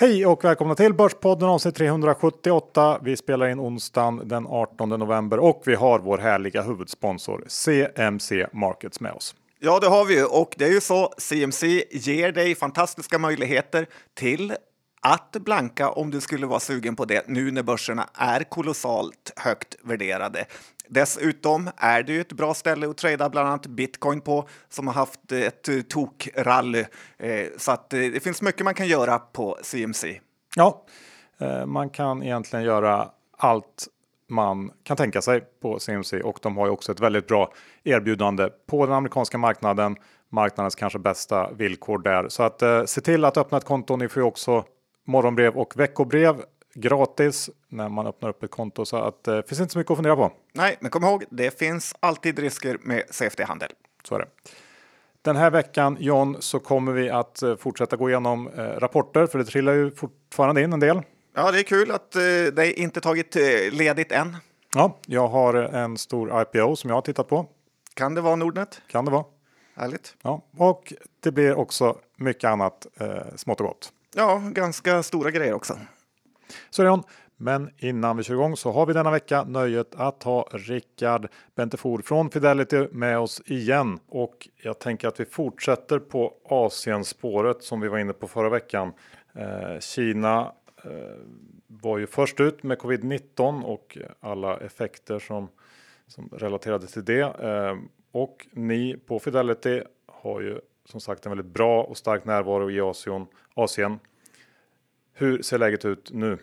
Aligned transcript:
Hej 0.00 0.26
och 0.26 0.44
välkomna 0.44 0.74
till 0.74 0.94
Börspodden 0.94 1.48
avsnitt 1.48 1.74
378. 1.74 3.00
Vi 3.02 3.16
spelar 3.16 3.48
in 3.48 3.60
onsdagen 3.60 4.28
den 4.28 4.46
18 4.46 4.88
november 4.88 5.38
och 5.38 5.62
vi 5.66 5.74
har 5.74 5.98
vår 5.98 6.18
härliga 6.18 6.62
huvudsponsor 6.62 7.44
CMC 7.46 8.46
Markets 8.52 9.00
med 9.00 9.12
oss. 9.12 9.34
Ja, 9.58 9.78
det 9.80 9.86
har 9.86 10.04
vi 10.04 10.14
ju 10.14 10.24
och 10.24 10.54
det 10.58 10.64
är 10.64 10.72
ju 10.72 10.80
så. 10.80 11.12
CMC 11.18 11.84
ger 11.90 12.32
dig 12.32 12.54
fantastiska 12.54 13.18
möjligheter 13.18 13.86
till 14.14 14.54
att 15.00 15.32
blanka 15.32 15.90
om 15.90 16.10
du 16.10 16.20
skulle 16.20 16.46
vara 16.46 16.60
sugen 16.60 16.96
på 16.96 17.04
det 17.04 17.28
nu 17.28 17.50
när 17.50 17.62
börserna 17.62 18.08
är 18.14 18.44
kolossalt 18.44 19.32
högt 19.36 19.76
värderade. 19.82 20.46
Dessutom 20.90 21.70
är 21.76 22.02
det 22.02 22.12
ju 22.12 22.20
ett 22.20 22.32
bra 22.32 22.54
ställe 22.54 22.90
att 22.90 22.96
trada 22.96 23.28
bland 23.28 23.48
annat 23.48 23.66
bitcoin 23.66 24.20
på 24.20 24.48
som 24.68 24.86
har 24.86 24.94
haft 24.94 25.32
ett 25.32 25.68
eh, 25.68 25.80
tokrally. 25.80 26.84
Eh, 27.18 27.46
så 27.56 27.72
att 27.72 27.92
eh, 27.92 27.98
det 28.00 28.22
finns 28.22 28.42
mycket 28.42 28.64
man 28.64 28.74
kan 28.74 28.86
göra 28.86 29.18
på 29.18 29.58
CMC. 29.62 30.20
Ja, 30.56 30.84
man 31.66 31.90
kan 31.90 32.22
egentligen 32.22 32.64
göra 32.64 33.10
allt 33.38 33.88
man 34.30 34.70
kan 34.84 34.96
tänka 34.96 35.22
sig 35.22 35.40
på 35.62 35.78
CMC 35.78 36.20
och 36.20 36.38
de 36.42 36.56
har 36.56 36.66
ju 36.66 36.72
också 36.72 36.92
ett 36.92 37.00
väldigt 37.00 37.26
bra 37.26 37.52
erbjudande 37.84 38.48
på 38.66 38.86
den 38.86 38.94
amerikanska 38.94 39.38
marknaden. 39.38 39.96
Marknadens 40.28 40.74
kanske 40.74 40.98
bästa 40.98 41.50
villkor 41.52 41.98
där. 41.98 42.28
Så 42.28 42.42
att 42.42 42.62
eh, 42.62 42.84
se 42.84 43.00
till 43.00 43.24
att 43.24 43.36
öppna 43.36 43.58
ett 43.58 43.64
konto. 43.64 43.96
Ni 43.96 44.08
får 44.08 44.22
ju 44.22 44.26
också 44.26 44.64
morgonbrev 45.06 45.56
och 45.56 45.76
veckobrev 45.76 46.42
gratis 46.74 47.50
när 47.68 47.88
man 47.88 48.06
öppnar 48.06 48.28
upp 48.28 48.42
ett 48.42 48.50
konto 48.50 48.84
så 48.84 48.96
att 48.96 49.24
det 49.24 49.36
eh, 49.36 49.44
finns 49.44 49.60
inte 49.60 49.72
så 49.72 49.78
mycket 49.78 49.90
att 49.90 49.98
fundera 49.98 50.16
på. 50.16 50.32
Nej, 50.52 50.76
men 50.80 50.90
kom 50.90 51.04
ihåg, 51.04 51.24
det 51.30 51.58
finns 51.58 51.94
alltid 52.00 52.38
risker 52.38 52.78
med 52.82 53.02
CFD-handel. 53.10 53.70
Så 54.04 54.14
är 54.14 54.18
det. 54.18 54.28
Den 55.22 55.36
här 55.36 55.50
veckan 55.50 55.96
John 56.00 56.36
så 56.40 56.58
kommer 56.58 56.92
vi 56.92 57.10
att 57.10 57.42
eh, 57.42 57.56
fortsätta 57.56 57.96
gå 57.96 58.10
igenom 58.10 58.48
eh, 58.48 58.62
rapporter 58.62 59.26
för 59.26 59.38
det 59.38 59.44
trillar 59.44 59.72
ju 59.72 59.90
fortfarande 59.90 60.62
in 60.62 60.72
en 60.72 60.80
del. 60.80 61.02
Ja, 61.34 61.50
det 61.50 61.58
är 61.58 61.62
kul 61.62 61.90
att 61.90 62.16
eh, 62.16 62.22
det 62.52 62.80
inte 62.80 63.00
tagit 63.00 63.34
ledigt 63.72 64.12
än. 64.12 64.36
Ja, 64.74 64.98
jag 65.06 65.28
har 65.28 65.54
en 65.54 65.98
stor 65.98 66.42
IPO 66.42 66.76
som 66.76 66.90
jag 66.90 66.96
har 66.96 67.02
tittat 67.02 67.28
på. 67.28 67.46
Kan 67.94 68.14
det 68.14 68.20
vara 68.20 68.36
Nordnet? 68.36 68.82
Kan 68.86 69.04
det 69.04 69.10
vara. 69.10 69.24
Härligt. 69.74 70.14
Ja, 70.22 70.42
och 70.56 70.92
det 71.20 71.32
blir 71.32 71.54
också 71.54 71.96
mycket 72.16 72.44
annat 72.50 72.86
eh, 73.00 73.08
smått 73.36 73.60
och 73.60 73.66
gott. 73.66 73.92
Ja, 74.14 74.42
ganska 74.44 75.02
stora 75.02 75.30
grejer 75.30 75.52
också. 75.52 75.78
Så 76.70 76.82
är 76.82 76.86
hon. 76.86 77.02
men 77.36 77.70
innan 77.78 78.16
vi 78.16 78.22
kör 78.22 78.34
igång 78.34 78.56
så 78.56 78.72
har 78.72 78.86
vi 78.86 78.92
denna 78.92 79.10
vecka 79.10 79.44
nöjet 79.44 79.94
att 79.94 80.22
ha 80.22 80.48
Rickard 80.52 81.28
Bentefor 81.54 82.02
från 82.02 82.30
Fidelity 82.30 82.86
med 82.90 83.18
oss 83.18 83.42
igen. 83.46 83.98
Och 84.08 84.48
jag 84.62 84.78
tänker 84.78 85.08
att 85.08 85.20
vi 85.20 85.24
fortsätter 85.24 85.98
på 85.98 86.34
Asienspåret 86.48 87.62
som 87.62 87.80
vi 87.80 87.88
var 87.88 87.98
inne 87.98 88.12
på 88.12 88.28
förra 88.28 88.48
veckan. 88.48 88.92
Eh, 89.34 89.80
Kina 89.80 90.52
eh, 90.84 90.90
var 91.66 91.98
ju 91.98 92.06
först 92.06 92.40
ut 92.40 92.62
med 92.62 92.78
covid-19 92.78 93.62
och 93.62 93.98
alla 94.20 94.56
effekter 94.56 95.18
som, 95.18 95.48
som 96.06 96.28
relaterade 96.32 96.86
till 96.86 97.04
det. 97.04 97.20
Eh, 97.20 97.76
och 98.12 98.46
ni 98.52 98.96
på 99.06 99.18
Fidelity 99.18 99.82
har 100.06 100.40
ju 100.40 100.60
som 100.84 101.00
sagt 101.00 101.26
en 101.26 101.30
väldigt 101.30 101.54
bra 101.54 101.82
och 101.82 101.96
stark 101.96 102.24
närvaro 102.24 102.70
i 102.70 102.80
Asien. 102.80 103.26
Asien. 103.54 103.98
Hur 105.20 105.42
ser 105.42 105.58
läget 105.58 105.84
ut 105.84 106.10
nu? 106.12 106.38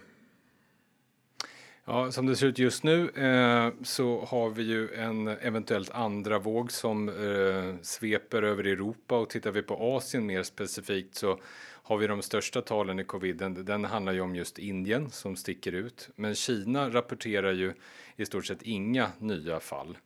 Ja, 1.86 2.12
som 2.12 2.26
det 2.26 2.36
ser 2.36 2.48
ut 2.48 2.60
just 2.60 2.84
nu 2.84 3.10
eh, 3.10 3.84
så 3.84 4.26
har 4.26 4.50
vi 4.50 4.64
ju 4.64 4.94
en 4.94 5.28
eventuellt 5.28 5.92
andra 5.92 6.40
våg 6.40 6.72
som 6.72 7.10
eh, 7.10 7.82
sveper 7.82 8.44
över 8.44 8.64
Europa 8.64 9.18
och 9.18 9.30
tittar 9.30 9.52
vi 9.52 9.62
på 9.62 9.96
Asien 9.96 10.26
mer 10.26 10.44
specifikt 10.44 11.16
så 11.16 11.40
har 11.88 11.98
vi 11.98 12.08
de 12.08 12.22
största 12.22 12.62
talen 12.62 13.00
i 13.00 13.04
coviden. 13.04 13.66
Den 13.66 13.86
handlar 13.86 14.14
ju 14.14 14.22
om 14.22 14.36
just 14.36 14.60
Indien 14.60 15.10
som 15.10 15.36
sticker 15.36 15.72
ut, 15.72 16.10
men 16.16 16.36
Kina 16.36 16.90
rapporterar 16.90 17.54
ju 17.54 17.74
i 18.16 18.26
stort 18.26 18.46
sett 18.46 18.62
inga 18.62 19.12
nya 19.20 19.60
fall. 19.60 19.98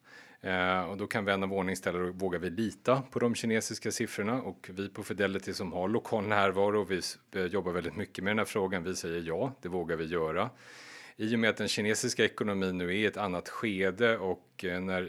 Eh, 0.42 0.82
och 0.82 0.98
då 0.98 1.08
kan 1.08 1.26
vän 1.26 1.44
av 1.44 1.54
ordning 1.54 1.76
ställa 1.76 2.00
vågar 2.00 2.40
vi 2.40 2.50
lita 2.50 3.02
på 3.12 3.20
de 3.20 3.36
kinesiska 3.36 3.92
siffrorna? 3.92 4.42
Och 4.42 4.70
vi 4.74 4.90
på 4.90 5.04
Fidelity 5.04 5.54
som 5.54 5.74
har 5.74 5.88
lokal 5.88 6.28
närvaro 6.28 6.82
och 6.82 6.92
vi 6.92 7.02
eh, 7.36 7.46
jobbar 7.46 7.72
väldigt 7.72 7.96
mycket 7.96 8.24
med 8.24 8.32
den 8.32 8.38
här 8.38 8.46
frågan, 8.46 8.84
vi 8.84 8.96
säger 8.96 9.22
ja, 9.22 9.54
det 9.62 9.70
vågar 9.70 9.96
vi 9.96 10.06
göra. 10.06 10.50
I 11.16 11.36
och 11.36 11.40
med 11.40 11.50
att 11.50 11.58
den 11.58 11.68
kinesiska 11.68 12.26
ekonomin 12.26 12.78
nu 12.78 12.88
är 12.88 12.92
i 12.92 13.06
ett 13.06 13.18
annat 13.18 13.50
skede 13.50 14.18
och 14.18 14.66
eh, 14.66 14.82
när, 14.82 15.02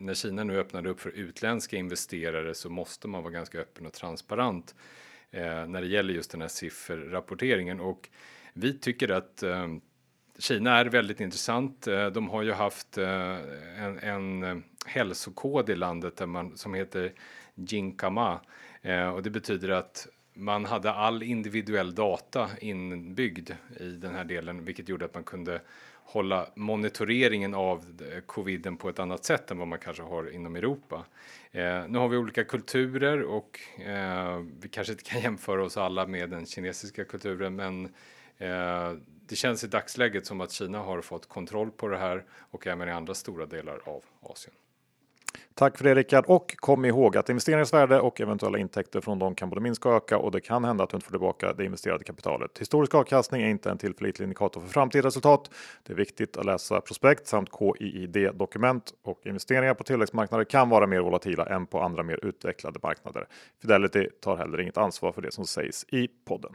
när 0.00 0.14
Kina 0.14 0.44
nu 0.44 0.58
öppnade 0.58 0.90
upp 0.90 1.00
för 1.00 1.10
utländska 1.10 1.76
investerare 1.76 2.54
så 2.54 2.70
måste 2.70 3.08
man 3.08 3.22
vara 3.22 3.32
ganska 3.32 3.58
öppen 3.58 3.86
och 3.86 3.92
transparent 3.92 4.74
Eh, 5.32 5.66
när 5.66 5.80
det 5.80 5.86
gäller 5.86 6.14
just 6.14 6.30
den 6.30 6.40
här 6.40 6.48
sifferrapporteringen. 6.48 7.80
Och 7.80 8.08
vi 8.52 8.78
tycker 8.78 9.08
att 9.08 9.42
eh, 9.42 9.66
Kina 10.38 10.78
är 10.78 10.84
väldigt 10.84 11.20
intressant. 11.20 11.86
Eh, 11.86 12.06
de 12.06 12.28
har 12.28 12.42
ju 12.42 12.52
haft 12.52 12.98
eh, 12.98 13.36
en, 13.78 13.98
en 13.98 14.64
hälsokod 14.86 15.70
i 15.70 15.76
landet 15.76 16.16
där 16.16 16.26
man, 16.26 16.56
som 16.56 16.74
heter 16.74 17.12
Jinkama 17.54 18.40
och 19.14 19.22
det 19.22 19.30
betyder 19.30 19.68
att 19.68 20.08
man 20.34 20.64
hade 20.64 20.92
all 20.92 21.22
individuell 21.22 21.94
data 21.94 22.50
inbyggd 22.60 23.50
i 23.80 23.88
den 23.88 24.14
här 24.14 24.24
delen, 24.24 24.64
vilket 24.64 24.88
gjorde 24.88 25.04
att 25.04 25.14
man 25.14 25.24
kunde 25.24 25.60
hålla 26.10 26.46
monitoreringen 26.54 27.54
av 27.54 27.78
eh, 28.12 28.20
coviden 28.20 28.76
på 28.76 28.88
ett 28.88 28.98
annat 28.98 29.24
sätt 29.24 29.50
än 29.50 29.58
vad 29.58 29.68
man 29.68 29.78
kanske 29.78 30.02
har 30.02 30.30
inom 30.30 30.56
Europa. 30.56 31.04
Eh, 31.52 31.88
nu 31.88 31.98
har 31.98 32.08
vi 32.08 32.16
olika 32.16 32.44
kulturer 32.44 33.22
och 33.22 33.60
eh, 33.80 34.38
vi 34.60 34.68
kanske 34.68 34.92
inte 34.92 35.04
kan 35.04 35.20
jämföra 35.22 35.64
oss 35.64 35.76
alla 35.76 36.06
med 36.06 36.30
den 36.30 36.46
kinesiska 36.46 37.04
kulturen, 37.04 37.56
men 37.56 37.84
eh, 38.38 38.92
det 39.26 39.36
känns 39.36 39.64
i 39.64 39.66
dagsläget 39.66 40.26
som 40.26 40.40
att 40.40 40.52
Kina 40.52 40.78
har 40.78 41.00
fått 41.00 41.28
kontroll 41.28 41.70
på 41.70 41.88
det 41.88 41.98
här 41.98 42.24
och 42.50 42.66
även 42.66 42.88
i 42.88 42.92
andra 42.92 43.14
stora 43.14 43.46
delar 43.46 43.80
av 43.84 44.04
Asien. 44.20 44.54
Tack 45.60 45.78
för 45.78 45.84
det 45.84 45.94
Rickard 45.94 46.24
och 46.26 46.56
kom 46.56 46.84
ihåg 46.84 47.16
att 47.16 47.28
investeringens 47.28 47.72
värde 47.72 48.00
och 48.00 48.20
eventuella 48.20 48.58
intäkter 48.58 49.00
från 49.00 49.18
dem 49.18 49.34
kan 49.34 49.48
både 49.48 49.60
minska 49.60 49.88
och 49.88 49.94
öka 49.94 50.18
och 50.18 50.30
det 50.30 50.40
kan 50.40 50.64
hända 50.64 50.84
att 50.84 50.90
du 50.90 50.96
inte 50.96 51.04
får 51.04 51.12
tillbaka 51.12 51.52
det 51.52 51.64
investerade 51.64 52.04
kapitalet. 52.04 52.58
Historisk 52.58 52.94
avkastning 52.94 53.42
är 53.42 53.48
inte 53.48 53.70
en 53.70 53.78
tillförlitlig 53.78 54.24
indikator 54.24 54.60
för 54.60 54.68
framtida 54.68 55.06
resultat. 55.06 55.50
Det 55.82 55.92
är 55.92 55.96
viktigt 55.96 56.36
att 56.36 56.46
läsa 56.46 56.80
prospekt 56.80 57.26
samt 57.26 57.48
KIID 57.58 58.30
dokument 58.34 58.94
och 59.04 59.20
investeringar 59.26 59.74
på 59.74 59.84
tillväxtmarknader 59.84 60.44
kan 60.44 60.68
vara 60.68 60.86
mer 60.86 61.00
volatila 61.00 61.46
än 61.46 61.66
på 61.66 61.80
andra 61.80 62.02
mer 62.02 62.24
utvecklade 62.24 62.78
marknader. 62.82 63.26
Fidelity 63.62 64.08
tar 64.22 64.36
heller 64.36 64.60
inget 64.60 64.78
ansvar 64.78 65.12
för 65.12 65.22
det 65.22 65.32
som 65.32 65.46
sägs 65.46 65.84
i 65.88 66.08
podden. 66.24 66.52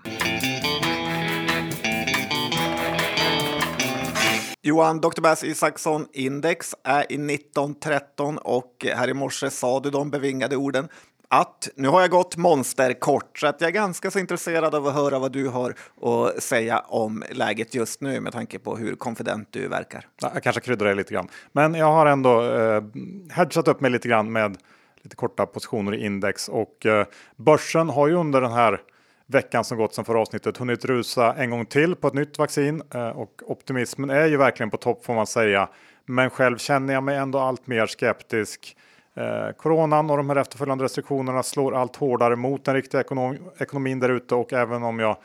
Johan, 4.68 5.02
Dr. 5.02 5.22
Bass 5.22 5.44
Isaksson 5.44 6.08
index 6.14 6.76
är 6.84 7.12
i 7.12 7.36
1913 7.36 8.38
och 8.38 8.86
här 8.96 9.08
i 9.08 9.14
morse 9.14 9.50
sa 9.50 9.80
du 9.80 9.90
de 9.90 10.10
bevingade 10.10 10.56
orden 10.56 10.88
att 11.28 11.70
nu 11.76 11.88
har 11.88 12.02
jag 12.02 12.10
gått 12.10 12.38
monsterkort 12.38 13.40
så 13.40 13.48
att 13.48 13.62
jag 13.62 13.68
är 13.68 13.74
ganska 13.74 14.12
så 14.12 14.20
intresserad 14.20 14.76
av 14.76 14.88
att 14.88 14.94
höra 14.94 15.20
vad 15.20 15.32
du 15.32 15.48
har 15.48 15.76
att 16.02 16.44
säga 16.44 16.80
om 16.80 17.24
läget 17.32 17.76
just 17.76 18.02
nu 18.02 18.20
med 18.20 18.34
tanke 18.34 18.60
på 18.60 18.78
hur 18.78 18.96
konfident 18.96 19.48
du 19.52 19.68
verkar. 19.68 20.08
Jag 20.22 20.44
kanske 20.44 20.62
kryddar 20.62 20.86
det 20.86 20.94
lite 20.94 21.14
grann, 21.14 21.28
men 21.52 21.74
jag 21.74 21.92
har 21.92 22.06
ändå 22.06 22.44
eh, 22.44 22.84
hedgat 23.30 23.68
upp 23.68 23.82
mig 23.82 23.92
lite 23.92 24.08
grann 24.08 24.32
med 24.32 24.58
lite 25.02 25.16
korta 25.16 25.46
positioner 25.46 25.96
i 25.96 26.06
index 26.06 26.50
och 26.50 26.86
eh, 26.86 27.06
börsen 27.36 27.90
har 27.90 28.08
ju 28.08 28.14
under 28.14 28.42
den 28.42 28.52
här 28.52 28.82
veckan 29.28 29.64
som 29.64 29.78
gått 29.78 29.94
sen 29.94 30.06
förra 30.06 30.20
avsnittet 30.20 30.58
hunnit 30.58 30.86
rusa 30.86 31.34
en 31.34 31.50
gång 31.50 31.66
till 31.66 31.96
på 31.96 32.08
ett 32.08 32.14
nytt 32.14 32.38
vaccin 32.40 32.82
eh, 32.94 33.10
och 33.10 33.42
optimismen 33.46 34.10
är 34.10 34.26
ju 34.26 34.38
verkligen 34.38 34.70
på 34.70 34.78
topp 34.78 35.06
får 35.06 35.14
man 35.16 35.28
säga. 35.28 35.70
Men 36.06 36.30
själv 36.30 36.58
känner 36.58 36.94
jag 36.94 37.04
mig 37.04 37.18
ändå 37.18 37.40
allt 37.40 37.68
mer 37.68 37.86
skeptisk. 37.86 38.78
Eh, 39.14 39.50
coronan 39.58 40.10
och 40.10 40.18
de 40.18 40.30
här 40.30 40.38
efterföljande 40.38 40.84
restriktionerna 40.84 41.44
slår 41.44 41.76
allt 41.76 41.96
hårdare 41.96 42.36
mot 42.36 42.66
den 42.66 42.76
riktiga 42.76 43.02
ekonom 43.02 43.38
ekonomin 43.60 44.00
där 44.00 44.10
ute 44.10 44.36
och 44.36 44.54
även 44.54 44.84
om 44.84 45.00
jag 45.00 45.18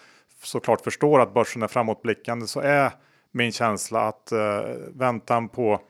såklart 0.43 0.81
förstår 0.81 1.20
att 1.20 1.35
börsen 1.35 1.62
är 1.62 1.69
framåtblickande 1.69 2.47
så 2.47 2.61
är 2.61 2.91
min 3.32 3.52
känsla 3.52 4.00
att 4.00 4.32
eh, 4.32 4.61
väntan 4.94 5.49
på 5.49 5.81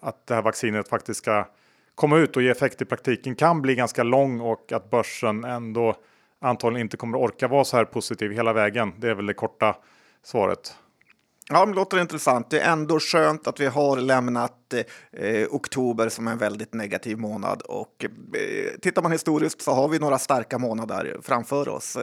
att 0.00 0.26
det 0.26 0.34
här 0.34 0.42
vaccinet 0.42 0.88
faktiskt 0.88 1.18
ska 1.18 1.46
komma 1.94 2.18
ut 2.18 2.36
och 2.36 2.42
ge 2.42 2.50
effekt 2.50 2.82
i 2.82 2.84
praktiken 2.84 3.34
kan 3.34 3.62
bli 3.62 3.74
ganska 3.74 4.02
lång 4.02 4.40
och 4.40 4.72
att 4.72 4.90
börsen 4.90 5.44
ändå 5.44 5.94
antagligen 6.44 6.86
inte 6.86 6.96
kommer 6.96 7.18
att 7.18 7.24
orka 7.24 7.48
vara 7.48 7.64
så 7.64 7.76
här 7.76 7.84
positiv 7.84 8.32
hela 8.32 8.52
vägen. 8.52 8.92
Det 8.98 9.10
är 9.10 9.14
väl 9.14 9.26
det 9.26 9.34
korta 9.34 9.76
svaret. 10.22 10.74
Ja, 11.48 11.66
det 11.66 11.72
låter 11.72 12.00
intressant. 12.00 12.50
Det 12.50 12.60
är 12.60 12.72
ändå 12.72 13.00
skönt 13.00 13.46
att 13.46 13.60
vi 13.60 13.66
har 13.66 13.96
lämnat 13.96 14.74
eh, 15.12 15.46
oktober 15.50 16.08
som 16.08 16.28
en 16.28 16.38
väldigt 16.38 16.74
negativ 16.74 17.18
månad. 17.18 17.62
Och 17.62 18.04
eh, 18.04 18.80
tittar 18.82 19.02
man 19.02 19.12
historiskt 19.12 19.62
så 19.62 19.72
har 19.72 19.88
vi 19.88 19.98
några 19.98 20.18
starka 20.18 20.58
månader 20.58 21.18
framför 21.22 21.68
oss. 21.68 21.96
Eh, 21.96 22.02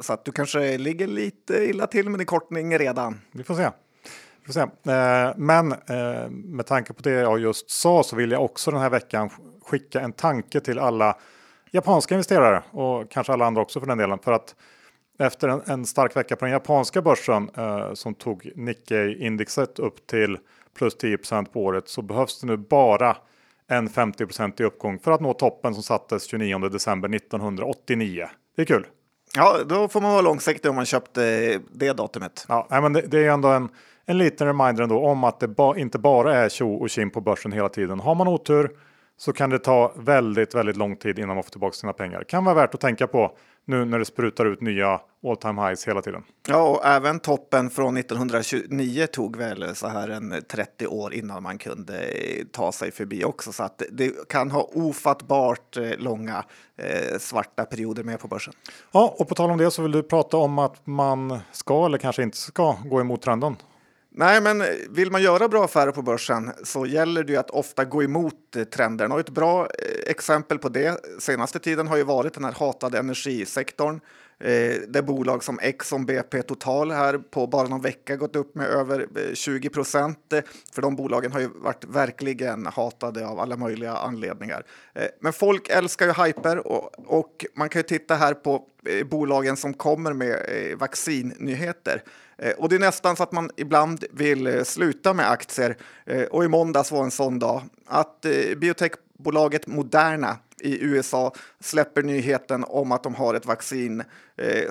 så 0.00 0.12
att 0.12 0.24
du 0.24 0.32
kanske 0.32 0.78
ligger 0.78 1.06
lite 1.06 1.64
illa 1.64 1.86
till 1.86 2.08
med 2.08 2.20
din 2.20 2.26
kortning 2.26 2.78
redan. 2.78 3.20
Vi 3.32 3.44
får 3.44 3.54
se. 3.54 3.70
Vi 4.40 4.46
får 4.46 4.52
se. 4.52 4.60
Eh, 4.92 5.34
men 5.36 5.72
eh, 5.72 6.30
med 6.30 6.66
tanke 6.66 6.92
på 6.92 7.02
det 7.02 7.10
jag 7.10 7.38
just 7.38 7.70
sa 7.70 8.02
så 8.02 8.16
vill 8.16 8.30
jag 8.30 8.44
också 8.44 8.70
den 8.70 8.80
här 8.80 8.90
veckan 8.90 9.30
skicka 9.66 10.00
en 10.00 10.12
tanke 10.12 10.60
till 10.60 10.78
alla 10.78 11.16
japanska 11.70 12.14
investerare 12.14 12.62
och 12.70 13.10
kanske 13.10 13.32
alla 13.32 13.46
andra 13.46 13.62
också 13.62 13.80
för 13.80 13.86
den 13.86 13.98
delen. 13.98 14.18
För 14.18 14.32
att 14.32 14.54
efter 15.18 15.48
en, 15.48 15.62
en, 15.66 15.86
stark 15.86 16.16
vecka 16.16 16.36
på 16.36 16.44
den 16.44 16.52
japanska 16.52 17.02
börsen 17.02 17.50
eh, 17.56 17.92
som 17.94 18.14
tog 18.14 18.50
Nikkei-indexet 18.56 19.78
upp 19.78 20.06
till 20.06 20.38
plus 20.74 20.96
10% 20.96 21.44
på 21.44 21.64
året 21.64 21.88
så 21.88 22.02
behövs 22.02 22.40
det 22.40 22.46
nu 22.46 22.56
bara 22.56 23.16
en 23.68 23.88
50 23.88 24.62
i 24.62 24.64
uppgång 24.64 24.98
för 24.98 25.10
att 25.10 25.20
nå 25.20 25.32
toppen 25.32 25.74
som 25.74 25.82
sattes 25.82 26.24
29 26.24 26.58
december 26.58 27.14
1989. 27.14 28.28
Det 28.56 28.62
är 28.62 28.66
kul. 28.66 28.86
Ja, 29.34 29.58
då 29.66 29.88
får 29.88 30.00
man 30.00 30.10
vara 30.10 30.22
långsiktig 30.22 30.70
om 30.70 30.76
man 30.76 30.86
köpte 30.86 31.60
det 31.72 31.92
datumet. 31.92 32.46
Ja, 32.48 32.66
men 32.70 32.92
det, 32.92 33.00
det 33.00 33.18
är 33.18 33.30
ändå 33.30 33.48
en, 33.48 33.68
en 34.06 34.18
liten 34.18 34.46
reminder 34.46 34.82
ändå 34.82 35.06
om 35.06 35.24
att 35.24 35.40
det 35.40 35.48
ba, 35.48 35.76
inte 35.76 35.98
bara 35.98 36.34
är 36.36 36.48
tjo 36.48 36.74
och 36.74 36.90
kim 36.90 37.10
på 37.10 37.20
börsen 37.20 37.52
hela 37.52 37.68
tiden. 37.68 38.00
Har 38.00 38.14
man 38.14 38.28
otur 38.28 38.70
så 39.18 39.32
kan 39.32 39.50
det 39.50 39.58
ta 39.58 39.92
väldigt, 39.96 40.54
väldigt 40.54 40.76
lång 40.76 40.96
tid 40.96 41.18
innan 41.18 41.34
man 41.34 41.44
får 41.44 41.50
tillbaka 41.50 41.74
sina 41.74 41.92
pengar. 41.92 42.24
Kan 42.24 42.44
vara 42.44 42.54
värt 42.54 42.74
att 42.74 42.80
tänka 42.80 43.06
på 43.06 43.36
nu 43.64 43.84
när 43.84 43.98
det 43.98 44.04
sprutar 44.04 44.46
ut 44.46 44.60
nya 44.60 45.00
all 45.26 45.36
time 45.36 45.68
highs 45.68 45.88
hela 45.88 46.02
tiden. 46.02 46.22
Ja, 46.48 46.68
och 46.68 46.86
även 46.86 47.20
toppen 47.20 47.70
från 47.70 47.96
1929 47.96 49.06
tog 49.06 49.36
väl 49.36 49.76
så 49.76 49.88
här 49.88 50.08
en 50.08 50.34
30 50.48 50.86
år 50.86 51.14
innan 51.14 51.42
man 51.42 51.58
kunde 51.58 52.00
ta 52.52 52.72
sig 52.72 52.92
förbi 52.92 53.24
också. 53.24 53.52
Så 53.52 53.62
att 53.62 53.82
det 53.92 54.28
kan 54.28 54.50
ha 54.50 54.62
ofattbart 54.74 55.76
eh, 55.76 55.90
långa 55.98 56.44
eh, 56.76 57.18
svarta 57.18 57.64
perioder 57.64 58.02
med 58.02 58.20
på 58.20 58.28
börsen. 58.28 58.54
Ja, 58.92 59.14
och 59.18 59.28
på 59.28 59.34
tal 59.34 59.50
om 59.50 59.58
det 59.58 59.70
så 59.70 59.82
vill 59.82 59.92
du 59.92 60.02
prata 60.02 60.36
om 60.36 60.58
att 60.58 60.86
man 60.86 61.38
ska 61.52 61.86
eller 61.86 61.98
kanske 61.98 62.22
inte 62.22 62.36
ska 62.36 62.76
gå 62.84 63.00
emot 63.00 63.22
trenden. 63.22 63.56
Nej, 64.18 64.40
men 64.40 64.64
vill 64.90 65.10
man 65.10 65.22
göra 65.22 65.48
bra 65.48 65.64
affärer 65.64 65.90
på 65.90 66.02
börsen 66.02 66.52
så 66.64 66.86
gäller 66.86 67.24
det 67.24 67.32
ju 67.32 67.38
att 67.38 67.50
ofta 67.50 67.84
gå 67.84 68.02
emot 68.02 68.56
eh, 68.56 68.64
trenden. 68.64 69.12
Och 69.12 69.20
ett 69.20 69.30
bra 69.30 69.60
eh, 69.60 70.10
exempel 70.10 70.58
på 70.58 70.68
det 70.68 71.00
senaste 71.20 71.58
tiden 71.58 71.88
har 71.88 71.96
ju 71.96 72.02
varit 72.02 72.34
den 72.34 72.44
här 72.44 72.52
hatade 72.52 72.98
energisektorn. 72.98 74.00
Eh, 74.40 74.74
det 74.88 75.02
bolag 75.02 75.44
som 75.44 75.58
Exxon 75.58 76.06
BP 76.06 76.42
Total 76.42 76.90
här 76.90 77.18
på 77.18 77.46
bara 77.46 77.68
någon 77.68 77.80
vecka 77.80 78.16
gått 78.16 78.36
upp 78.36 78.54
med 78.54 78.66
över 78.66 79.00
eh, 79.00 79.34
20 79.34 79.68
procent. 79.68 80.34
För 80.72 80.82
de 80.82 80.96
bolagen 80.96 81.32
har 81.32 81.40
ju 81.40 81.48
varit 81.54 81.84
verkligen 81.84 82.66
hatade 82.66 83.26
av 83.26 83.40
alla 83.40 83.56
möjliga 83.56 83.92
anledningar. 83.92 84.64
Men 85.20 85.32
folk 85.32 85.68
älskar 85.68 86.06
ju 86.06 86.24
hyper 86.24 86.66
och, 86.66 87.08
och 87.18 87.46
man 87.54 87.68
kan 87.68 87.78
ju 87.80 87.82
titta 87.82 88.14
här 88.14 88.34
på 88.34 88.62
bolagen 89.10 89.56
som 89.56 89.74
kommer 89.74 90.12
med 90.12 90.38
vaccinnyheter. 90.78 92.02
Eh, 92.38 92.52
och 92.52 92.68
det 92.68 92.74
är 92.74 92.80
nästan 92.80 93.16
så 93.16 93.22
att 93.22 93.32
man 93.32 93.50
ibland 93.56 94.04
vill 94.10 94.46
eh, 94.46 94.62
sluta 94.62 95.14
med 95.14 95.30
aktier. 95.30 95.76
Eh, 96.06 96.22
och 96.22 96.44
i 96.44 96.48
måndags 96.48 96.90
var 96.90 97.04
en 97.04 97.10
sån 97.10 97.38
dag 97.38 97.62
att 97.86 98.26
biotechbolaget 98.56 99.66
Moderna 99.66 100.36
i 100.60 100.84
USA 100.84 101.34
släpper 101.60 102.02
nyheten 102.02 102.64
om 102.64 102.92
att 102.92 103.02
de 103.02 103.14
har 103.14 103.34
ett 103.34 103.46
vaccin 103.46 104.02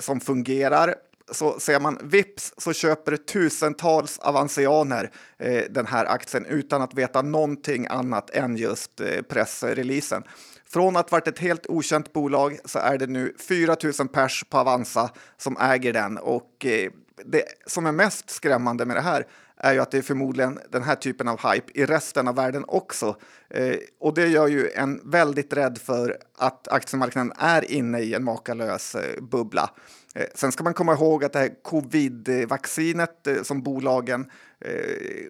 som 0.00 0.20
fungerar 0.20 0.94
så 1.30 1.60
ser 1.60 1.80
man 1.80 1.98
vips 2.02 2.54
så 2.56 2.72
köper 2.72 3.16
tusentals 3.16 4.18
avansianer 4.18 5.10
eh, 5.38 5.64
den 5.70 5.86
här 5.86 6.04
aktien 6.04 6.46
utan 6.46 6.82
att 6.82 6.94
veta 6.94 7.22
någonting 7.22 7.86
annat 7.90 8.30
än 8.30 8.56
just 8.56 9.00
eh, 9.00 9.22
pressreleasen. 9.22 10.22
Från 10.70 10.96
att 10.96 11.12
varit 11.12 11.28
ett 11.28 11.38
helt 11.38 11.66
okänt 11.66 12.12
bolag 12.12 12.58
så 12.64 12.78
är 12.78 12.98
det 12.98 13.06
nu 13.06 13.34
4 13.48 13.76
000 13.98 14.08
pers 14.08 14.44
på 14.50 14.58
Avanza 14.58 15.10
som 15.36 15.56
äger 15.56 15.92
den 15.92 16.18
och 16.18 16.66
eh, 16.66 16.90
det 17.24 17.44
som 17.66 17.86
är 17.86 17.92
mest 17.92 18.30
skrämmande 18.30 18.86
med 18.86 18.96
det 18.96 19.00
här 19.00 19.26
är 19.56 19.72
ju 19.72 19.80
att 19.80 19.90
det 19.90 19.98
är 19.98 20.02
förmodligen 20.02 20.58
den 20.70 20.82
här 20.82 20.94
typen 20.94 21.28
av 21.28 21.52
hype 21.52 21.72
i 21.74 21.86
resten 21.86 22.28
av 22.28 22.34
världen 22.34 22.64
också. 22.68 23.16
Eh, 23.50 23.76
och 24.00 24.14
det 24.14 24.26
gör 24.26 24.48
ju 24.48 24.70
en 24.70 25.10
väldigt 25.10 25.52
rädd 25.52 25.78
för 25.78 26.18
att 26.38 26.68
aktiemarknaden 26.68 27.32
är 27.38 27.70
inne 27.72 28.00
i 28.00 28.14
en 28.14 28.24
makalös 28.24 28.94
eh, 28.94 29.22
bubbla. 29.22 29.70
Eh, 30.14 30.26
sen 30.34 30.52
ska 30.52 30.64
man 30.64 30.74
komma 30.74 30.92
ihåg 30.92 31.24
att 31.24 31.32
det 31.32 31.38
här 31.38 31.50
covid-vaccinet 31.62 33.26
eh, 33.26 33.42
som 33.42 33.62
bolagen 33.62 34.30
eh, 34.60 34.72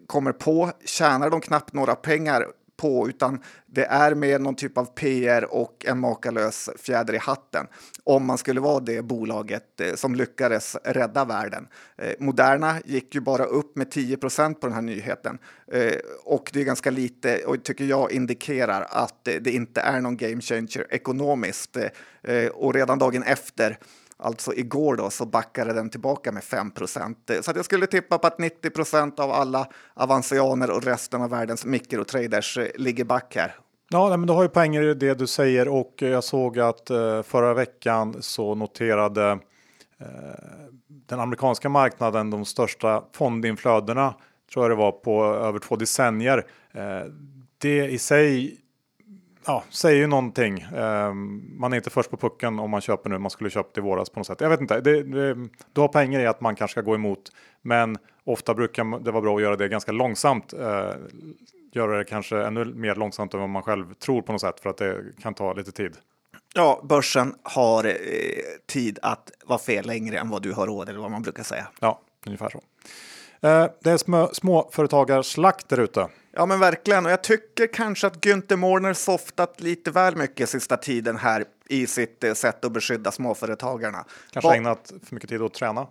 kommer 0.06 0.32
på 0.32 0.72
tjänar 0.84 1.30
de 1.30 1.40
knappt 1.40 1.72
några 1.72 1.94
pengar 1.94 2.46
på, 2.78 3.08
utan 3.08 3.40
det 3.66 3.84
är 3.84 4.14
mer 4.14 4.38
någon 4.38 4.54
typ 4.54 4.78
av 4.78 4.84
PR 4.84 5.54
och 5.54 5.84
en 5.86 5.98
makalös 5.98 6.70
fjäder 6.76 7.14
i 7.14 7.18
hatten. 7.18 7.66
Om 8.04 8.26
man 8.26 8.38
skulle 8.38 8.60
vara 8.60 8.80
det 8.80 9.02
bolaget 9.02 9.80
eh, 9.80 9.94
som 9.94 10.14
lyckades 10.14 10.76
rädda 10.84 11.24
världen. 11.24 11.68
Eh, 11.96 12.12
Moderna 12.18 12.80
gick 12.84 13.14
ju 13.14 13.20
bara 13.20 13.44
upp 13.44 13.76
med 13.76 13.88
10% 13.88 14.54
på 14.54 14.66
den 14.66 14.74
här 14.74 14.82
nyheten. 14.82 15.38
Eh, 15.72 15.92
och 16.24 16.50
det 16.52 16.60
är 16.60 16.64
ganska 16.64 16.90
lite 16.90 17.44
och 17.44 17.64
tycker 17.64 17.84
jag 17.84 18.12
indikerar 18.12 18.86
att 18.90 19.24
det 19.24 19.50
inte 19.50 19.80
är 19.80 20.00
någon 20.00 20.16
game 20.16 20.40
changer 20.40 20.86
ekonomiskt. 20.90 21.76
Och 22.52 22.74
redan 22.74 22.98
dagen 22.98 23.22
efter 23.22 23.78
Alltså 24.20 24.54
igår 24.54 24.96
då 24.96 25.10
så 25.10 25.26
backade 25.26 25.72
den 25.72 25.90
tillbaka 25.90 26.32
med 26.32 26.42
5% 26.42 27.42
Så 27.42 27.50
att 27.50 27.56
jag 27.56 27.64
skulle 27.64 27.86
tippa 27.86 28.18
på 28.18 28.26
att 28.26 28.38
90% 28.38 29.20
av 29.20 29.30
alla 29.30 29.66
avansianer 29.94 30.70
och 30.70 30.84
resten 30.84 31.22
av 31.22 31.30
världens 31.30 31.64
mikrotraders 31.64 32.58
eh, 32.58 32.66
ligger 32.74 33.04
back 33.04 33.36
här. 33.36 33.54
Ja, 33.90 34.16
men 34.16 34.26
du 34.26 34.32
har 34.32 34.42
ju 34.42 34.48
poänger 34.48 34.82
i 34.82 34.94
det 34.94 35.14
du 35.14 35.26
säger 35.26 35.68
och 35.68 36.02
eh, 36.02 36.08
jag 36.08 36.24
såg 36.24 36.58
att 36.58 36.90
eh, 36.90 37.22
förra 37.22 37.54
veckan 37.54 38.16
så 38.20 38.54
noterade 38.54 39.38
den 40.88 41.20
amerikanska 41.20 41.68
marknaden 41.68 42.30
de 42.30 42.44
största 42.44 43.04
fondinflödena 43.12 44.14
tror 44.52 44.64
jag 44.64 44.70
det 44.70 44.74
var 44.74 44.92
på 44.92 45.24
över 45.24 45.58
två 45.58 45.76
decennier. 45.76 46.46
Det 47.58 47.86
i 47.86 47.98
sig 47.98 48.58
ja, 49.48 49.64
säger 49.70 49.96
ju 49.96 50.06
någonting. 50.06 50.66
Um, 50.74 51.56
man 51.60 51.72
är 51.72 51.76
inte 51.76 51.90
först 51.90 52.10
på 52.10 52.16
pucken 52.16 52.58
om 52.58 52.70
man 52.70 52.80
köper 52.80 53.10
nu. 53.10 53.18
Man 53.18 53.30
skulle 53.30 53.50
köpt 53.50 53.78
i 53.78 53.80
våras 53.80 54.10
på 54.10 54.20
något 54.20 54.26
sätt. 54.26 54.40
Jag 54.40 54.48
vet 54.48 54.60
inte. 54.60 54.80
Det, 54.80 55.02
det, 55.02 55.34
du 55.72 55.80
har 55.80 55.88
poänger 55.88 56.20
i 56.20 56.26
att 56.26 56.40
man 56.40 56.56
kanske 56.56 56.72
ska 56.72 56.80
gå 56.80 56.94
emot, 56.94 57.32
men 57.62 57.98
ofta 58.24 58.54
brukar 58.54 59.00
det 59.00 59.10
vara 59.10 59.22
bra 59.22 59.36
att 59.36 59.42
göra 59.42 59.56
det 59.56 59.68
ganska 59.68 59.92
långsamt. 59.92 60.54
Uh, 60.54 60.92
göra 61.72 61.98
det 61.98 62.04
kanske 62.04 62.42
ännu 62.42 62.64
mer 62.64 62.94
långsamt 62.94 63.34
än 63.34 63.40
vad 63.40 63.48
man 63.48 63.62
själv 63.62 63.94
tror 63.94 64.22
på 64.22 64.32
något 64.32 64.40
sätt 64.40 64.60
för 64.60 64.70
att 64.70 64.76
det 64.76 65.04
kan 65.22 65.34
ta 65.34 65.52
lite 65.52 65.72
tid. 65.72 65.96
Ja, 66.54 66.80
börsen 66.84 67.34
har 67.42 67.84
eh, 67.84 67.92
tid 68.66 68.98
att 69.02 69.30
vara 69.44 69.58
fel 69.58 69.86
längre 69.86 70.18
än 70.18 70.30
vad 70.30 70.42
du 70.42 70.52
har 70.52 70.66
råd 70.66 70.88
eller 70.88 71.00
vad 71.00 71.10
man 71.10 71.22
brukar 71.22 71.42
säga. 71.42 71.66
Ja, 71.80 72.00
ungefär 72.26 72.48
så. 72.48 72.58
Eh, 73.48 73.66
det 73.80 73.90
är 73.90 73.96
små, 73.96 74.30
småföretagarslakt 74.32 75.68
där 75.68 75.80
ute. 75.80 76.08
Ja, 76.38 76.46
men 76.46 76.60
verkligen. 76.60 77.06
Och 77.06 77.12
jag 77.12 77.22
tycker 77.22 77.66
kanske 77.66 78.06
att 78.06 78.24
Günther 78.24 78.56
Mårder 78.56 78.92
softat 78.92 79.60
lite 79.60 79.90
väl 79.90 80.16
mycket 80.16 80.48
sista 80.48 80.76
tiden 80.76 81.16
här 81.16 81.44
i 81.68 81.86
sitt 81.86 82.24
eh, 82.24 82.34
sätt 82.34 82.64
att 82.64 82.72
beskydda 82.72 83.12
småföretagarna. 83.12 84.04
Kanske 84.30 84.48
ba 84.48 84.54
ägnat 84.54 84.92
för 85.06 85.14
mycket 85.14 85.30
tid 85.30 85.42
åt 85.42 85.52
att 85.52 85.58
träna. 85.58 85.86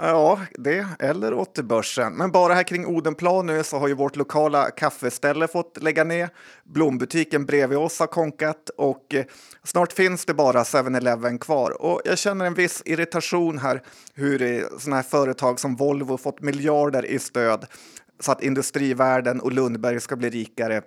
Ja, 0.00 0.40
det 0.58 0.86
eller 0.98 1.34
åt 1.34 1.58
börsen. 1.58 2.12
Men 2.12 2.30
bara 2.30 2.54
här 2.54 2.62
kring 2.62 2.86
Odenplan 2.86 3.46
nu 3.46 3.64
så 3.64 3.78
har 3.78 3.88
ju 3.88 3.94
vårt 3.94 4.16
lokala 4.16 4.70
kaffeställe 4.70 5.48
fått 5.48 5.82
lägga 5.82 6.04
ner. 6.04 6.28
Blombutiken 6.64 7.46
bredvid 7.46 7.78
oss 7.78 7.98
har 7.98 8.06
konkat 8.06 8.70
och 8.76 9.14
eh, 9.14 9.24
snart 9.64 9.92
finns 9.92 10.24
det 10.24 10.34
bara 10.34 10.62
7-Eleven 10.62 11.38
kvar. 11.38 11.82
Och 11.82 12.00
jag 12.04 12.18
känner 12.18 12.44
en 12.44 12.54
viss 12.54 12.82
irritation 12.84 13.58
här 13.58 13.82
hur 14.14 14.42
eh, 14.42 14.62
sådana 14.78 14.96
här 14.96 15.02
företag 15.02 15.60
som 15.60 15.76
Volvo 15.76 16.16
fått 16.16 16.40
miljarder 16.40 17.06
i 17.06 17.18
stöd 17.18 17.66
så 18.20 18.32
att 18.32 18.42
industrivärden 18.42 19.40
och 19.40 19.52
Lundberg 19.52 20.00
ska 20.00 20.16
bli 20.16 20.30
rikare 20.30 20.82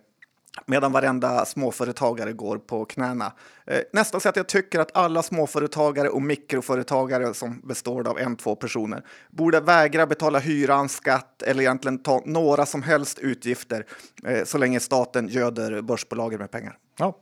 medan 0.65 0.91
varenda 0.91 1.45
småföretagare 1.45 2.33
går 2.33 2.57
på 2.57 2.85
knäna. 2.85 3.33
Eh, 3.65 3.79
nästan 3.93 4.21
så 4.21 4.29
att 4.29 4.35
jag 4.35 4.47
tycker 4.47 4.79
att 4.79 4.97
alla 4.97 5.23
småföretagare 5.23 6.09
och 6.09 6.21
mikroföretagare 6.21 7.33
som 7.33 7.61
består 7.63 8.07
av 8.07 8.19
en, 8.19 8.35
två 8.35 8.55
personer 8.55 9.03
borde 9.29 9.59
vägra 9.59 10.07
betala 10.07 10.39
hyran, 10.39 10.89
skatt 10.89 11.41
eller 11.41 11.63
egentligen 11.63 11.97
ta 11.97 12.21
några 12.25 12.65
som 12.65 12.83
helst 12.83 13.19
utgifter 13.19 13.85
eh, 14.25 14.43
så 14.43 14.57
länge 14.57 14.79
staten 14.79 15.27
göder 15.27 15.81
börsbolagen 15.81 16.39
med 16.39 16.51
pengar. 16.51 16.77
Ja, 16.97 17.17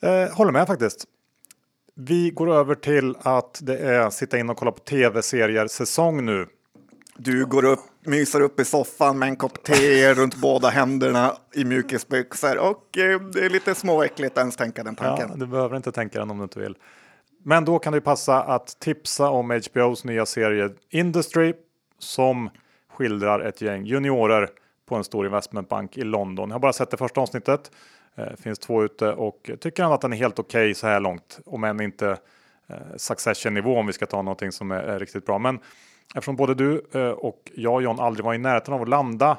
eh, 0.00 0.36
håller 0.36 0.52
med 0.52 0.66
faktiskt. 0.66 1.04
Vi 1.94 2.30
går 2.30 2.50
över 2.54 2.74
till 2.74 3.16
att 3.22 3.60
det 3.62 3.78
är 3.78 4.10
sitta 4.10 4.38
in 4.38 4.50
och 4.50 4.56
kolla 4.56 4.72
på 4.72 4.80
tv-serier 4.80 5.66
säsong 5.66 6.24
nu. 6.24 6.46
Du 7.22 7.46
går 7.46 7.64
upp, 7.64 7.80
myser 8.06 8.40
upp 8.40 8.60
i 8.60 8.64
soffan 8.64 9.18
med 9.18 9.28
en 9.28 9.36
kopp 9.36 9.62
te 9.62 10.14
runt 10.14 10.36
båda 10.36 10.68
händerna 10.68 11.36
i 11.54 11.64
mjukisbyxor 11.64 12.58
och 12.58 12.98
eh, 12.98 13.20
det 13.20 13.44
är 13.44 13.50
lite 13.50 13.74
småäckligt 13.74 14.38
ens 14.38 14.56
tänka 14.56 14.82
den 14.84 14.94
tanken. 14.96 15.28
Ja, 15.30 15.36
du 15.36 15.46
behöver 15.46 15.76
inte 15.76 15.92
tänka 15.92 16.18
den 16.18 16.30
om 16.30 16.38
du 16.38 16.42
inte 16.42 16.60
vill. 16.60 16.76
Men 17.44 17.64
då 17.64 17.78
kan 17.78 17.92
det 17.92 18.00
passa 18.00 18.42
att 18.42 18.80
tipsa 18.80 19.30
om 19.30 19.50
HBOs 19.50 20.04
nya 20.04 20.26
serie 20.26 20.70
Industry 20.90 21.54
som 21.98 22.50
skildrar 22.92 23.40
ett 23.40 23.60
gäng 23.60 23.84
juniorer 23.84 24.48
på 24.88 24.94
en 24.96 25.04
stor 25.04 25.26
investmentbank 25.26 25.98
i 25.98 26.02
London. 26.02 26.48
Jag 26.48 26.54
har 26.54 26.60
bara 26.60 26.72
sett 26.72 26.90
det 26.90 26.96
första 26.96 27.20
avsnittet. 27.20 27.70
Eh, 28.14 28.36
finns 28.36 28.58
två 28.58 28.84
ute 28.84 29.12
och 29.12 29.50
tycker 29.60 29.94
att 29.94 30.00
den 30.00 30.12
är 30.12 30.16
helt 30.16 30.38
okej 30.38 30.62
okay 30.62 30.74
så 30.74 30.86
här 30.86 31.00
långt. 31.00 31.40
Om 31.46 31.64
än 31.64 31.80
inte 31.80 32.16
eh, 32.66 32.76
succession 32.96 33.54
nivå 33.54 33.78
om 33.78 33.86
vi 33.86 33.92
ska 33.92 34.06
ta 34.06 34.22
någonting 34.22 34.52
som 34.52 34.70
är, 34.70 34.82
är 34.82 34.98
riktigt 34.98 35.26
bra. 35.26 35.38
Men 35.38 35.58
eftersom 36.14 36.36
både 36.36 36.54
du 36.54 36.86
eh, 36.92 37.10
och 37.10 37.50
jag 37.54 37.82
John 37.82 38.00
aldrig 38.00 38.24
var 38.24 38.34
i 38.34 38.38
närheten 38.38 38.74
av 38.74 38.82
att 38.82 38.88
landa 38.88 39.38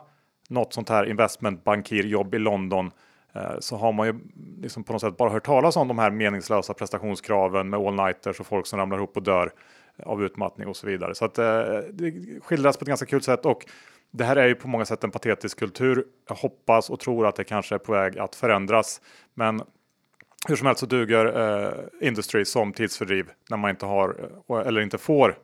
något 0.49 0.73
sånt 0.73 0.89
här 0.89 1.05
investmentbankirjobb 1.05 2.35
i 2.35 2.39
London 2.39 2.91
eh, 3.33 3.59
så 3.59 3.75
har 3.75 3.91
man 3.91 4.07
ju 4.07 4.15
liksom 4.61 4.83
på 4.83 4.93
något 4.93 5.01
sätt 5.01 5.17
bara 5.17 5.29
hört 5.29 5.45
talas 5.45 5.75
om 5.75 5.87
de 5.87 5.99
här 5.99 6.11
meningslösa 6.11 6.73
prestationskraven 6.73 7.69
med 7.69 7.79
all-nighters 7.79 8.39
och 8.39 8.47
folk 8.47 8.67
som 8.67 8.79
ramlar 8.79 8.97
ihop 8.97 9.17
och 9.17 9.23
dör. 9.23 9.51
Eh, 9.97 10.07
av 10.07 10.23
utmattning 10.23 10.67
och 10.67 10.75
så 10.75 10.87
vidare. 10.87 11.15
Så 11.15 11.25
att 11.25 11.35
det 11.91 12.13
skildras 12.41 12.77
på 12.77 12.83
ett 12.83 12.87
ganska 12.87 13.05
kul 13.05 13.21
sätt 13.21 13.45
och 13.45 13.65
det 14.11 14.23
här 14.23 14.35
är 14.35 14.47
ju 14.47 14.55
på 14.55 14.67
många 14.67 14.85
sätt 14.85 15.03
en 15.03 15.11
patetisk 15.11 15.59
kultur. 15.59 16.05
Jag 16.27 16.35
hoppas 16.35 16.89
och 16.89 16.99
tror 16.99 17.27
att 17.27 17.35
det 17.35 17.43
kanske 17.43 17.75
är 17.75 17.79
på 17.79 17.91
väg 17.91 18.19
att 18.19 18.35
förändras. 18.35 19.01
Men 19.33 19.61
hur 20.47 20.55
som 20.55 20.67
helst 20.67 20.79
så 20.79 20.85
duger 20.85 21.25
eh, 21.25 22.07
Industry 22.07 22.45
som 22.45 22.73
tidsfördriv 22.73 23.29
när 23.49 23.57
man 23.57 23.69
inte 23.69 23.85
har 23.85 24.29
eller 24.65 24.81
inte 24.81 24.97
får 24.97 25.37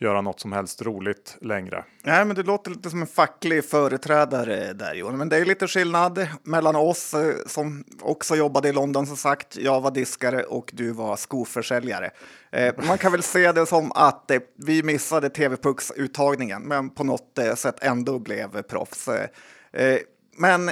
göra 0.00 0.20
något 0.20 0.40
som 0.40 0.52
helst 0.52 0.82
roligt 0.82 1.36
längre. 1.40 1.84
Nej, 2.02 2.24
men 2.24 2.36
det 2.36 2.42
låter 2.42 2.70
lite 2.70 2.90
som 2.90 3.00
en 3.00 3.06
facklig 3.06 3.64
företrädare 3.64 4.72
där 4.72 4.94
Johan. 4.94 5.18
Men 5.18 5.28
det 5.28 5.36
är 5.36 5.44
lite 5.44 5.68
skillnad 5.68 6.28
mellan 6.42 6.76
oss 6.76 7.14
eh, 7.14 7.34
som 7.46 7.84
också 8.00 8.36
jobbade 8.36 8.68
i 8.68 8.72
London 8.72 9.06
som 9.06 9.16
sagt. 9.16 9.56
Jag 9.56 9.80
var 9.80 9.90
diskare 9.90 10.42
och 10.42 10.70
du 10.74 10.90
var 10.90 11.16
skoförsäljare. 11.16 12.10
Eh, 12.50 12.74
man 12.86 12.98
kan 12.98 13.12
väl 13.12 13.22
se 13.22 13.52
det 13.52 13.66
som 13.66 13.92
att 13.92 14.30
eh, 14.30 14.38
vi 14.56 14.82
missade 14.82 15.28
TV-pucks-uttagningen, 15.28 16.62
men 16.62 16.90
på 16.90 17.04
något 17.04 17.38
eh, 17.38 17.54
sätt 17.54 17.76
ändå 17.80 18.18
blev 18.18 18.62
proffs. 18.62 19.08
Eh, 19.08 19.98
men 20.36 20.70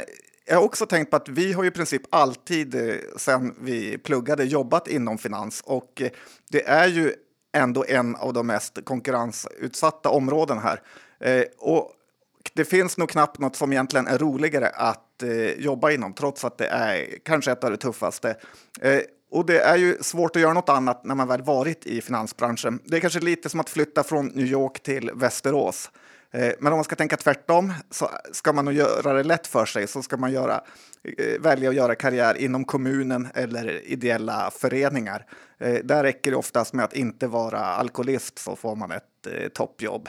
jag 0.49 0.57
har 0.57 0.63
också 0.63 0.87
tänkt 0.87 1.11
på 1.11 1.17
att 1.17 1.29
vi 1.29 1.53
har 1.53 1.65
i 1.65 1.71
princip 1.71 2.03
alltid 2.11 2.77
sedan 3.17 3.55
vi 3.61 3.99
pluggade 3.99 4.45
jobbat 4.45 4.89
inom 4.89 5.19
finans 5.19 5.63
och 5.67 6.03
det 6.51 6.69
är 6.69 6.87
ju 6.87 7.15
ändå 7.57 7.85
en 7.89 8.17
av 8.17 8.33
de 8.33 8.47
mest 8.47 8.85
konkurrensutsatta 8.85 10.09
områden 10.09 10.59
här. 10.59 10.81
Eh, 11.21 11.45
och 11.59 11.93
det 12.55 12.65
finns 12.65 12.97
nog 12.97 13.09
knappt 13.09 13.39
något 13.39 13.57
som 13.57 13.73
egentligen 13.73 14.07
är 14.07 14.19
roligare 14.19 14.69
att 14.69 15.23
eh, 15.23 15.51
jobba 15.51 15.91
inom, 15.91 16.15
trots 16.15 16.45
att 16.45 16.59
det 16.59 16.67
är 16.67 17.19
kanske 17.25 17.53
ett 17.53 17.65
av 17.65 17.71
det 17.71 17.77
tuffaste. 17.77 18.37
Eh, 18.81 19.01
och 19.31 19.47
det 19.47 19.61
är 19.61 19.77
ju 19.77 19.99
svårt 20.01 20.37
att 20.37 20.43
göra 20.43 20.53
något 20.53 20.69
annat 20.69 21.05
när 21.05 21.15
man 21.15 21.29
väl 21.29 21.43
varit 21.43 21.87
i 21.87 22.01
finansbranschen. 22.01 22.81
Det 22.85 22.97
är 22.97 23.01
kanske 23.01 23.21
lite 23.21 23.49
som 23.49 23.61
att 23.61 23.71
flytta 23.71 24.03
från 24.03 24.27
New 24.27 24.47
York 24.47 24.83
till 24.83 25.11
Västerås. 25.15 25.91
Eh, 26.31 26.53
men 26.59 26.73
om 26.73 26.77
man 26.77 26.85
ska 26.85 26.97
tänka 26.97 27.17
tvärtom 27.17 27.73
så 27.91 28.11
ska 28.33 28.53
man 28.53 28.65
nog 28.65 28.75
göra 28.75 29.13
det 29.13 29.23
lätt 29.23 29.47
för 29.47 29.67
sig 29.67 29.87
så 29.87 30.03
ska 30.03 30.17
man 30.17 30.33
göra, 30.33 30.61
eh, 31.19 31.41
välja 31.41 31.69
att 31.69 31.77
göra 31.77 31.95
karriär 31.95 32.35
inom 32.35 32.65
kommunen 32.65 33.29
eller 33.35 33.87
ideella 33.87 34.51
föreningar. 34.51 35.27
Eh, 35.59 35.75
där 35.85 36.03
räcker 36.03 36.31
det 36.31 36.37
oftast 36.37 36.75
med 36.75 36.85
att 36.85 36.93
inte 36.93 37.27
vara 37.27 37.61
alkoholist 37.61 38.39
så 38.39 38.57
får 38.57 38.77
man 38.77 38.91
ett 38.91 39.03
toppjobb, 39.55 40.09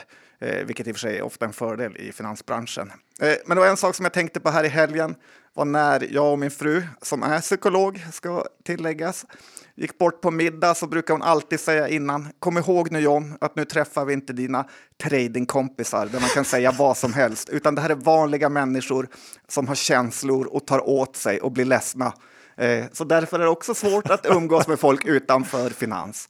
vilket 0.64 0.86
i 0.86 0.92
och 0.92 0.96
för 0.96 1.00
sig 1.00 1.18
är 1.18 1.22
ofta 1.22 1.46
en 1.46 1.52
fördel 1.52 1.96
i 1.96 2.12
finansbranschen. 2.12 2.92
Men 3.18 3.56
det 3.56 3.60
var 3.60 3.66
en 3.66 3.76
sak 3.76 3.94
som 3.94 4.04
jag 4.04 4.12
tänkte 4.12 4.40
på 4.40 4.50
här 4.50 4.64
i 4.64 4.68
helgen 4.68 5.14
var 5.58 5.64
när 5.64 6.08
jag 6.10 6.32
och 6.32 6.38
min 6.38 6.50
fru, 6.50 6.82
som 7.02 7.22
är 7.22 7.40
psykolog, 7.40 8.06
ska 8.12 8.44
tilläggas, 8.64 9.26
gick 9.74 9.98
bort 9.98 10.20
på 10.20 10.30
middag 10.30 10.74
så 10.74 10.86
brukar 10.86 11.14
hon 11.14 11.22
alltid 11.22 11.60
säga 11.60 11.88
innan, 11.88 12.28
kom 12.38 12.58
ihåg 12.58 12.90
nu 12.90 13.00
John, 13.00 13.36
att 13.40 13.56
nu 13.56 13.64
träffar 13.64 14.04
vi 14.04 14.12
inte 14.12 14.32
dina 14.32 14.64
tradingkompisar 15.02 16.06
där 16.06 16.20
man 16.20 16.28
kan 16.28 16.44
säga 16.44 16.74
vad 16.78 16.96
som 16.96 17.12
helst, 17.12 17.48
utan 17.48 17.74
det 17.74 17.80
här 17.80 17.90
är 17.90 17.94
vanliga 17.94 18.48
människor 18.48 19.08
som 19.48 19.68
har 19.68 19.74
känslor 19.74 20.46
och 20.46 20.66
tar 20.66 20.88
åt 20.88 21.16
sig 21.16 21.40
och 21.40 21.52
blir 21.52 21.64
ledsna. 21.64 22.12
Eh, 22.56 22.84
så 22.92 23.04
därför 23.04 23.38
är 23.38 23.44
det 23.44 23.50
också 23.50 23.74
svårt 23.74 24.10
att 24.10 24.26
umgås 24.26 24.68
med 24.68 24.78
folk 24.78 25.04
utanför 25.04 25.70
finans. 25.70 26.28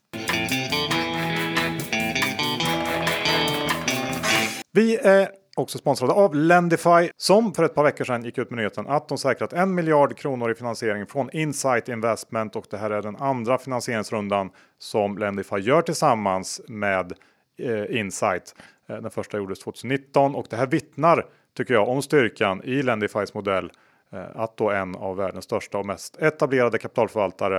Vi 4.73 4.97
är 4.97 5.29
också 5.59 5.79
sponsrade 5.79 6.13
av 6.13 6.35
Lendify 6.35 7.11
som 7.17 7.55
för 7.55 7.63
ett 7.63 7.75
par 7.75 7.85
veckor 7.85 8.05
sedan 8.05 8.25
gick 8.25 8.39
ut 8.39 8.51
med 8.51 8.57
nyheten 8.57 8.87
att 8.87 9.09
de 9.09 9.19
säkrat 9.19 9.53
en 9.53 9.75
miljard 9.75 10.17
kronor 10.17 10.51
i 10.51 10.55
finansiering 10.55 11.07
från 11.07 11.31
Insight 11.31 11.89
Investment 11.89 12.57
och 12.57 12.67
det 12.71 12.77
här 12.77 12.91
är 12.91 13.03
den 13.03 13.17
andra 13.17 13.59
finansieringsrundan 13.59 14.51
som 14.79 15.19
Lendify 15.19 15.57
gör 15.57 15.83
tillsammans 15.83 16.61
med 16.69 17.13
eh, 17.59 17.99
Insight. 17.99 18.55
Eh, 18.89 18.97
den 18.97 19.11
första 19.11 19.37
gjordes 19.37 19.59
2019 19.59 20.35
och 20.35 20.47
det 20.51 20.57
här 20.57 20.67
vittnar 20.67 21.27
tycker 21.57 21.75
jag 21.75 21.89
om 21.89 22.03
styrkan 22.03 22.63
i 22.65 22.83
Lendifys 22.83 23.35
modell 23.35 23.71
eh, 24.13 24.25
att 24.35 24.57
då 24.57 24.71
en 24.71 24.97
av 24.97 25.17
världens 25.17 25.45
största 25.45 25.79
och 25.79 25.87
mest 25.87 26.17
etablerade 26.19 26.79
kapitalförvaltare 26.79 27.59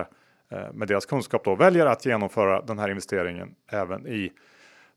eh, 0.51 0.73
med 0.73 0.87
deras 0.87 1.05
kunskap 1.05 1.43
då 1.43 1.55
väljer 1.55 1.85
att 1.85 2.05
genomföra 2.05 2.61
den 2.61 2.79
här 2.79 2.89
investeringen 2.89 3.55
även 3.71 4.07
i 4.07 4.31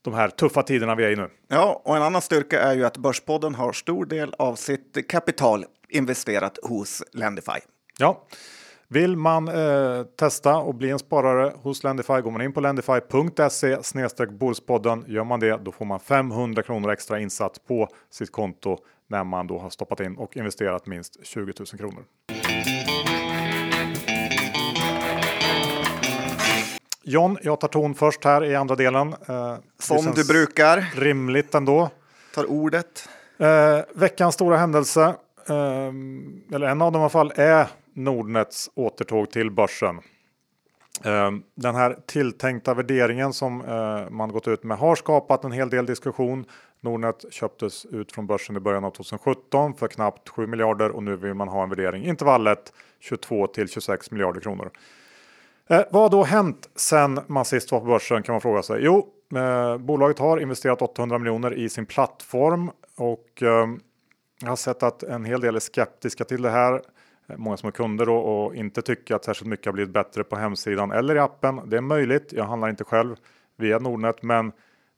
de 0.03 0.15
här 0.15 0.29
tuffa 0.29 0.63
tiderna 0.63 0.95
vi 0.95 1.05
är 1.05 1.11
i 1.11 1.17
nu. 1.17 1.31
Ja, 1.49 1.83
och 1.85 1.97
en 1.97 2.03
annan 2.03 2.23
styrka 2.23 2.61
är 2.61 2.75
ju 2.75 2.85
att 2.85 2.97
Börspodden 2.97 3.55
har 3.55 3.73
stor 3.73 4.07
del 4.07 4.35
av 4.39 4.55
sitt 4.55 5.09
kapital 5.09 5.65
investerat 5.89 6.59
hos 6.63 7.03
Lendify. 7.13 7.59
Ja, 7.99 8.27
vill 8.89 9.17
man 9.17 9.49
eh, 9.49 10.03
testa 10.03 10.57
och 10.57 10.75
bli 10.75 10.91
en 10.91 10.99
sparare 10.99 11.53
hos 11.63 11.85
Lendify 11.85 12.21
går 12.21 12.31
man 12.31 12.43
in 12.43 12.53
på 12.53 12.61
lendify.se 12.61 13.83
snedstreck 13.83 14.31
Börspodden. 14.31 15.05
Gör 15.09 15.25
man 15.25 15.41
det, 15.41 15.57
då 15.65 15.73
får 15.73 15.85
man 15.85 16.01
500 16.01 16.63
kronor 16.63 16.91
extra 16.91 17.21
insatt 17.21 17.67
på 17.69 17.89
sitt 18.11 18.33
konto 18.33 18.79
när 19.09 19.25
man 19.25 19.47
då 19.47 19.59
har 19.59 19.71
stoppat 19.71 20.01
in 20.01 20.17
och 20.17 20.37
investerat 20.37 20.87
minst 20.87 21.27
20 21.27 21.41
000 21.41 21.67
kronor. 21.67 22.05
John, 27.05 27.39
jag 27.43 27.61
tar 27.61 27.69
ton 27.69 27.95
först 27.95 28.25
här 28.25 28.45
i 28.45 28.55
andra 28.55 28.75
delen. 28.77 29.15
Eh, 29.29 29.57
Som 29.79 30.13
du 30.15 30.25
brukar. 30.25 30.85
Rimligt 30.97 31.55
ändå. 31.55 31.91
Tar 32.35 32.51
ordet. 32.51 33.09
Eh, 33.39 33.79
veckans 33.95 34.35
stora 34.35 34.57
händelse, 34.57 35.03
eh, 35.49 35.93
eller 36.55 36.67
en 36.67 36.83
av 36.83 36.93
dem 36.93 37.01
i 37.01 37.03
alla 37.03 37.09
fall, 37.09 37.33
är 37.37 37.67
Nordnets 37.95 38.71
återtåg 38.75 39.31
till 39.31 39.51
börsen. 39.51 40.01
Eh, 41.05 41.31
den 41.55 41.75
här 41.75 41.99
tilltänkta 42.07 42.75
värderingen 42.75 43.33
som 43.33 43.61
eh, 43.65 44.11
man 44.11 44.33
gått 44.33 44.49
ut 44.49 44.63
med 44.65 44.79
har 44.79 44.95
skapat 44.97 45.45
en 45.45 45.53
hel 45.53 45.71
del 45.71 45.87
diskussion. 45.87 46.45
Nordnet 46.81 47.25
köptes 47.31 47.85
ut 47.87 48.13
från 48.13 48.27
börsen 48.27 48.57
i 48.57 48.61
början 48.61 48.85
av 48.85 48.91
2017 48.91 49.75
för 49.75 49.89
knappt 49.89 50.29
7 50.29 50.47
miljarder 50.47 50.91
och 50.91 51.03
nu 51.03 51.17
vill 51.17 51.35
man 51.35 51.49
ha 51.49 51.63
en 51.63 51.69
värdering 51.69 52.05
intervallet 52.05 52.73
22 53.01 53.47
till 53.47 53.69
26 53.69 54.11
miljarder 54.11 54.41
kronor. 54.41 54.71
Eh, 55.73 55.85
vad 55.91 56.03
har 56.03 56.11
då 56.11 56.25
hänt 56.25 56.71
sen 56.77 57.21
man 57.27 57.45
sist 57.45 57.73
var 57.73 57.81
på 57.81 57.87
börsen 57.87 58.23
kan 58.23 58.33
man 58.33 58.41
fråga 58.41 58.63
sig. 58.63 58.85
Jo, 58.85 59.09
eh, 59.37 59.79
bolaget 59.79 60.19
har 60.19 60.39
investerat 60.39 60.83
800 60.83 61.19
miljoner 61.19 61.55
i 61.55 61.69
sin 61.69 61.87
plattform 61.87 62.71
och 62.97 63.43
eh, 63.43 63.69
jag 64.43 64.49
har 64.49 64.57
sett 64.57 64.83
att 64.83 65.03
en 65.03 65.25
hel 65.25 65.41
del 65.41 65.57
är 65.57 65.61
skeptiska 65.61 66.25
till 66.25 66.43
det 66.43 66.51
här. 66.51 66.75
Eh, 67.29 67.37
många 67.37 67.57
som 67.57 67.67
är 67.67 67.71
kunder 67.71 68.07
då, 68.07 68.17
och 68.17 68.55
inte 68.55 68.83
tycker 68.83 69.15
att 69.15 69.25
särskilt 69.25 69.49
mycket 69.49 69.67
har 69.67 69.73
blivit 69.73 69.95
bättre 69.95 70.25
på 70.25 70.37
hemsidan 70.37 70.93
eller 70.93 71.15
i 71.15 71.19
appen. 71.19 71.61
Det 71.67 71.77
är 71.77 71.81
möjligt. 71.81 72.33
Jag 72.33 72.45
handlar 72.45 72.69
inte 72.69 72.85
själv 72.85 73.17
via 73.59 73.79
Nordnet, 73.79 74.23
men 74.23 74.53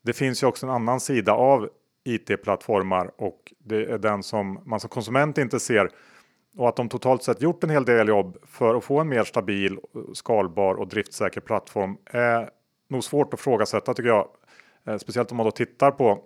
det 0.05 0.13
finns 0.13 0.43
ju 0.43 0.47
också 0.47 0.67
en 0.67 0.73
annan 0.73 1.01
sida 1.01 1.33
av 1.33 1.69
IT-plattformar 2.05 3.11
och 3.17 3.53
det 3.59 3.85
är 3.85 3.99
den 3.99 4.23
som 4.23 4.61
man 4.65 4.81
som 4.81 4.91
konsument 4.91 5.39
inte 5.39 5.61
ser 5.61 5.91
och 6.57 6.69
att 6.69 6.77
de 6.77 6.89
totalt 6.89 7.23
sett 7.23 7.43
gjort 7.43 7.65
en 7.65 7.71
hel 7.71 7.85
del 7.85 8.09
jobb 8.09 8.37
för 8.47 8.75
att 8.75 8.85
få 8.85 9.01
en 9.01 9.09
mer 9.09 9.25
stabil, 9.25 9.79
skalbar 10.13 10.75
och 10.75 10.89
driftsäker 10.89 11.41
plattform 11.41 11.97
är 12.05 12.51
nog 12.89 13.05
svårt 13.05 13.35
att 13.35 13.41
frågasätta 13.41 13.95
tycker 13.95 14.09
jag. 14.09 14.29
Eh, 14.87 14.97
speciellt 14.97 15.31
om 15.31 15.37
man 15.37 15.47
då 15.47 15.51
tittar 15.51 15.91
på 15.91 16.21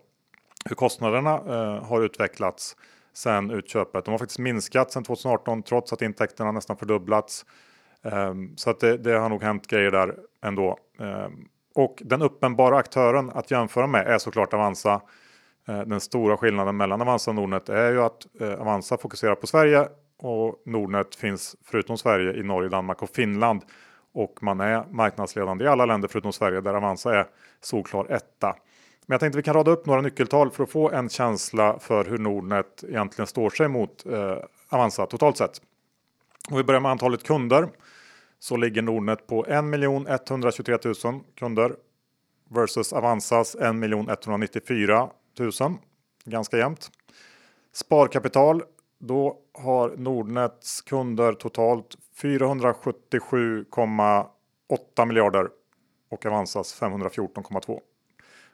hur 0.65 0.77
kostnaderna 0.77 1.35
eh, 1.35 1.85
har 1.85 2.03
utvecklats 2.03 2.77
sedan 3.13 3.51
utköpet. 3.51 4.05
De 4.05 4.11
har 4.11 4.19
faktiskt 4.19 4.39
minskat 4.39 4.93
sedan 4.93 5.05
2018 5.05 5.63
trots 5.63 5.93
att 5.93 6.03
intäkterna 6.03 6.53
nästan 6.53 6.77
fördubblats. 6.77 7.45
Eh, 8.03 8.35
så 8.57 8.71
att 8.71 8.81
det, 8.81 8.97
det 8.97 9.19
har 9.19 9.29
nog 9.29 9.43
hänt 9.43 9.67
grejer 9.67 9.91
där 9.91 10.17
ändå. 10.43 10.79
Och 11.75 12.03
den 12.05 12.23
uppenbara 12.23 12.77
aktören 12.77 13.31
att 13.31 13.51
jämföra 13.51 13.87
med 13.87 14.07
är 14.07 14.19
såklart 14.19 14.55
Avanza. 14.55 15.01
Den 15.65 16.01
stora 16.01 16.37
skillnaden 16.37 16.77
mellan 16.77 17.03
Avanza 17.03 17.31
och 17.31 17.35
Nordnet 17.35 17.69
är 17.69 17.93
ju 17.93 18.03
att 18.03 18.27
Avanza 18.59 18.97
fokuserar 18.97 19.35
på 19.35 19.47
Sverige 19.47 19.89
och 20.19 20.63
Nordnet 20.65 21.15
finns 21.15 21.57
förutom 21.65 21.99
Sverige 21.99 22.41
i 22.41 22.43
Norge, 22.43 22.69
Danmark 22.69 23.03
och 23.03 23.11
Finland. 23.11 23.63
Och 24.13 24.43
man 24.43 24.61
är 24.61 24.85
marknadsledande 24.91 25.65
i 25.65 25.69
alla 25.69 25.87
länder 25.87 26.09
förutom 26.09 26.33
Sverige 26.33 26.61
där 26.61 26.75
Avanza 26.75 27.19
är 27.19 27.27
solklar 27.61 28.13
etta. 28.13 28.57
Men 29.07 29.15
jag 29.15 29.21
tänkte 29.21 29.37
vi 29.37 29.43
kan 29.43 29.55
rada 29.55 29.71
upp 29.71 29.87
några 29.87 30.01
nyckeltal 30.01 30.51
för 30.51 30.65
att 30.65 30.71
få 30.71 30.91
en 30.91 31.09
känsla 31.09 31.79
för 31.79 32.05
hur 32.05 32.19
Nordnet 32.19 32.85
egentligen 32.89 33.27
står 33.27 33.51
sig 33.51 33.69
mot 33.69 34.07
eh, 34.07 34.39
Avanza 34.69 35.07
totalt 35.07 35.37
sett. 35.37 35.63
Om 36.51 36.57
vi 36.57 36.65
börjar 36.65 36.81
med 36.81 36.91
antalet 36.91 37.23
kunder 37.23 37.69
så 38.39 38.57
ligger 38.57 38.83
Nordnet 38.83 39.27
på 39.27 39.47
1 39.47 40.31
123 40.31 40.79
000 41.05 41.21
kunder 41.35 41.77
versus 42.51 42.93
Avanzas 42.93 43.55
1 43.55 43.63
194 43.63 45.11
000. 45.39 45.51
Ganska 46.25 46.59
jämnt. 46.59 46.91
Sparkapital 47.73 48.63
då 48.99 49.37
har 49.55 49.97
Nordnets 49.97 50.83
kunder 50.83 51.33
totalt 51.33 51.97
477,8 52.23 55.07
miljarder 55.07 55.49
och 56.11 56.27
Avanzas 56.27 56.81
514,2. 56.81 57.81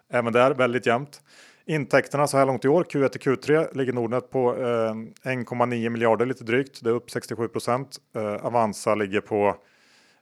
Även 0.09 0.33
där 0.33 0.55
väldigt 0.55 0.87
jämnt. 0.87 1.23
Intäkterna 1.67 2.27
så 2.27 2.37
här 2.37 2.47
långt 2.47 2.65
i 2.65 2.69
år, 2.69 2.85
Q1 2.85 3.09
till 3.09 3.21
Q3, 3.21 3.77
ligger 3.77 3.93
Nordnet 3.93 4.31
på 4.31 4.57
eh, 4.57 4.63
1,9 4.63 5.89
miljarder 5.89 6.27
lite 6.27 6.45
drygt. 6.45 6.85
Det 6.85 6.91
är 6.91 6.95
upp 6.95 7.11
67 7.11 7.49
procent. 7.49 7.99
Eh, 8.15 8.47
Avanza 8.47 8.95
ligger 8.95 9.21
på 9.21 9.57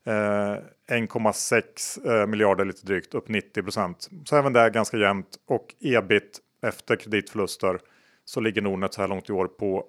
eh, 0.05 0.11
1,6 0.11 2.21
eh, 2.21 2.27
miljarder 2.27 2.65
lite 2.65 2.87
drygt, 2.87 3.15
upp 3.15 3.29
90 3.29 3.63
procent. 3.63 4.09
Så 4.25 4.37
även 4.37 4.53
där 4.53 4.71
ganska 4.71 4.97
jämnt 4.97 5.29
och 5.49 5.75
ebit 5.81 6.41
efter 6.63 6.97
kreditförluster 6.97 7.79
så 8.25 8.41
ligger 8.41 8.63
Nordnet 8.63 8.95
så 8.95 9.01
här 9.01 9.09
långt 9.09 9.31
i 9.31 9.33
år 9.33 9.47
på 9.47 9.85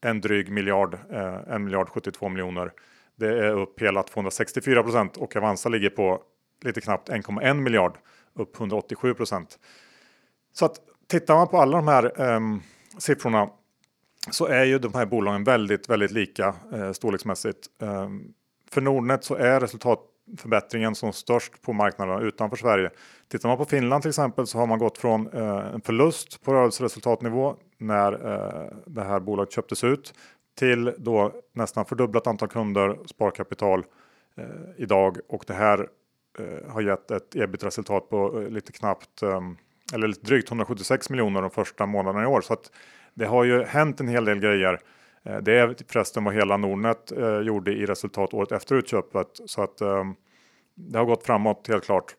en 0.00 0.20
dryg 0.20 0.52
miljard, 0.52 0.98
eh, 1.10 1.54
1 1.54 1.60
miljard 1.60 1.88
72 1.88 2.28
miljoner. 2.28 2.72
Det 3.16 3.28
är 3.28 3.52
upp 3.52 3.82
hela 3.82 4.02
264 4.02 4.82
procent 4.82 5.16
och 5.16 5.36
Avanza 5.36 5.68
ligger 5.68 5.90
på 5.90 6.22
lite 6.64 6.80
knappt 6.80 7.08
1,1 7.08 7.54
miljard, 7.54 7.98
upp 8.34 8.56
187 8.56 9.14
procent. 9.14 9.58
Så 10.52 10.64
att 10.64 10.80
tittar 11.08 11.34
man 11.34 11.48
på 11.48 11.58
alla 11.58 11.76
de 11.76 11.88
här 11.88 12.20
eh, 12.20 12.40
siffrorna 12.98 13.48
så 14.30 14.46
är 14.46 14.64
ju 14.64 14.78
de 14.78 14.94
här 14.94 15.06
bolagen 15.06 15.44
väldigt, 15.44 15.88
väldigt 15.88 16.10
lika 16.10 16.54
eh, 16.72 16.92
storleksmässigt. 16.92 17.66
Eh, 17.82 18.08
för 18.70 18.80
Nordnet 18.80 19.24
så 19.24 19.34
är 19.34 19.60
resultat 19.60 20.00
förbättringen 20.38 20.94
som 20.94 21.12
störst 21.12 21.62
på 21.62 21.72
marknaderna 21.72 22.20
utanför 22.20 22.56
Sverige. 22.56 22.90
Tittar 23.28 23.48
man 23.48 23.58
på 23.58 23.64
Finland 23.64 24.02
till 24.02 24.08
exempel 24.08 24.46
så 24.46 24.58
har 24.58 24.66
man 24.66 24.78
gått 24.78 24.98
från 24.98 25.28
eh, 25.32 25.74
en 25.74 25.80
förlust 25.80 26.44
på 26.44 26.54
rörelseresultatnivå 26.54 27.56
när 27.78 28.12
eh, 28.12 28.72
det 28.86 29.02
här 29.02 29.20
bolaget 29.20 29.52
köptes 29.52 29.84
ut 29.84 30.14
till 30.58 30.94
då 30.98 31.32
nästan 31.52 31.84
fördubblat 31.84 32.26
antal 32.26 32.48
kunder, 32.48 32.98
sparkapital 33.06 33.84
eh, 34.36 34.44
idag 34.76 35.18
och 35.28 35.44
det 35.46 35.54
här 35.54 35.88
eh, 36.38 36.72
har 36.72 36.80
gett 36.80 37.10
ett 37.10 37.36
ebit-resultat 37.36 38.10
på 38.10 38.40
eh, 38.40 38.48
lite 38.48 38.72
knappt 38.72 39.22
eh, 39.22 39.40
eller 39.94 40.08
lite 40.08 40.26
drygt 40.26 40.48
176 40.48 41.10
miljoner 41.10 41.42
de 41.42 41.50
första 41.50 41.86
månaderna 41.86 42.24
i 42.24 42.26
år. 42.26 42.40
Så 42.40 42.52
att 42.52 42.70
det 43.14 43.26
har 43.26 43.44
ju 43.44 43.64
hänt 43.64 44.00
en 44.00 44.08
hel 44.08 44.24
del 44.24 44.40
grejer. 44.40 44.80
Eh, 45.26 45.38
det 45.38 45.52
är 45.52 45.76
förresten 45.88 46.24
vad 46.24 46.34
hela 46.34 46.56
Nordnet 46.56 47.12
eh, 47.12 47.38
gjorde 47.38 47.72
i 47.72 47.86
resultat 47.86 48.34
året 48.34 48.52
efter 48.52 48.74
utköpet 48.74 49.40
så 49.46 49.62
att 49.62 49.80
ehm, 49.80 50.14
det 50.74 50.98
har 50.98 51.04
gått 51.04 51.26
framåt 51.26 51.68
helt 51.68 51.84
klart. 51.84 52.16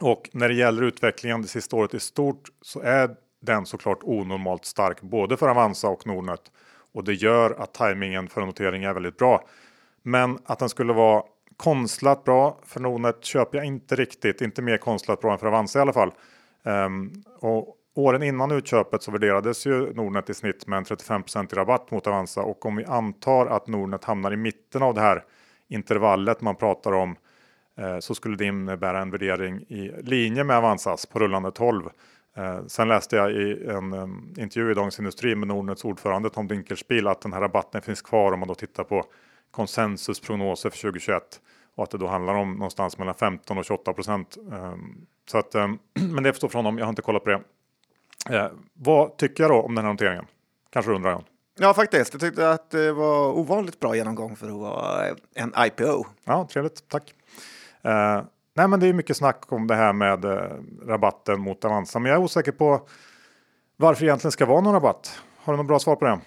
Och 0.00 0.30
när 0.32 0.48
det 0.48 0.54
gäller 0.54 0.82
utvecklingen 0.82 1.42
det 1.42 1.48
sista 1.48 1.76
året 1.76 1.94
i 1.94 2.00
stort 2.00 2.48
så 2.62 2.80
är 2.80 3.10
den 3.40 3.66
såklart 3.66 3.98
onormalt 4.02 4.64
stark 4.64 5.00
både 5.00 5.36
för 5.36 5.48
Avanza 5.48 5.88
och 5.88 6.06
Nordnet 6.06 6.52
och 6.92 7.04
det 7.04 7.14
gör 7.14 7.50
att 7.50 7.74
tajmingen 7.74 8.28
för 8.28 8.40
notering 8.40 8.84
är 8.84 8.94
väldigt 8.94 9.16
bra. 9.16 9.44
Men 10.02 10.38
att 10.44 10.58
den 10.58 10.68
skulle 10.68 10.92
vara 10.92 11.22
konstlat 11.56 12.24
bra 12.24 12.58
för 12.66 12.80
Nordnet 12.80 13.24
köper 13.24 13.58
jag 13.58 13.66
inte 13.66 13.96
riktigt, 13.96 14.40
inte 14.40 14.62
mer 14.62 14.76
konstlat 14.76 15.20
bra 15.20 15.32
än 15.32 15.38
för 15.38 15.46
Avanza 15.46 15.78
i 15.78 15.82
alla 15.82 15.92
fall. 15.92 16.12
Um, 16.62 17.24
och 17.40 17.77
åren 17.98 18.22
innan 18.22 18.50
utköpet 18.50 19.02
så 19.02 19.10
värderades 19.10 19.66
ju 19.66 19.94
Nordnet 19.94 20.30
i 20.30 20.34
snitt 20.34 20.66
med 20.66 20.76
en 20.76 20.84
35 20.84 21.22
i 21.52 21.54
rabatt 21.54 21.90
mot 21.90 22.06
Avanza 22.06 22.42
och 22.42 22.66
om 22.66 22.76
vi 22.76 22.84
antar 22.84 23.46
att 23.46 23.66
Nordnet 23.66 24.04
hamnar 24.04 24.32
i 24.32 24.36
mitten 24.36 24.82
av 24.82 24.94
det 24.94 25.00
här 25.00 25.24
intervallet 25.68 26.40
man 26.40 26.56
pratar 26.56 26.92
om 26.92 27.16
eh, 27.78 27.98
så 27.98 28.14
skulle 28.14 28.36
det 28.36 28.44
innebära 28.44 29.02
en 29.02 29.10
värdering 29.10 29.60
i 29.60 29.92
linje 30.02 30.44
med 30.44 30.56
Avanzas 30.56 31.06
på 31.06 31.18
rullande 31.18 31.50
12. 31.50 31.84
Eh, 32.36 32.60
sen 32.66 32.88
läste 32.88 33.16
jag 33.16 33.32
i 33.32 33.66
en 33.66 33.92
eh, 33.92 34.42
intervju 34.42 34.70
i 34.70 34.74
Dagens 34.74 34.98
Industri 34.98 35.34
med 35.34 35.48
Nordnets 35.48 35.84
ordförande 35.84 36.30
Tom 36.30 36.48
Dinkelspiel 36.48 37.06
att 37.06 37.20
den 37.20 37.32
här 37.32 37.40
rabatten 37.40 37.82
finns 37.82 38.02
kvar 38.02 38.32
om 38.32 38.40
man 38.40 38.48
då 38.48 38.54
tittar 38.54 38.84
på 38.84 39.04
konsensusprognoser 39.50 40.70
för 40.70 40.78
2021 40.78 41.22
och 41.76 41.84
att 41.84 41.90
det 41.90 41.98
då 41.98 42.06
handlar 42.06 42.34
om 42.34 42.52
någonstans 42.52 42.98
mellan 42.98 43.14
15 43.14 43.58
och 43.58 43.64
28 43.64 43.92
procent. 43.92 44.36
Eh, 44.52 44.74
så 45.30 45.38
att, 45.38 45.54
eh, 45.54 45.68
men 46.12 46.22
det 46.22 46.32
förstår 46.32 46.48
från 46.48 46.64
honom. 46.64 46.78
Jag 46.78 46.84
har 46.84 46.90
inte 46.90 47.02
kollat 47.02 47.24
på 47.24 47.30
det. 47.30 47.40
Eh, 48.28 48.46
vad 48.74 49.16
tycker 49.16 49.42
jag 49.44 49.50
då 49.50 49.62
om 49.62 49.74
den 49.74 49.84
här 49.84 49.92
noteringen? 49.92 50.26
Kanske 50.70 50.92
undrar 50.92 51.10
jag. 51.10 51.24
Ja, 51.58 51.74
faktiskt. 51.74 52.12
Jag 52.12 52.20
tyckte 52.20 52.50
att 52.50 52.70
det 52.70 52.92
var 52.92 53.32
ovanligt 53.38 53.80
bra 53.80 53.96
genomgång 53.96 54.36
för 54.36 54.46
att 54.46 54.52
vara 54.52 55.06
en 55.34 55.52
IPO. 55.58 56.04
Ja, 56.24 56.48
trevligt. 56.52 56.88
Tack. 56.88 57.14
Eh, 57.82 58.22
Nej, 58.58 58.68
men 58.68 58.80
det 58.80 58.86
är 58.86 58.92
mycket 58.92 59.16
snack 59.16 59.52
om 59.52 59.66
det 59.66 59.74
här 59.74 59.92
med 59.92 60.24
eh, 60.24 60.42
rabatten 60.86 61.40
mot 61.40 61.64
Avanza, 61.64 61.98
men 61.98 62.10
jag 62.10 62.20
är 62.20 62.24
osäker 62.24 62.52
på 62.52 62.88
varför 63.76 64.00
det 64.00 64.06
egentligen 64.06 64.32
ska 64.32 64.46
vara 64.46 64.60
någon 64.60 64.74
rabatt. 64.74 65.20
Har 65.36 65.52
du 65.52 65.56
något 65.56 65.66
bra 65.66 65.78
svar 65.78 65.96
på 65.96 66.04
det? 66.04 66.20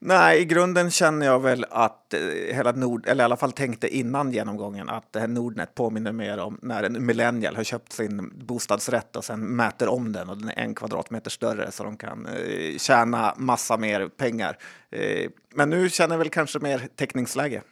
Nej, 0.00 0.40
i 0.40 0.44
grunden 0.44 0.90
känner 0.90 1.26
jag 1.26 1.40
väl 1.40 1.64
att 1.70 2.14
eh, 2.14 2.20
hela 2.56 2.72
Nord, 2.72 3.06
eller 3.06 3.22
i 3.22 3.24
alla 3.24 3.36
fall 3.36 3.52
tänkte 3.52 3.96
innan 3.96 4.32
genomgången 4.32 4.88
att 4.88 5.12
det 5.12 5.20
här 5.20 5.28
Nordnet 5.28 5.74
påminner 5.74 6.12
mer 6.12 6.38
om 6.38 6.58
när 6.62 6.82
en 6.82 7.06
millennial 7.06 7.56
har 7.56 7.64
köpt 7.64 7.92
sin 7.92 8.32
bostadsrätt 8.46 9.16
och 9.16 9.24
sen 9.24 9.40
mäter 9.40 9.88
om 9.88 10.12
den 10.12 10.28
och 10.28 10.38
den 10.38 10.48
är 10.48 10.62
en 10.62 10.74
kvadratmeter 10.74 11.30
större 11.30 11.70
så 11.70 11.84
de 11.84 11.96
kan 11.96 12.26
eh, 12.26 12.78
tjäna 12.78 13.34
massa 13.36 13.76
mer 13.76 14.08
pengar. 14.08 14.58
Eh, 14.90 15.30
men 15.54 15.70
nu 15.70 15.90
känner 15.90 16.14
jag 16.14 16.18
väl 16.18 16.30
kanske 16.30 16.58
mer 16.58 16.88
täckningsläge. 16.96 17.62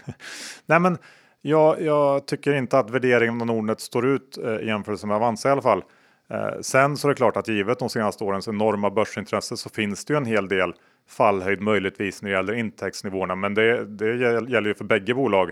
Nej, 0.66 0.80
men 0.80 0.98
jag, 1.42 1.82
jag 1.82 2.26
tycker 2.26 2.52
inte 2.54 2.78
att 2.78 2.90
värderingen 2.90 3.40
av 3.40 3.46
Nordnet 3.46 3.80
står 3.80 4.06
ut 4.06 4.38
eh, 4.44 4.54
i 4.54 4.66
jämförelse 4.66 5.06
med 5.06 5.16
Avanza 5.16 5.48
i 5.48 5.52
alla 5.52 5.62
fall. 5.62 5.82
Eh, 6.30 6.60
sen 6.60 6.96
så 6.96 7.08
är 7.08 7.08
det 7.08 7.16
klart 7.16 7.36
att 7.36 7.48
givet 7.48 7.78
de 7.78 7.88
senaste 7.88 8.24
årens 8.24 8.48
enorma 8.48 8.90
börsintresse 8.90 9.56
så 9.56 9.70
finns 9.70 10.04
det 10.04 10.12
ju 10.12 10.16
en 10.16 10.24
hel 10.24 10.48
del 10.48 10.74
fallhöjd 11.10 11.60
möjligtvis 11.60 12.22
när 12.22 12.30
det 12.30 12.36
gäller 12.36 12.52
intäktsnivåerna. 12.52 13.34
Men 13.34 13.54
det, 13.54 13.84
det 13.84 14.16
gäller 14.16 14.66
ju 14.66 14.74
för 14.74 14.84
bägge 14.84 15.14
bolag 15.14 15.50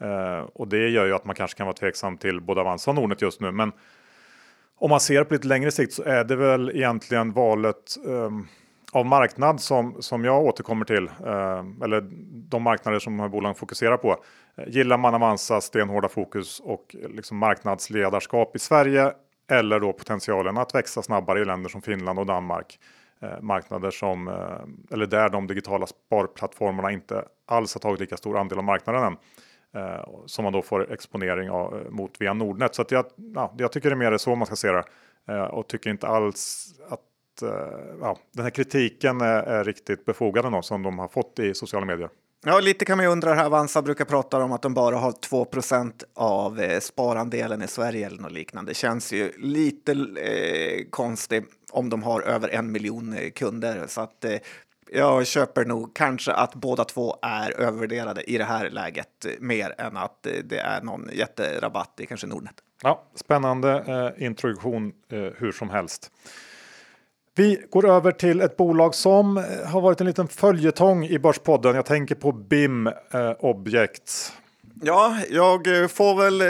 eh, 0.00 0.40
och 0.52 0.68
det 0.68 0.88
gör 0.88 1.06
ju 1.06 1.14
att 1.14 1.24
man 1.24 1.34
kanske 1.34 1.56
kan 1.56 1.66
vara 1.66 1.76
tveksam 1.76 2.18
till 2.18 2.40
både 2.40 2.60
Avanza 2.60 2.90
och 2.90 2.94
Nordnet 2.94 3.22
just 3.22 3.40
nu. 3.40 3.52
Men 3.52 3.72
om 4.78 4.90
man 4.90 5.00
ser 5.00 5.24
på 5.24 5.34
lite 5.34 5.48
längre 5.48 5.70
sikt 5.70 5.92
så 5.92 6.02
är 6.02 6.24
det 6.24 6.36
väl 6.36 6.70
egentligen 6.74 7.32
valet 7.32 7.96
eh, 8.06 8.30
av 8.92 9.06
marknad 9.06 9.60
som, 9.60 9.96
som 10.02 10.24
jag 10.24 10.44
återkommer 10.44 10.84
till, 10.84 11.06
eh, 11.06 11.84
eller 11.84 12.08
de 12.48 12.62
marknader 12.62 12.98
som 12.98 13.16
de 13.16 13.22
här 13.22 13.28
bolagen 13.28 13.54
fokuserar 13.54 13.96
på. 13.96 14.16
Eh, 14.56 14.64
gillar 14.68 14.98
man 14.98 15.14
Avanzas 15.14 15.64
stenhårda 15.64 16.08
fokus 16.08 16.60
och 16.60 16.96
eh, 17.02 17.08
liksom 17.10 17.38
marknadsledarskap 17.38 18.56
i 18.56 18.58
Sverige 18.58 19.12
eller 19.50 19.80
då 19.80 19.92
potentialen 19.92 20.58
att 20.58 20.74
växa 20.74 21.02
snabbare 21.02 21.40
i 21.40 21.44
länder 21.44 21.70
som 21.70 21.82
Finland 21.82 22.18
och 22.18 22.26
Danmark. 22.26 22.78
Eh, 23.20 23.40
marknader 23.40 23.90
som, 23.90 24.28
eh, 24.28 24.94
eller 24.94 25.06
där 25.06 25.28
de 25.28 25.46
digitala 25.46 25.86
sparplattformarna 25.86 26.92
inte 26.92 27.24
alls 27.46 27.74
har 27.74 27.80
tagit 27.80 28.00
lika 28.00 28.16
stor 28.16 28.38
andel 28.38 28.58
av 28.58 28.64
marknaden 28.64 29.02
än. 29.02 29.16
Eh, 29.82 30.08
som 30.26 30.42
man 30.42 30.52
då 30.52 30.62
får 30.62 30.92
exponering 30.92 31.50
av, 31.50 31.86
mot 31.90 32.20
via 32.20 32.34
Nordnet. 32.34 32.74
Så 32.74 32.82
att 32.82 32.90
jag, 32.90 33.06
ja, 33.34 33.54
jag 33.58 33.72
tycker 33.72 33.90
det 33.90 33.94
är 33.94 34.10
mer 34.10 34.18
så 34.18 34.36
man 34.36 34.46
ska 34.46 34.56
se 34.56 34.72
det. 34.72 34.84
Och 35.50 35.68
tycker 35.68 35.90
inte 35.90 36.06
alls 36.06 36.74
att 36.88 37.00
ja, 38.00 38.18
den 38.32 38.44
här 38.44 38.50
kritiken 38.50 39.20
är, 39.20 39.42
är 39.42 39.64
riktigt 39.64 40.04
befogad 40.04 40.44
ändå, 40.44 40.62
som 40.62 40.82
de 40.82 40.98
har 40.98 41.08
fått 41.08 41.38
i 41.38 41.54
sociala 41.54 41.86
medier. 41.86 42.08
Ja, 42.44 42.60
lite 42.60 42.84
kan 42.84 42.96
man 42.96 43.06
ju 43.06 43.12
undra. 43.12 43.34
Här 43.34 43.46
Avanza 43.46 43.82
brukar 43.82 44.04
prata 44.04 44.44
om 44.44 44.52
att 44.52 44.62
de 44.62 44.74
bara 44.74 44.96
har 44.96 45.12
2% 45.12 46.04
av 46.14 46.60
eh, 46.60 46.80
sparandelen 46.80 47.62
i 47.62 47.68
Sverige 47.68 48.06
eller 48.06 48.22
något 48.22 48.32
liknande. 48.32 48.70
Det 48.70 48.74
känns 48.74 49.12
ju 49.12 49.32
lite 49.38 49.92
eh, 49.92 50.84
konstigt 50.90 51.44
om 51.72 51.90
de 51.90 52.02
har 52.02 52.22
över 52.22 52.48
en 52.48 52.72
miljon 52.72 53.12
eh, 53.12 53.30
kunder. 53.30 53.84
Så 53.86 54.00
att 54.00 54.24
eh, 54.24 54.38
jag 54.92 55.26
köper 55.26 55.64
nog 55.64 55.94
kanske 55.94 56.32
att 56.32 56.54
båda 56.54 56.84
två 56.84 57.16
är 57.22 57.60
övervärderade 57.60 58.30
i 58.30 58.38
det 58.38 58.44
här 58.44 58.70
läget 58.70 59.24
eh, 59.24 59.32
mer 59.40 59.74
än 59.78 59.96
att 59.96 60.26
eh, 60.26 60.32
det 60.44 60.58
är 60.58 60.82
någon 60.82 61.08
jätterabatt 61.12 62.00
i 62.00 62.06
kanske 62.06 62.26
Nordnet. 62.26 62.54
Ja, 62.82 63.02
spännande 63.14 63.84
eh, 64.18 64.26
introduktion 64.26 64.92
eh, 65.08 65.18
hur 65.18 65.52
som 65.52 65.70
helst. 65.70 66.10
Vi 67.34 67.66
går 67.70 67.88
över 67.88 68.12
till 68.12 68.40
ett 68.40 68.56
bolag 68.56 68.94
som 68.94 69.36
har 69.66 69.80
varit 69.80 70.00
en 70.00 70.06
liten 70.06 70.28
följetong 70.28 71.04
i 71.04 71.18
Börspodden. 71.18 71.74
Jag 71.74 71.86
tänker 71.86 72.14
på 72.14 72.32
BIM 72.32 72.86
eh, 72.86 73.32
Objects. 73.38 74.32
Ja, 74.82 75.16
jag 75.30 75.82
eh, 75.82 75.88
får 75.88 76.16
väl 76.16 76.40
eh, 76.40 76.46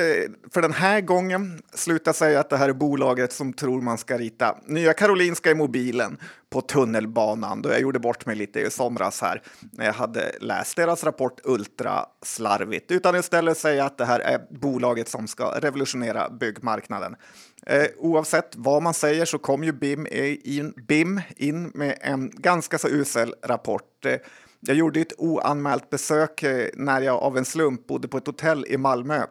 för 0.52 0.62
den 0.62 0.72
här 0.72 1.00
gången 1.00 1.62
sluta 1.74 2.12
säga 2.12 2.40
att 2.40 2.50
det 2.50 2.56
här 2.56 2.68
är 2.68 2.72
bolaget 2.72 3.32
som 3.32 3.52
tror 3.52 3.80
man 3.80 3.98
ska 3.98 4.18
rita 4.18 4.58
Nya 4.66 4.92
Karolinska 4.92 5.50
i 5.50 5.54
mobilen 5.54 6.18
på 6.50 6.60
tunnelbanan 6.60 7.62
då 7.62 7.68
jag 7.68 7.80
gjorde 7.80 7.98
bort 7.98 8.26
mig 8.26 8.36
lite 8.36 8.60
i 8.60 8.70
somras 8.70 9.20
här 9.20 9.42
när 9.72 9.84
jag 9.84 9.92
hade 9.92 10.32
läst 10.40 10.76
deras 10.76 11.04
rapport 11.04 11.40
ultra 11.44 12.06
slarvigt 12.22 12.90
utan 12.90 13.16
istället 13.16 13.58
säga 13.58 13.84
att 13.84 13.98
det 13.98 14.04
här 14.04 14.20
är 14.20 14.40
bolaget 14.50 15.08
som 15.08 15.28
ska 15.28 15.58
revolutionera 15.60 16.30
byggmarknaden. 16.30 17.16
Eh, 17.66 17.86
oavsett 17.98 18.56
vad 18.56 18.82
man 18.82 18.94
säger 18.94 19.24
så 19.24 19.38
kom 19.38 19.64
ju 19.64 19.72
BIM 19.72 20.06
in, 20.10 20.74
BIM 20.88 21.20
in 21.36 21.70
med 21.74 21.98
en 22.00 22.30
ganska 22.34 22.78
så 22.78 22.88
usel 22.88 23.34
rapport. 23.42 24.04
Eh, 24.04 24.16
jag 24.66 24.76
gjorde 24.76 25.00
ett 25.00 25.12
oanmält 25.18 25.90
besök 25.90 26.42
eh, 26.42 26.68
när 26.74 27.00
jag 27.00 27.16
av 27.16 27.38
en 27.38 27.44
slump 27.44 27.86
bodde 27.86 28.08
på 28.08 28.18
ett 28.18 28.26
hotell 28.26 28.66
i 28.68 28.76
Malmö 28.76 29.26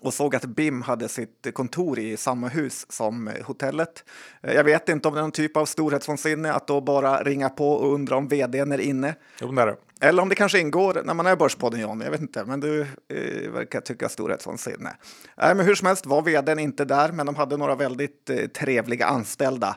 och 0.00 0.14
såg 0.14 0.36
att 0.36 0.44
BIM 0.44 0.82
hade 0.82 1.08
sitt 1.08 1.46
kontor 1.52 1.98
i 1.98 2.16
samma 2.16 2.48
hus 2.48 2.86
som 2.88 3.28
eh, 3.28 3.44
hotellet. 3.44 4.04
Eh, 4.42 4.54
jag 4.54 4.64
vet 4.64 4.88
inte 4.88 5.08
om 5.08 5.14
det 5.14 5.20
är 5.20 5.22
någon 5.22 5.32
typ 5.32 5.56
av 5.56 5.66
storhetsvansinne 5.66 6.52
att 6.52 6.66
då 6.66 6.80
bara 6.80 7.22
ringa 7.22 7.48
på 7.48 7.72
och 7.72 7.94
undra 7.94 8.16
om 8.16 8.28
vdn 8.28 8.72
är 8.72 8.80
inne. 8.80 9.14
Jo, 9.40 9.52
det 9.52 9.62
är 9.62 9.66
det. 9.66 9.76
Eller 10.00 10.22
om 10.22 10.28
det 10.28 10.34
kanske 10.34 10.60
ingår 10.60 11.02
när 11.04 11.14
man 11.14 11.26
är 11.26 11.36
Börspodden 11.36 11.80
John, 11.80 12.00
jag 12.00 12.10
vet 12.10 12.20
inte, 12.20 12.44
men 12.44 12.60
du 12.60 12.80
eh, 12.80 13.50
verkar 13.50 13.80
tycka 13.80 14.08
storhetsvansinne. 14.08 14.96
Nej, 15.36 15.54
men 15.54 15.66
hur 15.66 15.74
som 15.74 15.86
helst 15.86 16.06
var 16.06 16.22
vdn 16.22 16.58
inte 16.58 16.84
där, 16.84 17.12
men 17.12 17.26
de 17.26 17.34
hade 17.34 17.56
några 17.56 17.74
väldigt 17.74 18.30
eh, 18.30 18.46
trevliga 18.46 19.06
anställda 19.06 19.76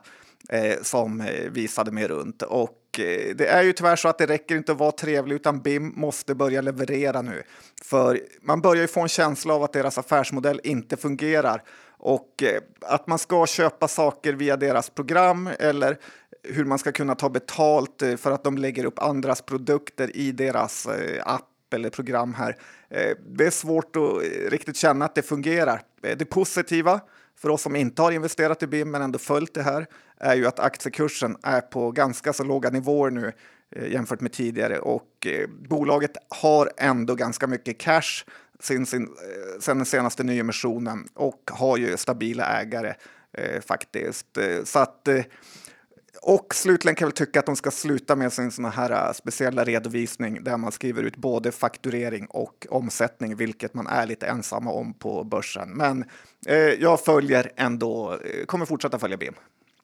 eh, 0.50 0.76
som 0.82 1.24
visade 1.52 1.92
mig 1.92 2.08
runt. 2.08 2.42
Och 2.42 2.89
Eh, 2.98 3.36
det 3.36 3.48
är 3.48 3.64
ju 3.64 3.74
tyvärr 3.74 3.96
så 3.96 4.08
att 4.08 4.18
det 4.18 4.26
räcker 4.26 4.56
inte 4.56 4.72
att 4.72 4.78
vara 4.78 4.92
trevlig 4.92 5.36
utan 5.36 5.62
BIM 5.62 5.94
måste 5.96 6.36
börja 6.36 6.62
leverera 6.62 7.22
nu. 7.22 7.44
För 7.84 8.22
man 8.42 8.62
börjar 8.62 8.82
ju 8.82 8.88
få 8.88 9.02
en 9.02 9.08
känsla 9.08 9.54
av 9.54 9.64
att 9.64 9.74
deras 9.74 9.98
affärsmodell 9.98 10.62
inte 10.64 10.98
fungerar 10.98 11.64
och 11.98 12.44
eh, 12.44 12.62
att 12.82 13.08
man 13.08 13.20
ska 13.20 13.46
köpa 13.46 13.88
saker 13.88 14.34
via 14.34 14.58
deras 14.58 14.90
program 14.90 15.50
eller 15.60 15.98
hur 16.44 16.66
man 16.66 16.80
ska 16.80 16.92
kunna 16.92 17.16
ta 17.16 17.30
betalt 17.30 18.02
eh, 18.02 18.16
för 18.16 18.32
att 18.32 18.44
de 18.44 18.58
lägger 18.58 18.86
upp 18.86 19.00
andras 19.00 19.42
produkter 19.42 20.18
i 20.18 20.32
deras 20.32 20.88
app 21.24 21.74
eller 21.74 21.90
program 21.90 22.34
här. 22.34 22.58
Det 23.28 23.46
är 23.46 23.52
svårt 23.52 23.96
att 23.96 24.52
riktigt 24.52 24.76
känna 24.76 25.06
att 25.06 25.16
det 25.16 25.22
fungerar. 25.22 25.82
Det 26.02 26.26
positiva 26.26 27.00
för 27.42 27.50
oss 27.50 27.62
som 27.62 27.76
inte 27.76 28.02
har 28.02 28.12
investerat 28.12 28.64
i 28.64 28.68
BIM 28.68 28.92
men 28.92 29.02
ändå 29.02 29.20
följt 29.20 29.54
det 29.54 29.64
här 29.64 29.88
är 30.18 30.36
ju 30.36 30.48
att 30.48 30.60
aktiekursen 30.60 31.38
är 31.44 31.62
på 31.62 31.92
ganska 31.92 32.34
så 32.34 32.44
låga 32.44 32.70
nivåer 32.70 33.12
nu 33.12 33.34
eh, 33.76 33.92
jämfört 33.92 34.22
med 34.22 34.32
tidigare 34.32 34.80
och 34.80 35.28
eh, 35.28 35.48
bolaget 35.70 36.12
har 36.30 36.72
ändå 36.78 37.16
ganska 37.16 37.48
mycket 37.48 37.78
cash 37.78 38.24
sen, 38.60 38.86
sin, 38.86 39.04
eh, 39.04 39.60
sen 39.60 39.78
den 39.78 39.86
senaste 39.86 40.24
nyemissionen 40.24 41.08
och 41.14 41.52
har 41.52 41.78
ju 41.78 41.98
stabila 41.98 42.46
ägare 42.62 42.94
eh, 43.34 43.62
faktiskt. 43.62 44.38
Eh, 44.38 44.64
så 44.64 44.80
att 44.80 45.08
eh, 45.08 45.24
och 46.22 46.56
slutligen 46.56 46.96
kan 46.96 47.06
jag 47.06 47.10
väl 47.10 47.26
tycka 47.28 47.40
att 47.40 47.46
de 47.46 47.56
ska 47.56 47.72
sluta 47.72 48.16
med 48.16 48.34
sin 48.34 48.52
såna 48.52 48.70
här 48.70 49.08
äh, 49.08 49.14
speciella 49.14 49.64
redovisning 49.64 50.44
där 50.44 50.58
man 50.58 50.72
skriver 50.72 51.04
ut 51.04 51.18
både 51.18 51.52
fakturering 51.52 52.26
och 52.26 52.68
omsättning, 52.70 53.36
vilket 53.36 53.74
man 53.74 53.88
är 53.88 54.06
lite 54.06 54.28
ensamma 54.28 54.72
om 54.72 54.94
på 54.94 55.24
börsen. 55.24 55.70
Men 55.70 56.06
eh, 56.48 56.58
jag 56.58 57.00
följer 57.00 57.52
ändå, 57.56 58.14
eh, 58.14 58.46
kommer 58.46 58.66
fortsätta 58.66 59.00
följa 59.00 59.18
BIM. 59.18 59.34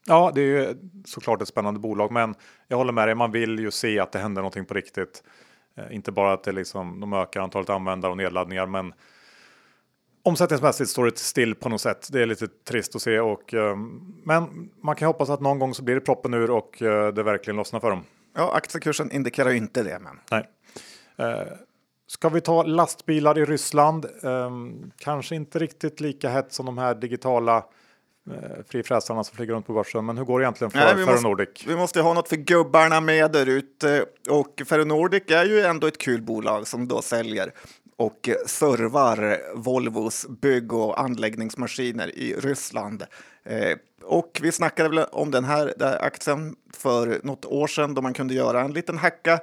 Ja, 0.08 0.32
det 0.36 0.42
är 0.42 0.46
ju 0.46 0.76
såklart 1.06 1.42
ett 1.42 1.48
spännande 1.48 1.80
bolag, 1.80 2.12
men 2.12 2.36
jag 2.68 2.78
håller 2.78 2.94
med 2.94 3.08
dig. 3.08 3.16
Man 3.16 3.32
vill 3.32 3.60
ju 3.60 3.72
se 3.72 4.00
att 4.00 4.12
det 4.12 4.20
händer 4.20 4.42
någonting 4.42 4.66
på 4.66 4.74
riktigt. 4.74 5.24
Eh, 5.78 5.96
inte 5.96 6.12
bara 6.12 6.34
att 6.34 6.44
det 6.44 6.52
liksom, 6.52 7.00
de 7.00 7.14
ökar 7.14 7.42
antalet 7.42 7.70
användare 7.70 8.12
och 8.12 8.18
nedladdningar, 8.18 8.66
men 8.66 8.94
omsättningsmässigt 10.26 10.90
står 10.90 11.06
det 11.06 11.18
still 11.18 11.56
på 11.56 11.70
något 11.70 11.82
sätt. 11.82 12.08
Det 12.12 12.22
är 12.22 12.26
lite 12.26 12.48
trist 12.48 12.96
att 12.96 13.02
se, 13.02 13.20
och, 13.20 13.54
eh, 13.54 13.76
men 14.24 14.70
man 14.82 14.96
kan 14.96 15.08
hoppas 15.08 15.30
att 15.30 15.42
någon 15.42 15.60
gång 15.60 15.74
så 15.74 15.84
blir 15.84 15.96
det 15.96 16.02
proppen 16.02 16.34
ur 16.34 16.52
och 16.52 16.82
eh, 16.82 17.14
det 17.14 17.24
verkligen 17.24 17.58
lossnar 17.58 17.80
för 17.80 17.90
dem. 17.90 18.04
Ja, 18.36 18.52
aktiekursen 18.54 19.12
indikerar 19.12 19.50
ju 19.50 19.58
inte 19.58 19.84
det. 19.84 20.00
Men... 20.00 20.20
Nej. 20.32 20.50
Eh, 21.18 21.48
ska 22.08 22.30
vi 22.30 22.42
ta 22.42 22.64
lastbilar 22.64 23.40
i 23.40 23.46
Ryssland? 23.46 24.06
Ehm, 24.24 24.92
kanske 24.98 25.36
inte 25.36 25.60
riktigt 25.60 26.00
lika 26.00 26.30
hett 26.30 26.54
som 26.54 26.66
de 26.66 26.78
här 26.78 26.96
digitala 26.96 27.66
frifräsarna 28.70 29.24
som 29.24 29.36
flyger 29.36 29.54
runt 29.54 29.68
på 29.68 29.74
börsen. 29.74 30.06
Men 30.06 30.18
hur 30.18 30.26
går 30.26 30.40
det 30.40 30.44
egentligen 30.44 30.72
för 30.72 30.96
Nej, 30.96 31.06
Ferronordic? 31.06 31.68
Vi 31.68 31.76
måste 31.76 32.02
ha 32.02 32.14
något 32.14 32.30
för 32.30 32.36
gubbarna 32.36 33.02
med 33.02 33.32
där 33.32 33.50
ute. 33.50 34.06
Och 34.30 34.62
Ferronordic 34.66 35.24
är 35.28 35.46
ju 35.46 35.62
ändå 35.62 35.88
ett 35.88 35.98
kul 35.98 36.22
bolag 36.22 36.68
som 36.68 36.88
då 36.88 37.02
säljer 37.02 37.52
och 37.98 38.30
servar 38.46 39.40
Volvos 39.56 40.26
bygg 40.28 40.74
och 40.74 41.00
anläggningsmaskiner 41.00 42.16
i 42.16 42.34
Ryssland. 42.34 43.04
Eh, 43.44 43.78
och 44.04 44.40
vi 44.42 44.52
snackade 44.52 44.90
väl 44.90 45.06
om 45.12 45.32
den 45.32 45.44
här 45.44 45.74
aktien 46.02 46.56
för 46.74 47.20
något 47.24 47.46
år 47.46 47.68
sedan 47.68 47.94
då 47.94 48.02
man 48.02 48.14
kunde 48.14 48.34
göra 48.34 48.62
en 48.62 48.74
liten 48.74 48.98
hacka 48.98 49.40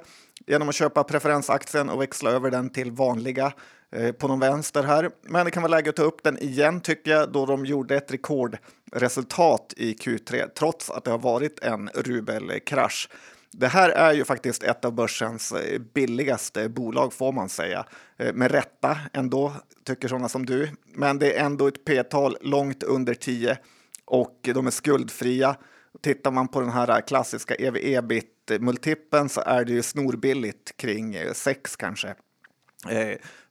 genom 0.47 0.69
att 0.69 0.75
köpa 0.75 1.03
preferensaktien 1.03 1.89
och 1.89 2.01
växla 2.01 2.31
över 2.31 2.51
den 2.51 2.69
till 2.69 2.91
vanliga 2.91 3.53
Eh, 3.95 4.11
på 4.11 4.27
någon 4.27 4.39
vänster 4.39 4.83
här. 4.83 5.09
Men 5.21 5.45
det 5.45 5.51
kan 5.51 5.63
vara 5.63 5.71
läge 5.71 5.89
att 5.89 5.95
ta 5.95 6.03
upp 6.03 6.23
den 6.23 6.37
igen 6.37 6.81
tycker 6.81 7.11
jag 7.11 7.31
då 7.31 7.45
de 7.45 7.65
gjorde 7.65 7.95
ett 7.95 8.11
rekordresultat 8.11 9.73
i 9.77 9.93
Q3 9.93 10.47
trots 10.55 10.89
att 10.89 11.03
det 11.03 11.11
har 11.11 11.17
varit 11.17 11.59
en 11.59 11.89
rubelkrasch. 11.93 13.09
Det 13.53 13.67
här 13.67 13.89
är 13.89 14.13
ju 14.13 14.25
faktiskt 14.25 14.63
ett 14.63 14.85
av 14.85 14.93
börsens 14.93 15.51
eh, 15.51 15.79
billigaste 15.79 16.69
bolag 16.69 17.13
får 17.13 17.31
man 17.31 17.49
säga. 17.49 17.85
Eh, 18.17 18.33
med 18.33 18.51
rätta 18.51 18.97
ändå, 19.13 19.53
tycker 19.83 20.07
sådana 20.07 20.29
som 20.29 20.45
du. 20.45 20.69
Men 20.85 21.19
det 21.19 21.39
är 21.39 21.45
ändå 21.45 21.67
ett 21.67 21.85
P-tal 21.85 22.37
långt 22.41 22.83
under 22.83 23.13
10 23.13 23.57
och 24.05 24.49
de 24.53 24.67
är 24.67 24.71
skuldfria. 24.71 25.55
Tittar 26.01 26.31
man 26.31 26.47
på 26.47 26.61
den 26.61 26.69
här 26.69 27.01
klassiska 27.01 27.55
ev-ebit-multipeln 27.55 29.29
så 29.29 29.41
är 29.41 29.65
det 29.65 29.71
ju 29.71 29.81
snorbilligt 29.81 30.77
kring 30.77 31.15
eh, 31.15 31.33
6 31.33 31.75
kanske. 31.75 32.15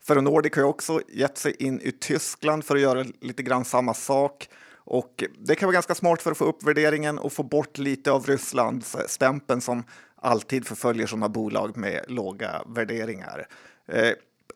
Ferronordic 0.07 0.57
har 0.57 0.63
också 0.63 1.01
gett 1.09 1.39
sig 1.39 1.57
in 1.59 1.81
i 1.81 1.93
Tyskland 1.93 2.65
för 2.65 2.75
att 2.77 2.81
göra 2.81 3.05
lite 3.21 3.43
grann 3.43 3.65
samma 3.65 3.95
sak. 3.95 4.49
Och 4.85 5.25
det 5.39 5.55
kan 5.55 5.67
vara 5.67 5.75
ganska 5.75 5.95
smart 5.95 6.23
för 6.23 6.31
att 6.31 6.39
få 6.39 6.45
upp 6.45 6.63
värderingen 6.63 7.19
och 7.19 7.33
få 7.33 7.43
bort 7.43 7.79
lite 7.79 8.13
av 8.13 8.27
Rysslands 8.27 8.95
eh, 8.95 9.07
stämpeln 9.07 9.61
som 9.61 9.85
alltid 10.17 10.67
förföljer 10.67 11.07
sådana 11.07 11.29
bolag 11.29 11.77
med 11.77 12.05
låga 12.09 12.63
värderingar. 12.67 13.47
Eh, 13.89 14.13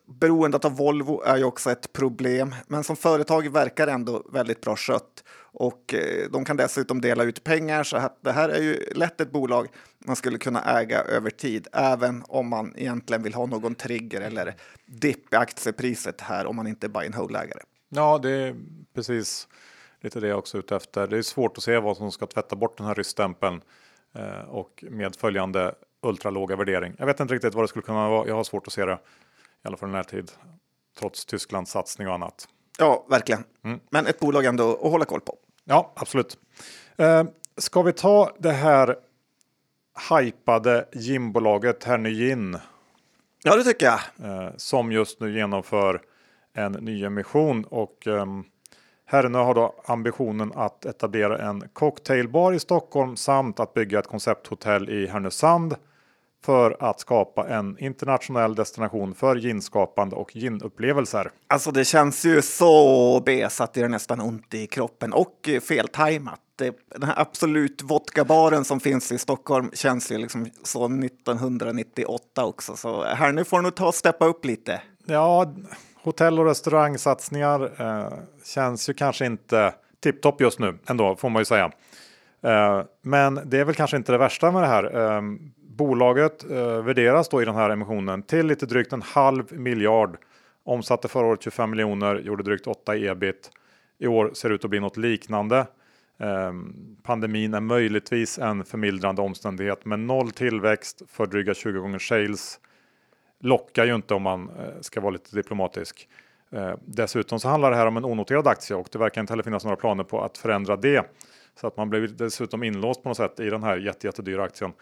beroendet 0.07 0.65
av 0.65 0.75
Volvo 0.75 1.21
är 1.25 1.37
ju 1.37 1.43
också 1.43 1.71
ett 1.71 1.93
problem, 1.93 2.55
men 2.67 2.83
som 2.83 2.95
företag 2.95 3.49
verkar 3.53 3.87
ändå 3.87 4.23
väldigt 4.33 4.61
bra 4.61 4.75
skött 4.75 5.23
och 5.39 5.93
eh, 5.93 6.29
de 6.31 6.45
kan 6.45 6.57
dessutom 6.57 7.01
dela 7.01 7.23
ut 7.23 7.43
pengar 7.43 7.83
så 7.83 7.97
att 7.97 8.19
det 8.21 8.31
här 8.31 8.49
är 8.49 8.61
ju 8.61 8.93
lätt 8.95 9.21
ett 9.21 9.31
bolag 9.31 9.67
man 9.99 10.15
skulle 10.15 10.37
kunna 10.37 10.79
äga 10.79 11.01
över 11.01 11.29
tid, 11.29 11.67
även 11.73 12.23
om 12.27 12.47
man 12.47 12.73
egentligen 12.77 13.23
vill 13.23 13.33
ha 13.33 13.45
någon 13.45 13.75
trigger 13.75 14.21
eller 14.21 14.55
dipp 14.85 15.33
i 15.33 15.35
aktiepriset 15.35 16.21
här 16.21 16.45
om 16.45 16.55
man 16.55 16.67
inte 16.67 16.87
är 16.87 16.89
buy 16.89 17.05
and 17.05 17.15
hold-ägare. 17.15 17.61
Ja, 17.89 18.19
det 18.23 18.31
är 18.31 18.55
precis 18.95 19.47
lite 20.01 20.19
det 20.19 20.27
jag 20.27 20.39
också 20.39 20.57
är 20.57 20.59
ute 20.59 20.75
efter. 20.75 21.07
Det 21.07 21.17
är 21.17 21.21
svårt 21.21 21.57
att 21.57 21.63
se 21.63 21.79
vad 21.79 21.97
som 21.97 22.11
ska 22.11 22.25
tvätta 22.25 22.55
bort 22.55 22.77
den 22.77 22.87
här 22.87 22.95
rysstämpeln 22.95 23.61
eh, 24.13 24.49
och 24.49 24.83
medföljande 24.89 25.75
ultralåga 26.01 26.55
värdering. 26.55 26.95
Jag 26.97 27.05
vet 27.05 27.19
inte 27.19 27.33
riktigt 27.33 27.53
vad 27.53 27.63
det 27.63 27.67
skulle 27.67 27.83
kunna 27.83 28.09
vara. 28.09 28.27
Jag 28.27 28.35
har 28.35 28.43
svårt 28.43 28.67
att 28.67 28.73
se 28.73 28.85
det 28.85 28.93
i 29.63 29.67
alla 29.67 29.77
fall 29.77 29.89
i 29.89 29.91
närtid, 29.91 30.31
trots 30.99 31.25
Tysklands 31.25 31.71
satsning 31.71 32.07
och 32.07 32.13
annat. 32.13 32.47
Ja, 32.79 33.05
verkligen. 33.09 33.43
Mm. 33.63 33.79
Men 33.89 34.07
ett 34.07 34.19
bolag 34.19 34.45
ändå 34.45 34.73
att 34.73 34.91
hålla 34.91 35.05
koll 35.05 35.21
på. 35.21 35.37
Ja, 35.63 35.93
absolut. 35.95 36.37
Eh, 36.97 37.23
ska 37.57 37.81
vi 37.81 37.93
ta 37.93 38.31
det 38.39 38.51
här 38.51 38.95
hypade 40.09 40.87
gymbolaget 40.93 41.83
Hernö 41.83 42.09
Ja, 43.43 43.55
det 43.55 43.63
tycker 43.63 43.85
jag. 43.85 43.99
Eh, 44.23 44.51
som 44.57 44.91
just 44.91 45.19
nu 45.19 45.37
genomför 45.37 46.01
en 46.53 46.71
ny 46.71 47.03
emission 47.03 47.65
och 47.65 48.07
eh, 48.07 48.25
Hernö 49.09 49.39
har 49.39 49.53
då 49.53 49.75
ambitionen 49.85 50.51
att 50.55 50.85
etablera 50.85 51.37
en 51.37 51.69
cocktailbar 51.73 52.53
i 52.53 52.59
Stockholm 52.59 53.15
samt 53.15 53.59
att 53.59 53.73
bygga 53.73 53.99
ett 53.99 54.07
koncepthotell 54.07 54.89
i 54.89 55.07
Härnösand 55.07 55.75
för 56.45 56.77
att 56.79 56.99
skapa 56.99 57.47
en 57.47 57.77
internationell 57.79 58.55
destination 58.55 59.15
för 59.15 59.35
ginskapande 59.35 60.15
och 60.15 60.31
ginupplevelser. 60.35 61.31
Alltså 61.47 61.71
det 61.71 61.85
känns 61.85 62.25
ju 62.25 62.41
så 62.41 63.21
B 63.25 63.47
att 63.59 63.73
det 63.73 63.81
är 63.81 63.89
nästan 63.89 64.21
ont 64.21 64.53
i 64.53 64.67
kroppen 64.67 65.13
och 65.13 65.49
feltajmat. 65.61 66.41
Den 66.57 67.03
här 67.03 67.13
Absolut 67.17 67.81
vodkabaren 67.83 68.65
som 68.65 68.79
finns 68.79 69.11
i 69.11 69.17
Stockholm 69.17 69.71
känns 69.73 70.11
ju 70.11 70.17
liksom 70.17 70.49
så 70.63 70.85
1998 70.85 72.45
också. 72.45 72.75
Så 72.75 73.03
här 73.03 73.31
nu 73.31 73.43
får 73.43 73.61
nog 73.61 73.75
ta 73.75 73.87
och 73.87 73.95
steppa 73.95 74.25
upp 74.25 74.45
lite. 74.45 74.81
Ja, 75.05 75.53
hotell 76.03 76.39
och 76.39 76.45
restaurangsatsningar 76.45 77.81
eh, 77.81 78.13
känns 78.43 78.89
ju 78.89 78.93
kanske 78.93 79.25
inte 79.25 79.73
tipptopp 79.99 80.41
just 80.41 80.59
nu 80.59 80.77
ändå 80.87 81.15
får 81.15 81.29
man 81.29 81.41
ju 81.41 81.45
säga. 81.45 81.71
Eh, 82.41 82.83
men 83.01 83.39
det 83.45 83.59
är 83.59 83.65
väl 83.65 83.75
kanske 83.75 83.97
inte 83.97 84.11
det 84.11 84.17
värsta 84.17 84.51
med 84.51 84.63
det 84.63 84.67
här. 84.67 85.15
Eh, 85.15 85.21
Bolaget 85.77 86.51
eh, 86.51 86.83
värderas 86.83 87.29
då 87.29 87.41
i 87.41 87.45
den 87.45 87.55
här 87.55 87.69
emissionen 87.69 88.23
till 88.23 88.47
lite 88.47 88.65
drygt 88.65 88.93
en 88.93 89.01
halv 89.01 89.59
miljard. 89.59 90.17
Omsatte 90.63 91.07
förra 91.07 91.25
året 91.25 91.43
25 91.43 91.69
miljoner, 91.69 92.15
gjorde 92.15 92.43
drygt 92.43 92.67
8 92.67 92.95
ebit. 92.95 93.51
I 93.99 94.07
år 94.07 94.31
ser 94.33 94.49
det 94.49 94.55
ut 94.55 94.63
att 94.63 94.69
bli 94.69 94.79
något 94.79 94.97
liknande. 94.97 95.57
Eh, 96.19 96.53
pandemin 97.03 97.53
är 97.53 97.59
möjligtvis 97.59 98.39
en 98.39 98.65
förmildrande 98.65 99.21
omständighet, 99.21 99.85
men 99.85 100.07
noll 100.07 100.31
tillväxt 100.31 101.01
för 101.07 101.25
dryga 101.25 101.53
20 101.53 101.79
gånger 101.79 101.99
sales 101.99 102.59
lockar 103.39 103.85
ju 103.85 103.95
inte 103.95 104.13
om 104.13 104.21
man 104.21 104.49
eh, 104.49 104.81
ska 104.81 105.01
vara 105.01 105.11
lite 105.11 105.35
diplomatisk. 105.35 106.07
Eh, 106.51 106.73
dessutom 106.85 107.39
så 107.39 107.47
handlar 107.47 107.71
det 107.71 107.77
här 107.77 107.85
om 107.85 107.97
en 107.97 108.05
onoterad 108.05 108.47
aktie 108.47 108.75
och 108.75 108.87
det 108.91 108.99
verkar 108.99 109.21
inte 109.21 109.33
heller 109.33 109.43
finnas 109.43 109.63
några 109.63 109.77
planer 109.77 110.03
på 110.03 110.21
att 110.21 110.37
förändra 110.37 110.75
det. 110.75 111.11
Så 111.61 111.67
att 111.67 111.77
man 111.77 111.89
blir 111.89 112.07
dessutom 112.07 112.63
inlåst 112.63 113.03
på 113.03 113.09
något 113.09 113.17
sätt 113.17 113.39
i 113.39 113.49
den 113.49 113.63
här 113.63 113.77
jätte, 113.77 114.07
jättedyra 114.07 114.43
aktien. 114.43 114.73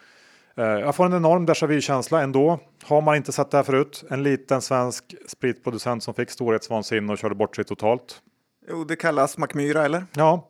Eh, 0.56 0.64
jag 0.64 0.94
får 0.94 1.06
en 1.06 1.12
enorm 1.12 1.46
déjà 1.46 1.66
vu-känsla 1.66 2.22
ändå. 2.22 2.60
Har 2.84 3.00
man 3.00 3.16
inte 3.16 3.32
sett 3.32 3.50
det 3.50 3.56
här 3.56 3.64
förut? 3.64 4.04
En 4.10 4.22
liten 4.22 4.62
svensk 4.62 5.14
spritproducent 5.28 6.02
som 6.02 6.14
fick 6.14 6.30
storhetsvansinne 6.30 7.12
och 7.12 7.18
körde 7.18 7.34
bort 7.34 7.56
sig 7.56 7.64
totalt. 7.64 8.22
Jo, 8.68 8.84
det 8.84 8.96
kallas 8.96 9.38
Macmyra 9.38 9.84
eller? 9.84 10.04
Ja, 10.14 10.48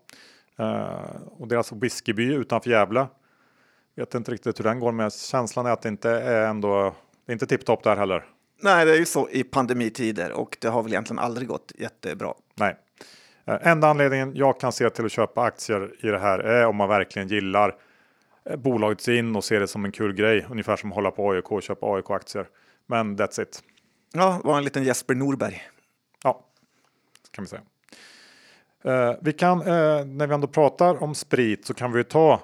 och 1.39 1.49
deras 1.49 1.73
whiskyby 1.73 2.35
utanför 2.35 2.71
Gävle. 2.71 3.07
Vet 3.97 4.15
inte 4.15 4.33
riktigt 4.33 4.59
hur 4.59 4.65
den 4.65 4.81
går, 4.81 4.93
men 4.93 5.11
känslan 5.11 5.67
är 5.67 5.71
att 5.71 5.83
det 5.83 5.89
inte 5.89 6.11
är 6.11 6.49
ändå. 6.49 6.95
Det 7.27 7.31
är 7.31 7.33
inte 7.33 7.47
tipptopp 7.47 7.83
där 7.83 7.97
heller. 7.97 8.25
Nej, 8.61 8.87
det 8.87 8.93
är 8.93 8.99
ju 8.99 9.07
så 9.07 9.29
i 9.29 9.45
pandemitider 9.45 10.33
och 10.33 10.57
det 10.61 10.69
har 10.69 10.83
väl 10.83 10.93
egentligen 10.93 11.19
aldrig 11.19 11.49
gått 11.49 11.73
jättebra. 11.75 12.35
Nej, 12.55 12.77
uh, 13.49 13.69
enda 13.69 13.89
anledningen 13.89 14.37
jag 14.37 14.61
kan 14.61 14.73
se 14.73 14.91
till 14.91 15.05
att 15.05 15.13
köpa 15.13 15.43
aktier 15.43 16.07
i 16.07 16.07
det 16.07 16.19
här 16.19 16.39
är 16.39 16.67
om 16.67 16.77
man 16.77 16.89
verkligen 16.89 17.29
gillar 17.29 17.75
eh, 18.45 18.57
bolaget 18.57 19.09
in 19.09 19.37
och 19.37 19.45
ser 19.45 19.61
det 19.61 19.69
som 19.69 19.85
en 19.85 19.93
kul 19.93 20.15
grej, 20.15 20.47
ungefär 20.51 20.77
som 20.77 20.91
att 20.91 20.95
hålla 20.95 21.11
på 21.11 21.31
AIK 21.31 21.53
och 21.53 21.63
köpa 21.63 21.87
AIK-aktier. 21.87 22.47
Men 22.87 23.19
that's 23.19 23.43
it. 23.43 23.63
Ja, 24.13 24.41
var 24.45 24.59
en 24.59 24.65
liten 24.65 24.85
Jesper 24.85 25.15
Norberg. 25.15 25.63
Ja, 26.25 26.45
kan 27.31 27.45
vi 27.45 27.49
säga. 27.49 27.63
Eh, 28.85 29.17
vi 29.21 29.33
kan, 29.33 29.61
eh, 29.61 30.05
när 30.05 30.27
vi 30.27 30.35
ändå 30.35 30.47
pratar 30.47 31.03
om 31.03 31.15
sprit 31.15 31.67
så 31.67 31.75
kan 31.75 31.93
vi 31.93 32.05
ta 32.05 32.41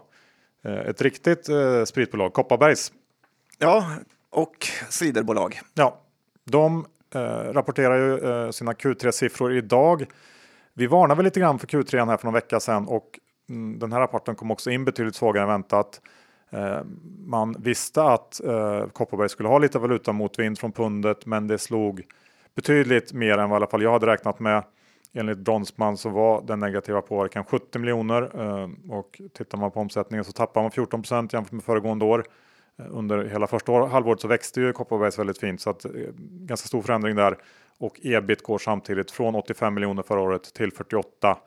eh, 0.65 0.79
ett 0.79 1.03
riktigt 1.03 1.49
eh, 1.49 1.85
spritbolag, 1.85 2.33
Kopparbergs. 2.33 2.93
Ja, 3.59 3.87
och 4.33 4.67
siderbolag. 4.89 5.61
Ja, 5.75 6.01
de 6.45 6.87
eh, 7.15 7.21
rapporterar 7.53 7.97
ju 7.97 8.31
eh, 8.31 8.51
sina 8.51 8.73
Q3-siffror 8.73 9.53
idag. 9.53 10.07
Vi 10.75 10.87
varnade 10.87 11.15
väl 11.15 11.25
lite 11.25 11.41
grann 11.41 11.59
för 11.59 11.67
Q3 11.67 12.07
här 12.07 12.17
för 12.17 12.25
någon 12.25 12.35
vecka 12.35 12.61
sedan 12.61 12.87
och 12.89 13.21
mm, 13.49 13.79
den 13.79 13.93
här 13.93 14.01
rapporten 14.01 14.35
kom 14.35 14.51
också 14.51 14.71
in 14.71 14.85
betydligt 14.85 15.15
svagare 15.15 15.43
än 15.43 15.49
väntat. 15.49 16.01
Eh, 16.51 16.81
man 17.27 17.57
visste 17.59 18.03
att 18.03 18.41
eh, 18.45 18.87
Kopparberg 18.87 19.29
skulle 19.29 19.49
ha 19.49 19.59
lite 19.59 19.79
valutamotvind 19.79 20.59
från 20.59 20.73
pundet, 20.73 21.27
men 21.27 21.47
det 21.47 21.59
slog 21.59 22.03
betydligt 22.55 23.13
mer 23.13 23.39
än 23.39 23.51
vad 23.51 23.57
i 23.57 23.59
alla 23.59 23.67
fall 23.67 23.83
jag 23.83 23.93
hade 23.93 24.07
räknat 24.07 24.41
med. 24.41 24.65
Enligt 25.15 25.39
Bronsman 25.39 25.97
så 25.97 26.09
var 26.09 26.43
den 26.43 26.61
negativa 26.61 27.03
påverkan 27.03 27.45
70 27.45 27.79
miljoner 27.79 28.23
eh, 28.41 28.69
och 28.91 29.21
tittar 29.35 29.59
man 29.59 29.71
på 29.71 29.81
omsättningen 29.81 30.25
så 30.25 30.33
tappar 30.33 30.63
man 30.63 30.71
14% 30.71 31.35
jämfört 31.35 31.53
med 31.53 31.65
föregående 31.65 32.05
år. 32.05 32.25
Eh, 32.79 32.87
under 32.91 33.25
hela 33.25 33.47
första 33.47 33.73
halvåret 33.73 34.21
så 34.21 34.29
växte 34.29 34.61
ju 34.61 34.73
Kopparbergs 34.73 35.19
väldigt 35.19 35.39
fint 35.39 35.61
så 35.61 35.71
att 35.71 35.85
eh, 35.85 35.91
ganska 36.19 36.69
stor 36.69 36.83
förändring 36.83 37.17
där 37.17 37.37
och 37.79 38.01
ebit 38.03 38.43
går 38.43 38.59
samtidigt 38.59 39.11
från 39.11 39.35
85 39.35 39.75
miljoner 39.75 40.03
förra 40.03 40.21
året 40.21 40.55
till 40.55 40.73
48. 40.73 41.39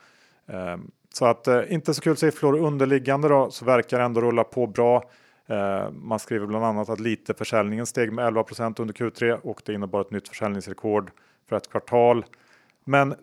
Ehm, 0.47 0.91
så 1.13 1.25
att 1.25 1.47
eh, 1.47 1.61
inte 1.69 1.93
så 1.93 2.01
kul 2.01 2.17
siffror 2.17 2.57
underliggande 2.57 3.27
då 3.27 3.51
så 3.51 3.65
verkar 3.65 3.99
ändå 3.99 4.21
rulla 4.21 4.43
på 4.43 4.67
bra. 4.67 5.03
Ehm, 5.47 6.07
man 6.07 6.19
skriver 6.19 6.47
bland 6.47 6.65
annat 6.65 6.89
att 6.89 6.99
lite 6.99 7.33
försäljningen 7.33 7.85
steg 7.85 8.11
med 8.13 8.25
11% 8.25 8.81
under 8.81 8.93
Q3 8.93 9.33
och 9.33 9.61
det 9.65 9.73
innebar 9.73 10.01
ett 10.01 10.11
nytt 10.11 10.27
försäljningsrekord 10.27 11.11
för 11.49 11.55
ett 11.55 11.69
kvartal. 11.71 12.25
Men 12.87 13.15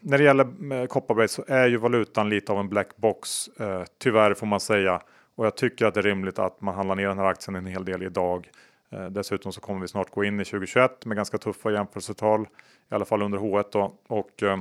när 0.00 0.18
det 0.18 0.24
gäller 0.24 0.86
Kopparberg 0.86 1.28
så 1.28 1.44
är 1.48 1.68
ju 1.68 1.76
valutan 1.76 2.28
lite 2.28 2.52
av 2.52 2.58
en 2.58 2.68
black 2.68 2.96
box. 2.96 3.48
Tyvärr 3.98 4.34
får 4.34 4.46
man 4.46 4.60
säga. 4.60 5.02
Och 5.40 5.46
jag 5.46 5.56
tycker 5.56 5.86
att 5.86 5.94
det 5.94 6.00
är 6.00 6.02
rimligt 6.02 6.38
att 6.38 6.60
man 6.60 6.74
handlar 6.74 6.94
ner 6.94 7.08
den 7.08 7.18
här 7.18 7.24
aktien 7.24 7.54
en 7.54 7.66
hel 7.66 7.84
del 7.84 8.02
idag. 8.02 8.50
Eh, 8.90 9.06
dessutom 9.06 9.52
så 9.52 9.60
kommer 9.60 9.80
vi 9.80 9.88
snart 9.88 10.10
gå 10.10 10.24
in 10.24 10.40
i 10.40 10.44
2021 10.44 11.06
med 11.06 11.16
ganska 11.16 11.38
tuffa 11.38 11.70
jämförelsetal, 11.70 12.48
i 12.90 12.94
alla 12.94 13.04
fall 13.04 13.22
under 13.22 13.38
H1 13.38 13.64
då. 13.72 13.94
Och 14.06 14.42
eh, 14.42 14.58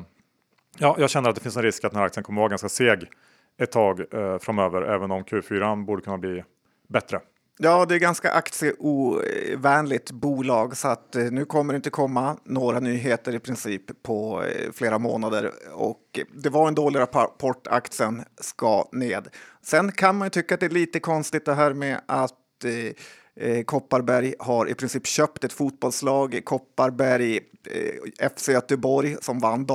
ja, 0.78 0.96
jag 1.00 1.10
känner 1.10 1.30
att 1.30 1.36
det 1.36 1.42
finns 1.42 1.58
en 1.58 1.63
risk 1.63 1.84
att 1.84 1.92
den 1.92 2.00
här 2.00 2.06
aktien 2.06 2.24
kommer 2.24 2.42
vara 2.42 2.50
ganska 2.50 2.70
seg 2.70 3.10
ett 3.58 3.72
tag 3.72 4.13
eh, 4.13 4.38
framöver, 4.38 4.82
även 4.82 5.12
om 5.12 5.24
Q4 5.24 5.86
borde 5.86 6.02
kunna 6.02 6.18
bli 6.18 6.44
bättre. 6.88 7.20
Ja, 7.62 7.86
det 7.86 7.95
är 7.95 8.00
ganska 8.00 8.32
aktieovänligt 8.32 10.12
bolag 10.12 10.78
så 10.78 10.88
att 10.88 11.15
eh, 11.15 11.24
nu 11.24 11.45
kommer 11.45 11.74
det 11.74 11.76
inte 11.76 11.89
komma 11.89 12.38
några 12.43 12.80
nyheter 12.80 13.36
i 13.36 13.39
princip 13.39 14.04
på 14.04 14.43
eh, 14.43 14.72
flera 14.72 15.00
månader 15.00 15.52
och 15.74 16.19
det 16.34 16.50
var 16.50 16.67
en 16.67 16.76
dålig 16.76 17.00
rapport. 17.00 17.67
Aktien 17.67 18.24
ska 18.41 18.89
ned. 18.91 19.28
Sen 19.62 19.91
kan 19.91 20.17
man 20.17 20.26
ju 20.26 20.30
tycka 20.30 20.54
att 20.54 20.60
det 20.60 20.65
är 20.65 20.69
lite 20.69 21.00
konstigt 21.00 21.45
det 21.45 21.54
här 21.54 21.74
med 21.74 22.02
att 22.06 22.63
eh, 22.63 23.45
eh 23.48 23.63
Kopparberg 23.63 24.34
har 24.39 24.69
i 24.69 24.74
princip 24.74 25.08
köpt 25.08 25.43
ett 25.43 25.54
fotbollslag, 25.54 26.41
Kopparberg 26.43 27.39
FC 28.38 28.50
Göteborg 28.50 29.15
som 29.22 29.39
vann 29.39 29.67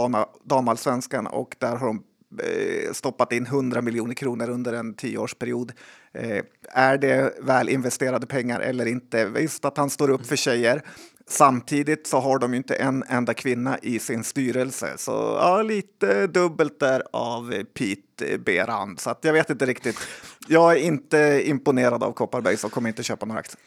damallsvenskan 0.44 1.27
och 1.27 1.57
där 1.59 1.77
har 1.77 1.87
de 1.87 2.03
Eh, 2.42 2.92
stoppat 2.92 3.33
in 3.33 3.47
100 3.47 3.83
miljoner 3.83 4.14
kronor 4.14 4.51
under 4.51 4.73
en 4.73 4.94
tioårsperiod. 4.94 5.73
Eh, 6.14 6.44
är 6.73 6.99
det 6.99 7.35
väl 7.42 7.68
investerade 7.68 8.27
pengar 8.27 8.61
eller 8.61 8.87
inte? 8.87 9.25
Visst 9.25 9.64
att 9.64 9.77
han 9.77 9.90
står 9.90 10.11
upp 10.11 10.27
för 10.27 10.37
tjejer. 10.37 10.83
Samtidigt 11.27 12.07
så 12.07 12.20
har 12.20 12.38
de 12.38 12.53
ju 12.53 12.57
inte 12.57 12.75
en 12.75 13.05
enda 13.09 13.35
kvinna 13.35 13.79
i 13.83 13.99
sin 13.99 14.25
styrelse, 14.25 14.92
så 14.97 15.11
ja, 15.40 15.62
lite 15.62 16.27
dubbelt 16.27 16.81
där 16.81 17.03
av 17.12 17.64
Pete 17.64 18.38
Berand. 18.38 19.01
Så 19.01 19.11
att 19.11 19.25
jag 19.25 19.33
vet 19.33 19.51
inte 19.51 19.66
riktigt. 19.66 19.97
Jag 20.49 20.73
är 20.73 20.77
inte 20.77 21.42
imponerad 21.44 22.03
av 22.03 22.12
Kopparberg 22.12 22.57
så 22.57 22.68
kommer 22.68 22.88
inte 22.88 23.03
köpa 23.03 23.27
några 23.27 23.38
aktier. 23.38 23.61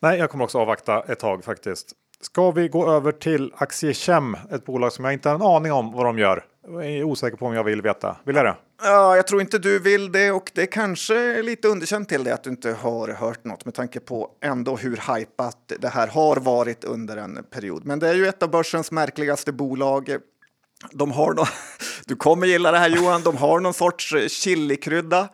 Nej, 0.00 0.18
jag 0.18 0.30
kommer 0.30 0.44
också 0.44 0.58
avvakta 0.58 1.02
ett 1.02 1.18
tag 1.18 1.44
faktiskt. 1.44 1.92
Ska 2.20 2.50
vi 2.50 2.68
gå 2.68 2.90
över 2.90 3.12
till 3.12 3.52
Aktiekem, 3.56 4.36
ett 4.50 4.64
bolag 4.64 4.92
som 4.92 5.04
jag 5.04 5.14
inte 5.14 5.28
har 5.28 5.36
en 5.36 5.42
aning 5.42 5.72
om 5.72 5.92
vad 5.92 6.06
de 6.06 6.18
gör. 6.18 6.44
Jag 6.66 6.86
är 6.86 7.04
osäker 7.04 7.36
på 7.36 7.46
om 7.46 7.54
jag 7.54 7.64
vill 7.64 7.82
veta. 7.82 8.16
Vill 8.24 8.36
jag 8.36 8.44
det? 8.44 8.56
Ja, 8.82 9.16
jag 9.16 9.26
tror 9.26 9.40
inte 9.40 9.58
du 9.58 9.78
vill 9.78 10.12
det 10.12 10.30
och 10.30 10.50
det 10.54 10.66
kanske 10.66 11.16
är 11.16 11.42
lite 11.42 11.68
underkänt 11.68 12.08
till 12.08 12.24
det 12.24 12.34
att 12.34 12.44
du 12.44 12.50
inte 12.50 12.72
har 12.72 13.08
hört 13.08 13.44
något 13.44 13.64
med 13.64 13.74
tanke 13.74 14.00
på 14.00 14.30
ändå 14.42 14.76
hur 14.76 15.16
hypat 15.16 15.72
det 15.78 15.88
här 15.88 16.06
har 16.06 16.36
varit 16.36 16.84
under 16.84 17.16
en 17.16 17.44
period. 17.50 17.84
Men 17.84 17.98
det 17.98 18.08
är 18.08 18.14
ju 18.14 18.26
ett 18.26 18.42
av 18.42 18.50
börsens 18.50 18.90
märkligaste 18.90 19.52
bolag. 19.52 20.16
De 20.92 21.12
har 21.12 21.34
no 21.34 21.44
du 22.06 22.16
kommer 22.16 22.46
gilla 22.46 22.72
det 22.72 22.78
här 22.78 22.88
Johan, 22.88 23.22
de 23.22 23.36
har 23.36 23.60
någon 23.60 23.74
sorts 23.74 24.12
eh, 24.12 24.28
chilikrydda 24.28 25.28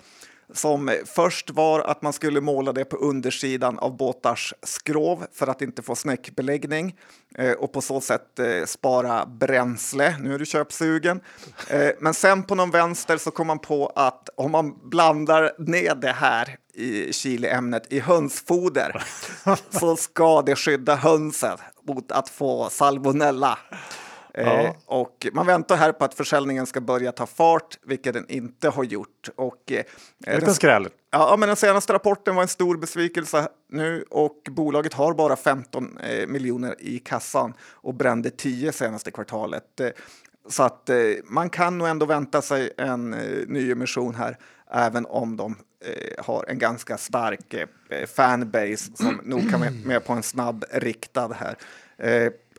som 0.55 0.97
först 1.05 1.51
var 1.51 1.81
att 1.81 2.03
man 2.03 2.13
skulle 2.13 2.41
måla 2.41 2.73
det 2.73 2.85
på 2.85 2.97
undersidan 2.97 3.79
av 3.79 3.97
båtars 3.97 4.55
skrov 4.63 5.27
för 5.33 5.47
att 5.47 5.63
inte 5.63 5.83
få 5.83 5.95
snäckbeläggning 5.95 6.97
eh, 7.39 7.53
och 7.53 7.73
på 7.73 7.81
så 7.81 8.01
sätt 8.01 8.39
eh, 8.39 8.65
spara 8.67 9.27
bränsle. 9.27 10.17
Nu 10.21 10.35
är 10.35 10.39
du 10.39 10.47
köpsugen. 10.47 11.21
Eh, 11.69 11.91
men 12.01 12.15
sen 12.15 12.43
på 12.43 12.55
någon 12.55 12.71
vänster 12.71 13.17
så 13.17 13.31
kom 13.31 13.47
man 13.47 13.59
på 13.59 13.87
att 13.87 14.29
om 14.37 14.51
man 14.51 14.89
blandar 14.91 15.53
ner 15.59 15.95
det 15.95 16.13
här 16.13 16.57
i 16.75 17.13
chiliämnet 17.13 17.93
i 17.93 18.01
hönsfoder 18.01 19.05
så 19.71 19.97
ska 19.97 20.43
det 20.43 20.57
skydda 20.57 20.95
hönsen 20.95 21.59
mot 21.87 22.13
att 22.13 22.29
få 22.29 22.71
salmonella. 22.71 23.59
Ja. 24.37 24.61
Eh, 24.62 24.72
och 24.87 25.27
man 25.33 25.46
väntar 25.46 25.77
här 25.77 25.92
på 25.92 26.05
att 26.05 26.14
försäljningen 26.14 26.66
ska 26.66 26.81
börja 26.81 27.12
ta 27.12 27.27
fart, 27.27 27.79
vilket 27.87 28.14
den 28.14 28.31
inte 28.31 28.68
har 28.68 28.85
gjort. 28.85 29.29
Och, 29.37 29.72
eh, 29.72 29.85
en 30.27 30.40
liten 30.40 30.55
skräll. 30.55 30.88
Ja, 31.11 31.37
men 31.38 31.49
den 31.49 31.57
senaste 31.57 31.92
rapporten 31.92 32.35
var 32.35 32.42
en 32.42 32.49
stor 32.49 32.77
besvikelse 32.77 33.49
nu 33.70 34.05
och 34.11 34.49
bolaget 34.51 34.92
har 34.92 35.14
bara 35.14 35.37
15 35.37 35.99
eh, 35.99 36.27
miljoner 36.27 36.75
i 36.79 36.99
kassan 36.99 37.55
och 37.61 37.94
brände 37.94 38.31
10 38.31 38.72
senaste 38.72 39.11
kvartalet. 39.11 39.81
Eh, 39.81 39.88
så 40.49 40.62
att 40.62 40.88
eh, 40.88 40.96
man 41.25 41.51
kan 41.51 41.79
nog 41.79 41.88
ändå 41.88 42.07
vänta 42.07 42.42
sig 42.42 42.70
en 42.79 43.14
eh, 43.14 43.46
nyemission 43.46 44.14
här, 44.14 44.38
även 44.70 45.07
om 45.07 45.37
de 45.37 45.57
eh, 45.85 46.25
har 46.25 46.44
en 46.49 46.59
ganska 46.59 46.99
stark 46.99 47.55
eh, 47.55 48.07
fanbase 48.07 48.90
som 48.94 49.20
nog 49.25 49.51
kan 49.51 49.61
vara 49.61 49.70
med 49.85 50.05
på 50.05 50.12
en 50.12 50.22
snabb 50.22 50.64
riktad 50.70 51.33
här. 51.33 51.57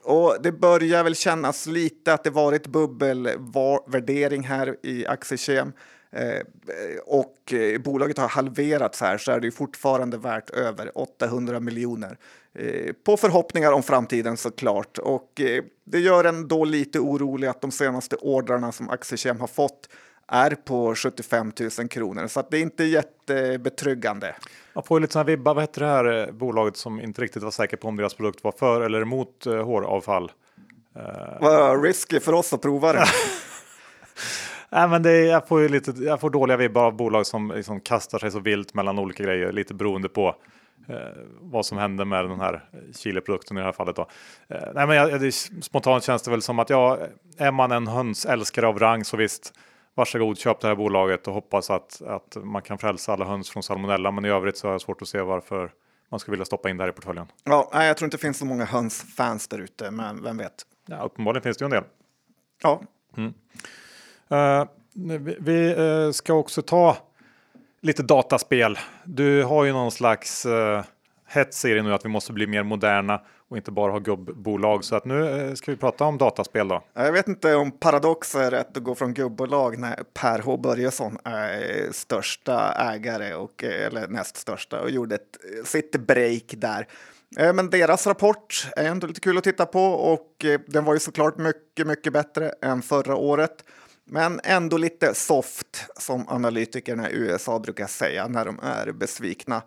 Och 0.08 0.38
det 0.42 0.52
börjar 0.52 1.04
väl 1.04 1.16
kännas 1.16 1.66
lite 1.66 2.14
att 2.14 2.24
det 2.24 2.30
varit 2.30 2.68
bubbelvärdering 2.68 4.44
här 4.44 4.76
i 4.84 5.08
Aktiekem 5.08 5.74
Eh, 6.12 6.42
och 7.06 7.54
eh, 7.54 7.82
bolaget 7.82 8.18
har 8.18 8.28
halverats 8.28 9.02
här 9.02 9.18
så 9.18 9.32
är 9.32 9.40
det 9.40 9.52
fortfarande 9.52 10.18
värt 10.18 10.50
över 10.50 10.98
800 10.98 11.60
miljoner. 11.60 12.18
Eh, 12.54 12.94
på 13.06 13.18
förhoppningar 13.18 13.72
om 13.72 13.84
framtiden 13.84 14.38
såklart. 14.38 14.98
Och 14.98 15.42
eh, 15.42 15.64
det 15.84 16.00
gör 16.00 16.24
en 16.24 16.48
då 16.48 16.66
lite 16.66 17.00
orolig 17.00 17.48
att 17.48 17.62
de 17.62 17.72
senaste 17.72 18.16
ordrarna 18.16 18.72
som 18.72 18.90
Aktiekem 18.90 19.40
har 19.40 19.48
fått 19.48 19.90
är 20.28 20.56
på 20.56 20.96
75 20.96 21.52
000 21.80 21.88
kronor. 21.88 22.28
Så 22.28 22.44
det 22.50 22.58
är 22.58 22.62
inte 22.62 22.84
jättebetryggande. 22.84 24.36
Man 24.74 24.84
får 24.84 24.98
ju 24.98 25.02
lite 25.02 25.14
sådana 25.14 25.28
vibbar. 25.28 25.54
Vad 25.54 25.64
heter 25.64 25.82
det 25.82 25.88
här 25.88 26.28
eh, 26.28 26.34
bolaget 26.34 26.78
som 26.78 27.02
inte 27.02 27.22
riktigt 27.22 27.44
var 27.44 27.52
säker 27.52 27.78
på 27.78 27.88
om 27.88 27.96
deras 27.96 28.14
produkt 28.14 28.44
var 28.44 28.52
för 28.52 28.82
eller 28.82 29.02
emot 29.02 29.46
eh, 29.46 29.66
håravfall? 29.66 30.32
Uh... 30.98 31.42
Vad 31.42 31.84
risky 31.84 32.20
för 32.20 32.34
oss 32.34 32.54
att 32.54 32.62
prova 32.62 32.94
det. 32.94 33.06
Nej, 34.70 34.88
men 34.88 35.04
det 35.04 35.12
är, 35.12 35.26
jag, 35.26 35.48
får 35.48 35.62
ju 35.62 35.70
lite, 35.70 35.92
jag 35.92 36.22
får 36.22 36.30
dåliga 36.30 36.58
vibbar 36.58 36.84
av 36.84 36.96
bolag 36.96 37.26
som 37.26 37.52
liksom 37.56 37.82
kastar 37.82 38.20
sig 38.20 38.32
så 38.32 38.40
vilt 38.40 38.74
mellan 38.74 39.00
olika 39.00 39.24
grejer, 39.24 39.52
lite 39.52 39.74
beroende 39.74 40.10
på 40.10 40.36
eh, 40.90 40.96
vad 41.40 41.66
som 41.66 41.78
händer 41.78 42.06
med 42.06 42.30
den 42.30 42.40
här 42.40 42.70
Chile-produkten 42.96 43.58
i 43.58 43.60
det 43.60 43.66
här 43.66 43.74
fallet. 43.74 43.96
Då. 43.96 44.08
Eh, 44.48 44.68
nej, 44.76 44.88
men 44.88 44.96
jag, 44.96 45.22
det, 45.22 45.32
spontant 45.62 46.04
känns 46.04 46.22
det 46.22 46.32
väl 46.32 46.42
som 46.42 46.60
att 46.60 46.70
ja, 46.70 47.00
är 47.38 47.52
man 47.52 47.72
en 47.72 47.88
hönsälskare 47.88 48.68
av 48.68 48.80
rang 48.80 49.06
så 49.06 49.18
visst, 49.18 49.54
varsågod 49.98 50.38
köp 50.38 50.60
det 50.60 50.68
här 50.68 50.76
bolaget 50.76 51.28
och 51.28 51.34
hoppas 51.34 51.70
att, 51.70 52.02
att 52.02 52.38
man 52.44 52.62
kan 52.62 52.78
frälsa 52.78 53.14
alla 53.14 53.26
höns 53.26 53.50
från 53.50 53.64
salmonella. 53.64 54.12
Men 54.12 54.26
i 54.26 54.30
övrigt 54.30 54.58
så 54.58 54.68
har 54.68 54.72
jag 54.72 54.82
svårt 54.82 55.02
att 55.02 55.08
se 55.08 55.22
varför 55.22 55.72
man 56.10 56.20
skulle 56.20 56.34
vilja 56.34 56.46
stoppa 56.46 56.70
in 56.70 56.78
det 56.78 56.84
här 56.84 56.90
i 56.90 56.94
portföljen. 56.94 57.28
Ja, 57.44 57.70
jag 57.74 57.98
tror 57.98 58.06
inte 58.06 58.18
det 58.18 58.22
finns 58.22 58.38
så 58.38 58.46
många 58.46 58.66
hönsfans 58.66 59.48
där 59.48 59.60
ute, 59.60 59.92
men 59.92 60.24
vem 60.24 60.38
vet? 60.38 60.66
Ja, 60.86 60.98
uppenbarligen 60.98 61.44
finns 61.44 61.58
det 61.58 61.64
ju 61.64 61.66
en 61.66 61.72
del. 61.72 61.84
Ja. 62.64 62.82
Mm. 63.18 63.34
Uh, 64.32 64.68
vi, 64.94 65.38
vi 65.40 65.76
uh, 65.76 66.12
ska 66.12 66.34
också 66.34 66.62
ta 66.62 66.98
lite 67.82 68.04
dataspel. 68.04 68.80
Du 69.04 69.44
har 69.44 69.64
ju 69.64 69.72
någon 69.72 69.92
slags 69.92 70.46
uh, 70.46 70.84
hets 71.28 71.66
är 71.66 71.76
det 71.76 71.82
nu 71.82 71.94
att 71.94 72.06
vi 72.06 72.10
måste 72.10 72.34
bli 72.34 72.48
mer 72.48 72.64
moderna 72.64 73.22
och 73.50 73.58
inte 73.58 73.72
bara 73.72 73.92
ha 73.92 74.00
gubbbolag. 74.00 74.84
Så 74.84 74.96
att 74.96 75.06
nu 75.06 75.30
eh, 75.30 75.54
ska 75.54 75.72
vi 75.72 75.78
prata 75.78 76.04
om 76.04 76.18
dataspel 76.18 76.68
då. 76.68 76.84
Jag 76.94 77.12
vet 77.12 77.28
inte 77.28 77.56
om 77.56 77.72
Paradox 77.72 78.36
är 78.36 78.52
rätt 78.52 78.78
att 78.78 78.84
gå 78.84 78.96
från 78.96 79.14
gubbolag 79.14 79.80
när 79.80 80.04
Per 80.14 80.40
H 80.40 80.58
Börjesson 80.58 81.18
är 81.24 81.92
största 81.92 82.74
ägare 82.74 83.34
och 83.34 83.64
eh, 83.64 83.88
eller 83.88 84.08
näst 84.08 84.38
största 84.38 84.82
och 84.82 84.90
gjorde 84.90 85.16
ett, 85.16 85.38
eh, 85.58 85.64
sitt 85.64 85.96
break 86.08 86.54
där. 86.58 86.88
Men 87.54 87.70
deras 87.70 88.08
rapport 88.08 88.68
är 88.76 88.88
ändå 88.88 89.08
lite 89.08 89.20
kul 89.20 89.38
att 89.38 89.44
titta 89.44 89.66
på 89.66 89.84
och 89.84 90.46
den 90.68 90.86
var 90.86 90.94
ju 90.94 91.00
såklart 91.00 91.38
mycket, 91.38 91.88
mycket 91.88 92.14
bättre 92.14 92.54
än 92.62 92.82
förra 92.82 93.16
året. 93.16 93.64
Men 94.06 94.40
ändå 94.44 94.78
lite 94.78 95.14
soft, 95.14 95.86
som 95.98 96.28
analytikerna 96.28 97.10
i 97.10 97.16
USA 97.16 97.60
brukar 97.60 97.88
säga 97.88 98.28
när 98.28 98.46
de 98.46 98.60
är 98.64 98.92
besvikna. 98.92 99.62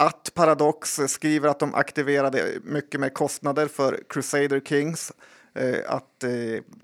Att 0.00 0.34
Paradox 0.34 1.00
skriver 1.06 1.48
att 1.48 1.58
de 1.58 1.74
aktiverade 1.74 2.58
mycket 2.64 3.00
mer 3.00 3.08
kostnader 3.08 3.66
för 3.66 4.00
Crusader 4.08 4.60
Kings. 4.60 5.12
Eh, 5.54 5.78
att 5.86 6.24
eh, 6.24 6.30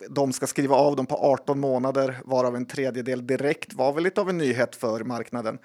de 0.08 0.32
ska 0.32 0.46
skriva 0.46 0.76
av 0.76 0.96
dem 0.96 1.06
på 1.06 1.16
18 1.16 1.60
månader, 1.60 2.20
varav 2.24 2.56
en 2.56 2.66
tredjedel 2.66 3.26
direkt, 3.26 3.74
var 3.74 3.92
väl 3.92 4.04
lite 4.04 4.20
av 4.20 4.30
en 4.30 4.38
nyhet 4.38 4.76
för 4.76 5.04
marknaden. 5.04 5.58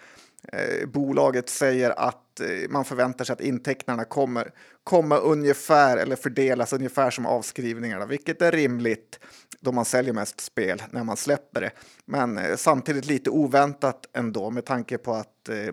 Eh, 0.47 0.87
bolaget 0.87 1.49
säger 1.49 1.89
att 1.99 2.39
eh, 2.39 2.69
man 2.69 2.85
förväntar 2.85 3.25
sig 3.25 3.33
att 3.33 3.41
intäkterna 3.41 4.03
kommer 4.03 4.51
komma 4.83 5.17
ungefär 5.17 5.97
eller 5.97 6.15
fördelas 6.15 6.73
ungefär 6.73 7.11
som 7.11 7.25
avskrivningarna, 7.25 8.05
vilket 8.05 8.41
är 8.41 8.51
rimligt 8.51 9.19
då 9.59 9.71
man 9.71 9.85
säljer 9.85 10.13
mest 10.13 10.41
spel 10.41 10.83
när 10.89 11.03
man 11.03 11.17
släpper 11.17 11.61
det. 11.61 11.71
Men 12.05 12.37
eh, 12.37 12.55
samtidigt 12.55 13.05
lite 13.05 13.29
oväntat 13.29 14.05
ändå 14.13 14.49
med 14.49 14.65
tanke 14.65 14.97
på 14.97 15.13
att 15.13 15.27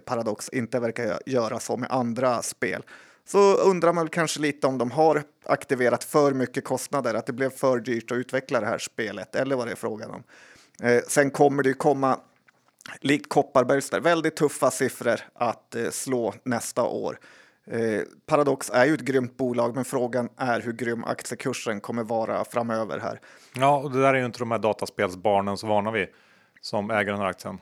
Paradox 0.05 0.49
inte 0.49 0.81
verkar 0.81 1.19
göra 1.27 1.61
så 1.61 1.77
med 1.77 1.91
andra 1.91 2.43
spel. 2.43 2.83
Så 3.25 3.55
undrar 3.55 3.93
man 3.93 4.09
kanske 4.09 4.41
lite 4.41 4.67
om 4.67 4.79
de 4.79 4.91
har 4.91 5.23
aktiverat 5.45 6.05
för 6.05 6.33
mycket 6.33 6.65
kostnader, 6.65 7.15
att 7.15 7.27
det 7.27 7.33
blev 7.33 7.51
för 7.51 7.81
dyrt 7.81 8.11
att 8.11 8.17
utveckla 8.17 8.61
det 8.61 8.67
här 8.67 8.79
spelet 8.79 9.35
eller 9.35 9.57
vad 9.57 9.67
det 9.67 9.73
är 9.73 9.77
frågan 9.77 10.11
om. 10.11 10.23
sen 11.09 11.31
kommer 11.31 11.63
det 11.63 11.69
ju 11.69 11.75
komma 11.75 12.21
likt 13.01 13.29
Kopparbergs 13.29 13.91
där, 13.91 14.01
väldigt 14.01 14.37
tuffa 14.37 14.71
siffror 14.71 15.21
att 15.35 15.75
eh, 15.75 15.91
slå 15.91 16.35
nästa 16.43 16.83
år. 16.83 17.19
Eh, 17.67 18.03
Paradox 18.27 18.71
är 18.71 18.85
ju 18.85 18.95
ett 18.95 19.01
grymt 19.01 19.37
bolag, 19.37 19.75
men 19.75 19.85
frågan 19.85 20.29
är 20.37 20.61
hur 20.61 20.73
grym 20.73 21.05
aktiekursen 21.05 21.81
kommer 21.81 22.03
vara 22.03 22.45
framöver 22.45 22.99
här. 22.99 23.21
Ja, 23.55 23.77
och 23.79 23.91
det 23.91 24.01
där 24.01 24.15
är 24.15 24.19
ju 24.19 24.27
inte 24.27 24.39
de 24.39 24.51
här 24.51 24.59
dataspelsbarnen 24.59 25.57
så 25.57 25.67
vana 25.67 25.91
vid 25.91 26.09
som 26.61 26.91
äger 26.91 27.13
den 27.13 27.21
här 27.21 27.29
aktien. 27.29 27.59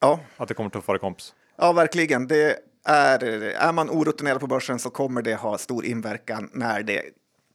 Ja, 0.00 0.20
att 0.36 0.48
det 0.48 0.54
kommer 0.54 0.70
tuffare 0.70 0.98
komps. 0.98 1.34
Ja, 1.56 1.72
verkligen. 1.72 2.26
Det 2.26 2.58
är, 2.84 3.24
är 3.42 3.72
man 3.72 3.90
orutinerad 3.90 4.40
på 4.40 4.46
börsen 4.46 4.78
så 4.78 4.90
kommer 4.90 5.22
det 5.22 5.34
ha 5.34 5.58
stor 5.58 5.84
inverkan 5.84 6.50
när 6.52 6.82
det 6.82 7.02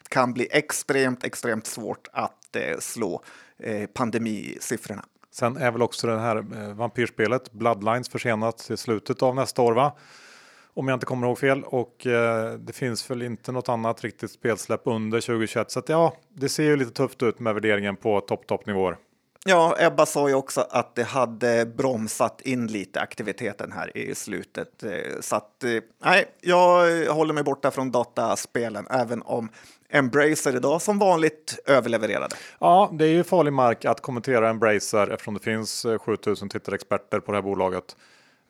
kan 0.10 0.34
bli 0.34 0.48
extremt, 0.52 1.24
extremt 1.24 1.68
svårt 1.68 2.08
att 2.14 2.56
eh, 2.56 2.78
slå 2.80 3.24
eh, 3.60 3.88
pandemisiffrorna. 3.88 5.06
Sen 5.32 5.58
är 5.58 5.72
väl 5.72 5.82
också 5.82 6.08
det 6.08 6.20
här 6.20 6.36
eh, 6.38 6.74
vampyrspelet 6.74 7.52
Bloodlines 7.52 8.10
försenat 8.10 8.58
till 8.58 8.78
slutet 8.78 9.22
av 9.22 9.36
nästa 9.36 9.62
år 9.62 9.74
va? 9.74 9.98
Om 10.74 10.88
jag 10.88 10.96
inte 10.96 11.06
kommer 11.06 11.28
ihåg 11.28 11.40
fel 11.40 11.64
och 11.64 12.08
eh, 12.08 12.54
det 12.54 12.74
finns 12.74 13.12
väl 13.12 13.22
inte 13.22 13.52
något 13.52 13.70
annat 13.70 14.04
riktigt 14.04 14.32
spelsläpp 14.32 14.82
under 14.86 15.22
2021 15.22 15.72
så 15.72 15.80
att 15.80 15.90
ja, 15.90 16.14
det 16.30 16.50
ser 16.50 16.64
ju 16.64 16.78
lite 16.78 16.92
tufft 16.92 17.24
ut 17.24 17.40
med 17.40 17.54
värderingen 17.54 17.96
på 17.96 18.22
topp 18.22 18.48
topp 18.48 18.66
nivåer. 18.66 18.98
Ja, 19.46 19.76
Ebba 19.80 20.06
sa 20.06 20.30
ju 20.30 20.36
också 20.36 20.68
att 20.70 20.96
det 20.96 21.04
hade 21.04 21.66
bromsat 21.66 22.42
in 22.42 22.68
lite 22.68 23.02
aktiviteten 23.02 23.72
här 23.72 23.98
i 23.98 24.16
slutet. 24.16 24.84
Eh, 24.84 24.92
så 25.20 25.36
att 25.36 25.64
eh, 25.64 25.70
nej, 26.04 26.26
jag 26.42 27.06
håller 27.14 27.34
mig 27.34 27.44
borta 27.44 27.72
från 27.72 27.92
dataspelen, 27.92 28.88
även 28.90 29.22
om 29.22 29.50
Embracer 29.92 30.56
idag 30.56 30.82
som 30.82 31.00
vanligt 31.00 31.60
överlevererade. 31.66 32.36
Ja, 32.60 32.90
det 32.94 33.06
är 33.06 33.10
ju 33.10 33.24
farlig 33.24 33.54
mark 33.54 33.86
att 33.86 34.02
kommentera 34.02 34.50
Embracer 34.50 35.08
eftersom 35.08 35.34
det 35.34 35.40
finns 35.40 35.86
eh, 35.86 36.00
7000 36.00 36.50
tittarexperter 36.50 37.20
på 37.20 37.32
det 37.32 37.38
här 37.38 37.44
bolaget. 37.44 37.96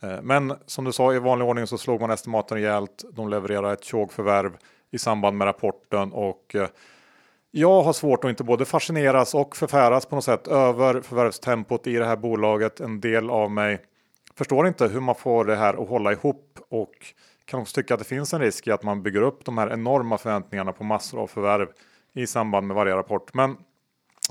Eh, 0.03 0.21
men 0.21 0.53
som 0.65 0.85
du 0.85 0.91
sa 0.91 1.13
i 1.13 1.19
vanlig 1.19 1.47
ordning 1.47 1.67
så 1.67 1.77
slog 1.77 2.01
man 2.01 2.11
estimaten 2.11 2.57
rejält. 2.57 3.03
De 3.13 3.29
levererar 3.29 3.73
ett 3.73 3.85
förvärv 3.85 4.51
i 4.91 4.99
samband 4.99 5.37
med 5.37 5.45
rapporten 5.45 6.11
och 6.11 6.55
eh, 6.55 6.67
jag 7.51 7.81
har 7.81 7.93
svårt 7.93 8.23
att 8.23 8.29
inte 8.29 8.43
både 8.43 8.65
fascineras 8.65 9.35
och 9.35 9.55
förfäras 9.55 10.05
på 10.05 10.15
något 10.15 10.23
sätt 10.23 10.47
över 10.47 11.01
förvärvstempot 11.01 11.87
i 11.87 11.93
det 11.93 12.05
här 12.05 12.15
bolaget. 12.15 12.79
En 12.79 12.99
del 12.99 13.29
av 13.29 13.51
mig 13.51 13.81
förstår 14.35 14.67
inte 14.67 14.87
hur 14.87 14.99
man 14.99 15.15
får 15.15 15.45
det 15.45 15.55
här 15.55 15.81
att 15.83 15.89
hålla 15.89 16.11
ihop 16.11 16.59
och 16.69 16.95
kan 17.51 17.59
också 17.59 17.75
tycka 17.75 17.93
att 17.93 17.99
det 17.99 18.05
finns 18.05 18.33
en 18.33 18.39
risk 18.39 18.67
i 18.67 18.71
att 18.71 18.83
man 18.83 19.03
bygger 19.03 19.21
upp 19.21 19.45
de 19.45 19.57
här 19.57 19.73
enorma 19.73 20.17
förväntningarna 20.17 20.73
på 20.73 20.83
massor 20.83 21.21
av 21.21 21.27
förvärv 21.27 21.67
i 22.13 22.27
samband 22.27 22.67
med 22.67 22.75
varje 22.75 22.95
rapport. 22.95 23.33
Men 23.33 23.57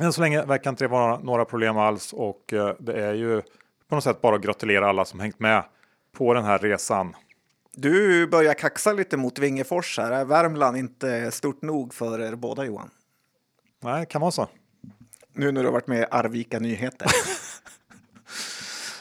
än 0.00 0.12
så 0.12 0.20
länge 0.20 0.44
verkar 0.44 0.70
inte 0.70 0.84
det 0.84 0.88
vara 0.88 1.18
några 1.18 1.44
problem 1.44 1.76
alls 1.76 2.12
och 2.12 2.52
eh, 2.52 2.74
det 2.78 3.04
är 3.04 3.14
ju 3.14 3.42
på 3.88 3.94
något 3.94 4.04
sätt 4.04 4.20
bara 4.20 4.36
att 4.36 4.42
gratulera 4.42 4.88
alla 4.88 5.04
som 5.04 5.20
hängt 5.20 5.38
med 5.38 5.64
på 6.12 6.34
den 6.34 6.44
här 6.44 6.58
resan. 6.58 7.16
Du 7.72 8.26
börjar 8.26 8.54
kaxa 8.54 8.92
lite 8.92 9.16
mot 9.16 9.38
Vingefors 9.38 9.98
här. 9.98 10.12
Är 10.12 10.24
Värmland 10.24 10.76
inte 10.76 11.30
stort 11.30 11.62
nog 11.62 11.94
för 11.94 12.20
er 12.20 12.34
båda 12.34 12.64
Johan? 12.64 12.90
Nej, 13.80 14.06
kan 14.06 14.20
vara 14.20 14.30
så. 14.30 14.48
Nu 15.32 15.52
när 15.52 15.60
du 15.60 15.66
har 15.66 15.72
varit 15.72 15.86
med 15.86 16.00
i 16.00 16.06
Arvika 16.10 16.58
Nyheter. 16.58 17.08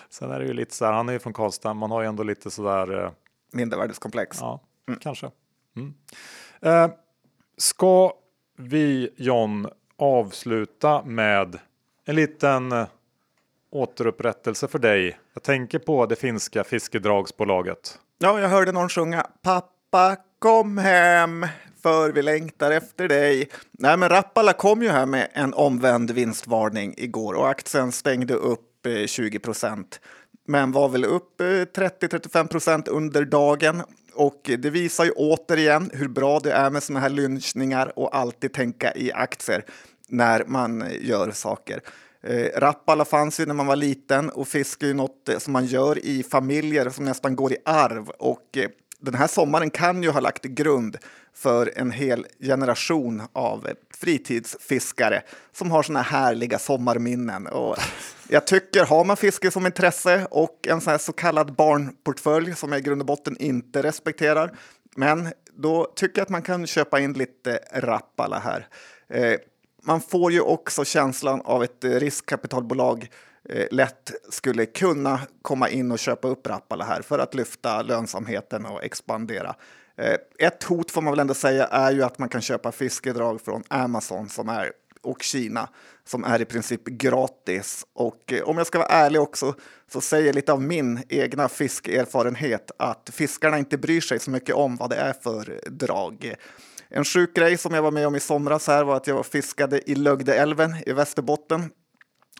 Sen 0.09 0.31
är 0.31 0.39
det 0.39 0.45
ju 0.45 0.53
lite 0.53 0.75
så 0.75 0.85
här, 0.85 0.91
han 0.91 1.09
är 1.09 1.13
ju 1.13 1.19
från 1.19 1.33
Karlstad, 1.33 1.73
man 1.73 1.91
har 1.91 2.01
ju 2.01 2.07
ändå 2.07 2.23
lite 2.23 2.51
sådär. 2.51 3.03
Eh... 3.03 3.11
Mindervärdeskomplex. 3.51 4.37
Ja, 4.41 4.61
mm. 4.87 4.99
kanske. 4.99 5.31
Mm. 5.75 5.93
Eh, 6.61 6.91
ska 7.57 8.13
vi 8.57 9.09
John 9.17 9.67
avsluta 9.97 11.03
med 11.03 11.59
en 12.05 12.15
liten 12.15 12.71
eh, 12.71 12.87
återupprättelse 13.71 14.67
för 14.67 14.79
dig? 14.79 15.19
Jag 15.33 15.43
tänker 15.43 15.79
på 15.79 16.05
det 16.05 16.15
finska 16.15 16.63
fiskedragsbolaget. 16.63 17.99
Ja, 18.17 18.39
jag 18.39 18.49
hörde 18.49 18.71
någon 18.71 18.89
sjunga 18.89 19.27
Pappa 19.41 20.17
kom 20.39 20.77
hem 20.77 21.45
för 21.83 22.11
vi 22.11 22.21
längtar 22.21 22.71
efter 22.71 23.07
dig. 23.07 23.49
Nej, 23.71 23.97
men 23.97 24.09
Rappala 24.09 24.53
kom 24.53 24.81
ju 24.81 24.89
här 24.89 25.05
med 25.05 25.27
en 25.33 25.53
omvänd 25.53 26.11
vinstvarning 26.11 26.93
igår 26.97 27.33
och 27.33 27.49
aktien 27.49 27.91
stängde 27.91 28.33
upp 28.33 28.87
20 29.05 29.37
eh, 29.37 29.41
procent. 29.41 30.01
Men 30.49 30.71
var 30.71 30.89
väl 30.89 31.05
upp 31.05 31.41
eh, 31.41 31.45
30-35 31.45 32.47
procent 32.47 32.87
under 32.87 33.25
dagen. 33.25 33.81
Och 34.13 34.41
det 34.43 34.69
visar 34.69 35.05
ju 35.05 35.11
återigen 35.11 35.89
hur 35.93 36.07
bra 36.07 36.39
det 36.39 36.51
är 36.51 36.69
med 36.69 36.83
såna 36.83 36.99
här 36.99 37.09
lynchningar 37.09 37.99
och 37.99 38.15
alltid 38.15 38.53
tänka 38.53 38.93
i 38.95 39.11
aktier 39.11 39.65
när 40.07 40.43
man 40.47 40.81
eh, 40.81 41.07
gör 41.07 41.31
saker. 41.31 41.81
Eh, 42.23 42.59
Rappala 42.59 43.05
fanns 43.05 43.39
ju 43.39 43.45
när 43.45 43.53
man 43.53 43.65
var 43.65 43.75
liten 43.75 44.29
och 44.29 44.47
fisk 44.47 44.83
är 44.83 44.87
ju 44.87 44.93
något 44.93 45.29
eh, 45.29 45.37
som 45.37 45.53
man 45.53 45.65
gör 45.65 46.05
i 46.05 46.23
familjer 46.23 46.89
som 46.89 47.05
nästan 47.05 47.35
går 47.35 47.53
i 47.53 47.57
arv. 47.65 48.09
Och 48.09 48.57
den 49.01 49.13
här 49.13 49.27
sommaren 49.27 49.69
kan 49.69 50.03
ju 50.03 50.09
ha 50.09 50.19
lagt 50.19 50.43
grund 50.43 50.97
för 51.33 51.71
en 51.75 51.91
hel 51.91 52.25
generation 52.39 53.21
av 53.33 53.67
fritidsfiskare 53.93 55.21
som 55.51 55.71
har 55.71 55.83
såna 55.83 56.01
härliga 56.01 56.59
sommarminnen. 56.59 57.47
Och 57.47 57.77
jag 58.27 58.47
tycker, 58.47 58.85
har 58.85 59.03
man 59.05 59.17
fiske 59.17 59.51
som 59.51 59.65
intresse 59.65 60.27
och 60.31 60.67
en 60.67 60.81
sån 60.81 60.91
här 60.91 60.97
så 60.97 61.13
kallad 61.13 61.55
barnportfölj 61.55 62.55
som 62.55 62.71
jag 62.71 62.79
i 62.79 62.83
grund 62.83 63.01
och 63.01 63.05
botten 63.05 63.37
inte 63.39 63.83
respekterar, 63.83 64.57
men 64.95 65.33
då 65.53 65.91
tycker 65.95 66.19
jag 66.19 66.23
att 66.23 66.29
man 66.29 66.41
kan 66.41 66.67
köpa 66.67 66.99
in 66.99 67.13
lite 67.13 67.59
Rappala 67.73 68.39
här. 68.39 68.67
Eh, 69.09 69.39
man 69.83 70.01
får 70.01 70.31
ju 70.31 70.41
också 70.41 70.85
känslan 70.85 71.41
av 71.41 71.63
ett 71.63 71.83
riskkapitalbolag 71.83 73.03
eh, 73.03 73.07
Eh, 73.49 73.67
lätt 73.71 74.11
skulle 74.29 74.65
kunna 74.65 75.19
komma 75.41 75.69
in 75.69 75.91
och 75.91 75.99
köpa 75.99 76.27
upp 76.27 76.47
Rappala 76.47 76.85
här 76.85 77.01
för 77.01 77.19
att 77.19 77.35
lyfta 77.35 77.81
lönsamheten 77.81 78.65
och 78.65 78.83
expandera. 78.83 79.55
Eh, 79.97 80.17
ett 80.39 80.63
hot 80.63 80.91
får 80.91 81.01
man 81.01 81.11
väl 81.11 81.19
ändå 81.19 81.33
säga 81.33 81.65
är 81.65 81.91
ju 81.91 82.03
att 82.03 82.19
man 82.19 82.29
kan 82.29 82.41
köpa 82.41 82.71
fiskedrag 82.71 83.41
från 83.41 83.63
Amazon 83.67 84.29
som 84.29 84.49
är, 84.49 84.71
och 85.01 85.23
Kina 85.23 85.69
som 86.05 86.23
är 86.23 86.41
i 86.41 86.45
princip 86.45 86.85
gratis. 86.85 87.85
Och 87.93 88.33
eh, 88.33 88.43
om 88.43 88.57
jag 88.57 88.67
ska 88.67 88.77
vara 88.77 88.87
ärlig 88.87 89.21
också 89.21 89.55
så 89.91 90.01
säger 90.01 90.33
lite 90.33 90.53
av 90.53 90.61
min 90.61 91.03
egna 91.09 91.49
fiskerfarenhet 91.49 92.71
att 92.79 93.09
fiskarna 93.13 93.59
inte 93.59 93.77
bryr 93.77 94.01
sig 94.01 94.19
så 94.19 94.31
mycket 94.31 94.55
om 94.55 94.75
vad 94.75 94.89
det 94.89 94.95
är 94.95 95.13
för 95.13 95.61
drag. 95.69 96.35
En 96.89 97.05
sjuk 97.05 97.35
grej 97.35 97.57
som 97.57 97.73
jag 97.73 97.81
var 97.81 97.91
med 97.91 98.07
om 98.07 98.15
i 98.15 98.19
somras 98.19 98.67
här 98.67 98.83
var 98.83 98.95
att 98.95 99.07
jag 99.07 99.25
fiskade 99.25 99.91
i 99.91 99.95
Lögdeälven 99.95 100.75
i 100.85 100.93
Västerbotten 100.93 101.69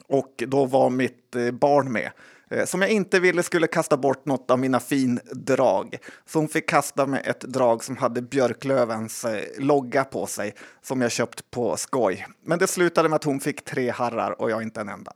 och 0.08 0.44
då 0.48 0.66
var 0.66 0.90
mitt 0.90 1.36
eh, 1.36 1.52
barn 1.52 1.92
med 1.92 2.12
eh, 2.50 2.66
som 2.66 2.82
jag 2.82 2.92
inte 2.92 3.20
ville 3.20 3.44
skulle 3.44 3.68
kasta 3.68 3.98
bort 3.98 4.26
något 4.26 4.52
av 4.52 4.60
mina 4.60 4.80
findrag. 4.80 5.98
Så 6.26 6.40
hon 6.40 6.48
fick 6.48 6.70
kasta 6.70 7.06
med 7.06 7.22
ett 7.26 7.42
drag 7.42 7.84
som 7.84 7.98
hade 7.98 8.22
Björklövens 8.22 9.26
eh, 9.26 9.42
logga 9.58 10.04
på 10.04 10.26
sig 10.26 10.54
som 10.82 11.02
jag 11.02 11.12
köpt 11.12 11.52
på 11.52 11.78
skoj. 11.78 12.28
Men 12.44 12.60
det 12.60 12.68
slutade 12.68 13.10
med 13.10 13.16
att 13.16 13.24
hon 13.24 13.40
fick 13.40 13.66
tre 13.66 13.90
harrar 13.90 14.42
och 14.42 14.52
jag 14.52 14.62
inte 14.62 14.82
en 14.82 14.90
enda. 14.90 15.14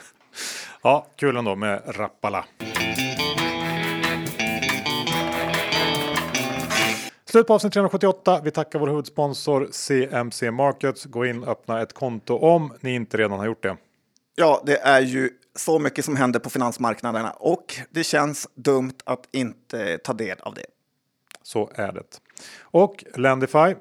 ja, 0.82 1.06
kul 1.16 1.36
ändå 1.36 1.56
med 1.56 1.82
Rappala. 1.86 2.44
Slut 7.34 7.46
på 7.46 7.54
avsnitt 7.54 7.72
378. 7.72 8.40
Vi 8.44 8.50
tackar 8.50 8.78
vår 8.78 8.86
huvudsponsor 8.86 9.68
CMC 9.70 10.50
Markets. 10.50 11.04
Gå 11.04 11.26
in 11.26 11.42
och 11.42 11.48
öppna 11.48 11.82
ett 11.82 11.92
konto 11.92 12.38
om 12.38 12.72
ni 12.80 12.94
inte 12.94 13.16
redan 13.16 13.38
har 13.38 13.46
gjort 13.46 13.62
det. 13.62 13.76
Ja, 14.34 14.62
det 14.66 14.76
är 14.76 15.00
ju 15.00 15.30
så 15.54 15.78
mycket 15.78 16.04
som 16.04 16.16
händer 16.16 16.40
på 16.40 16.50
finansmarknaderna 16.50 17.30
och 17.30 17.74
det 17.90 18.04
känns 18.04 18.48
dumt 18.54 18.94
att 19.04 19.28
inte 19.32 19.98
ta 19.98 20.12
del 20.12 20.38
av 20.40 20.54
det. 20.54 20.66
Så 21.42 21.70
är 21.74 21.92
det. 21.92 22.20
Och 22.60 23.04
Lendify. 23.14 23.74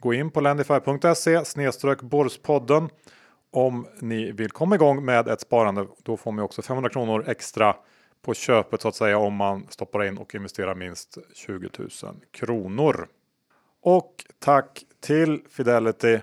Gå 0.00 0.14
in 0.14 0.30
på 0.30 0.40
lendify.se 0.40 1.44
snedstreck 1.44 2.00
Borspodden 2.00 2.88
om 3.50 3.86
ni 4.00 4.32
vill 4.32 4.50
komma 4.50 4.74
igång 4.74 5.04
med 5.04 5.28
ett 5.28 5.40
sparande. 5.40 5.86
Då 6.02 6.16
får 6.16 6.32
man 6.32 6.44
också 6.44 6.62
500 6.62 6.90
kronor 6.90 7.24
extra 7.28 7.76
på 8.22 8.34
köpet 8.34 8.80
så 8.80 8.88
att 8.88 8.94
säga 8.94 9.18
om 9.18 9.34
man 9.34 9.66
stoppar 9.68 10.04
in 10.04 10.18
och 10.18 10.34
investerar 10.34 10.74
minst 10.74 11.18
20 11.34 11.68
000 11.78 11.90
kronor. 12.30 13.08
Och 13.82 14.24
tack 14.38 14.84
till 15.00 15.42
Fidelity. 15.50 16.20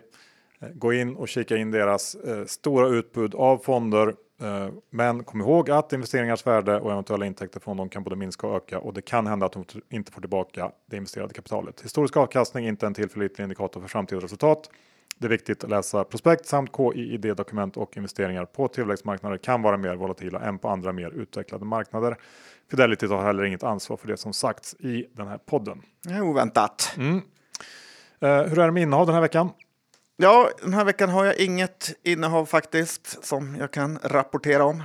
Gå 0.73 0.93
in 0.93 1.15
och 1.15 1.27
kika 1.27 1.57
in 1.57 1.71
deras 1.71 2.15
eh, 2.15 2.45
stora 2.45 2.87
utbud 2.87 3.35
av 3.35 3.57
fonder. 3.57 4.15
Eh, 4.41 4.69
men 4.89 5.23
kom 5.23 5.41
ihåg 5.41 5.69
att 5.69 5.93
investeringars 5.93 6.45
värde 6.47 6.79
och 6.79 6.91
eventuella 6.91 7.25
intäkter 7.25 7.59
från 7.59 7.77
dem 7.77 7.89
kan 7.89 8.03
både 8.03 8.15
minska 8.15 8.47
och 8.47 8.55
öka 8.55 8.79
och 8.79 8.93
det 8.93 9.01
kan 9.01 9.27
hända 9.27 9.45
att 9.45 9.51
de 9.51 9.65
inte 9.89 10.11
får 10.11 10.21
tillbaka 10.21 10.71
det 10.89 10.97
investerade 10.97 11.33
kapitalet. 11.33 11.81
Historisk 11.81 12.17
avkastning 12.17 12.65
är 12.65 12.69
inte 12.69 12.85
en 12.85 12.93
tillförlitlig 12.93 13.43
indikator 13.43 13.81
för 13.81 13.87
framtida 13.87 14.21
resultat. 14.21 14.69
Det 15.17 15.27
är 15.27 15.29
viktigt 15.29 15.63
att 15.63 15.69
läsa 15.69 16.03
prospekt 16.03 16.45
samt 16.45 16.71
KIID-dokument 16.77 17.77
och 17.77 17.97
investeringar 17.97 18.45
på 18.45 18.67
tillväxtmarknader 18.67 19.37
kan 19.37 19.61
vara 19.61 19.77
mer 19.77 19.95
volatila 19.95 20.39
än 20.39 20.59
på 20.59 20.69
andra 20.69 20.91
mer 20.91 21.09
utvecklade 21.09 21.65
marknader. 21.65 22.17
Fidelity 22.71 23.07
har 23.07 23.23
heller 23.23 23.43
inget 23.43 23.63
ansvar 23.63 23.97
för 23.97 24.07
det 24.07 24.17
som 24.17 24.33
sagts 24.33 24.75
i 24.79 25.05
den 25.13 25.27
här 25.27 25.37
podden. 25.37 25.81
Oväntat. 26.21 26.93
Mm. 26.97 27.21
Eh, 28.19 28.43
hur 28.43 28.59
är 28.59 28.65
det 28.65 28.71
med 28.71 28.83
innehav 28.83 29.05
den 29.05 29.15
här 29.15 29.21
veckan? 29.21 29.49
Ja, 30.17 30.49
den 30.61 30.73
här 30.73 30.85
veckan 30.85 31.09
har 31.09 31.25
jag 31.25 31.37
inget 31.37 31.93
innehav 32.03 32.45
faktiskt 32.45 33.25
som 33.25 33.55
jag 33.55 33.71
kan 33.71 33.99
rapportera 34.03 34.65
om. 34.65 34.83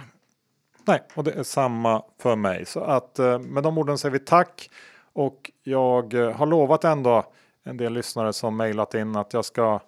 Nej, 0.84 1.02
och 1.14 1.24
det 1.24 1.32
är 1.32 1.42
samma 1.42 2.02
för 2.22 2.36
mig. 2.36 2.66
Så 2.66 2.80
att 2.80 3.18
eh, 3.18 3.38
med 3.38 3.62
de 3.62 3.78
orden 3.78 3.98
säger 3.98 4.12
vi 4.12 4.18
tack. 4.18 4.70
Och 5.12 5.50
jag 5.62 6.14
eh, 6.14 6.30
har 6.30 6.46
lovat 6.46 6.84
ändå 6.84 7.24
en 7.64 7.76
del 7.76 7.92
lyssnare 7.92 8.32
som 8.32 8.56
mejlat 8.56 8.94
in 8.94 9.16
att 9.16 9.32
jag 9.32 9.44
ska 9.44 9.80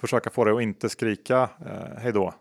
försöka 0.00 0.30
få 0.30 0.44
dig 0.44 0.54
att 0.54 0.62
inte 0.62 0.88
skrika 0.88 1.48
eh, 1.66 1.98
hej 1.98 2.12
då. 2.12 2.34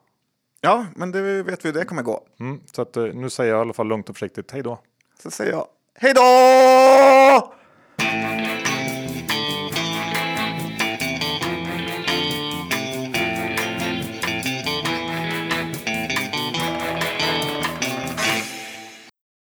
Ja, 0.61 0.85
men 0.95 1.11
det 1.11 1.43
vet 1.43 1.65
vi 1.65 1.69
hur 1.69 1.79
det 1.79 1.85
kommer 1.85 2.01
gå. 2.01 2.23
Mm, 2.39 2.61
så 2.73 2.81
att, 2.81 2.95
nu 2.95 3.29
säger 3.29 3.51
jag 3.51 3.59
i 3.59 3.61
alla 3.61 3.73
fall 3.73 3.87
lugnt 3.87 4.09
och 4.09 4.15
försiktigt 4.15 4.51
hej 4.51 4.63
då. 4.63 4.79
Så 5.23 5.31
säger 5.31 5.51
jag 5.51 5.67
hej 5.95 6.13
då! 6.13 7.54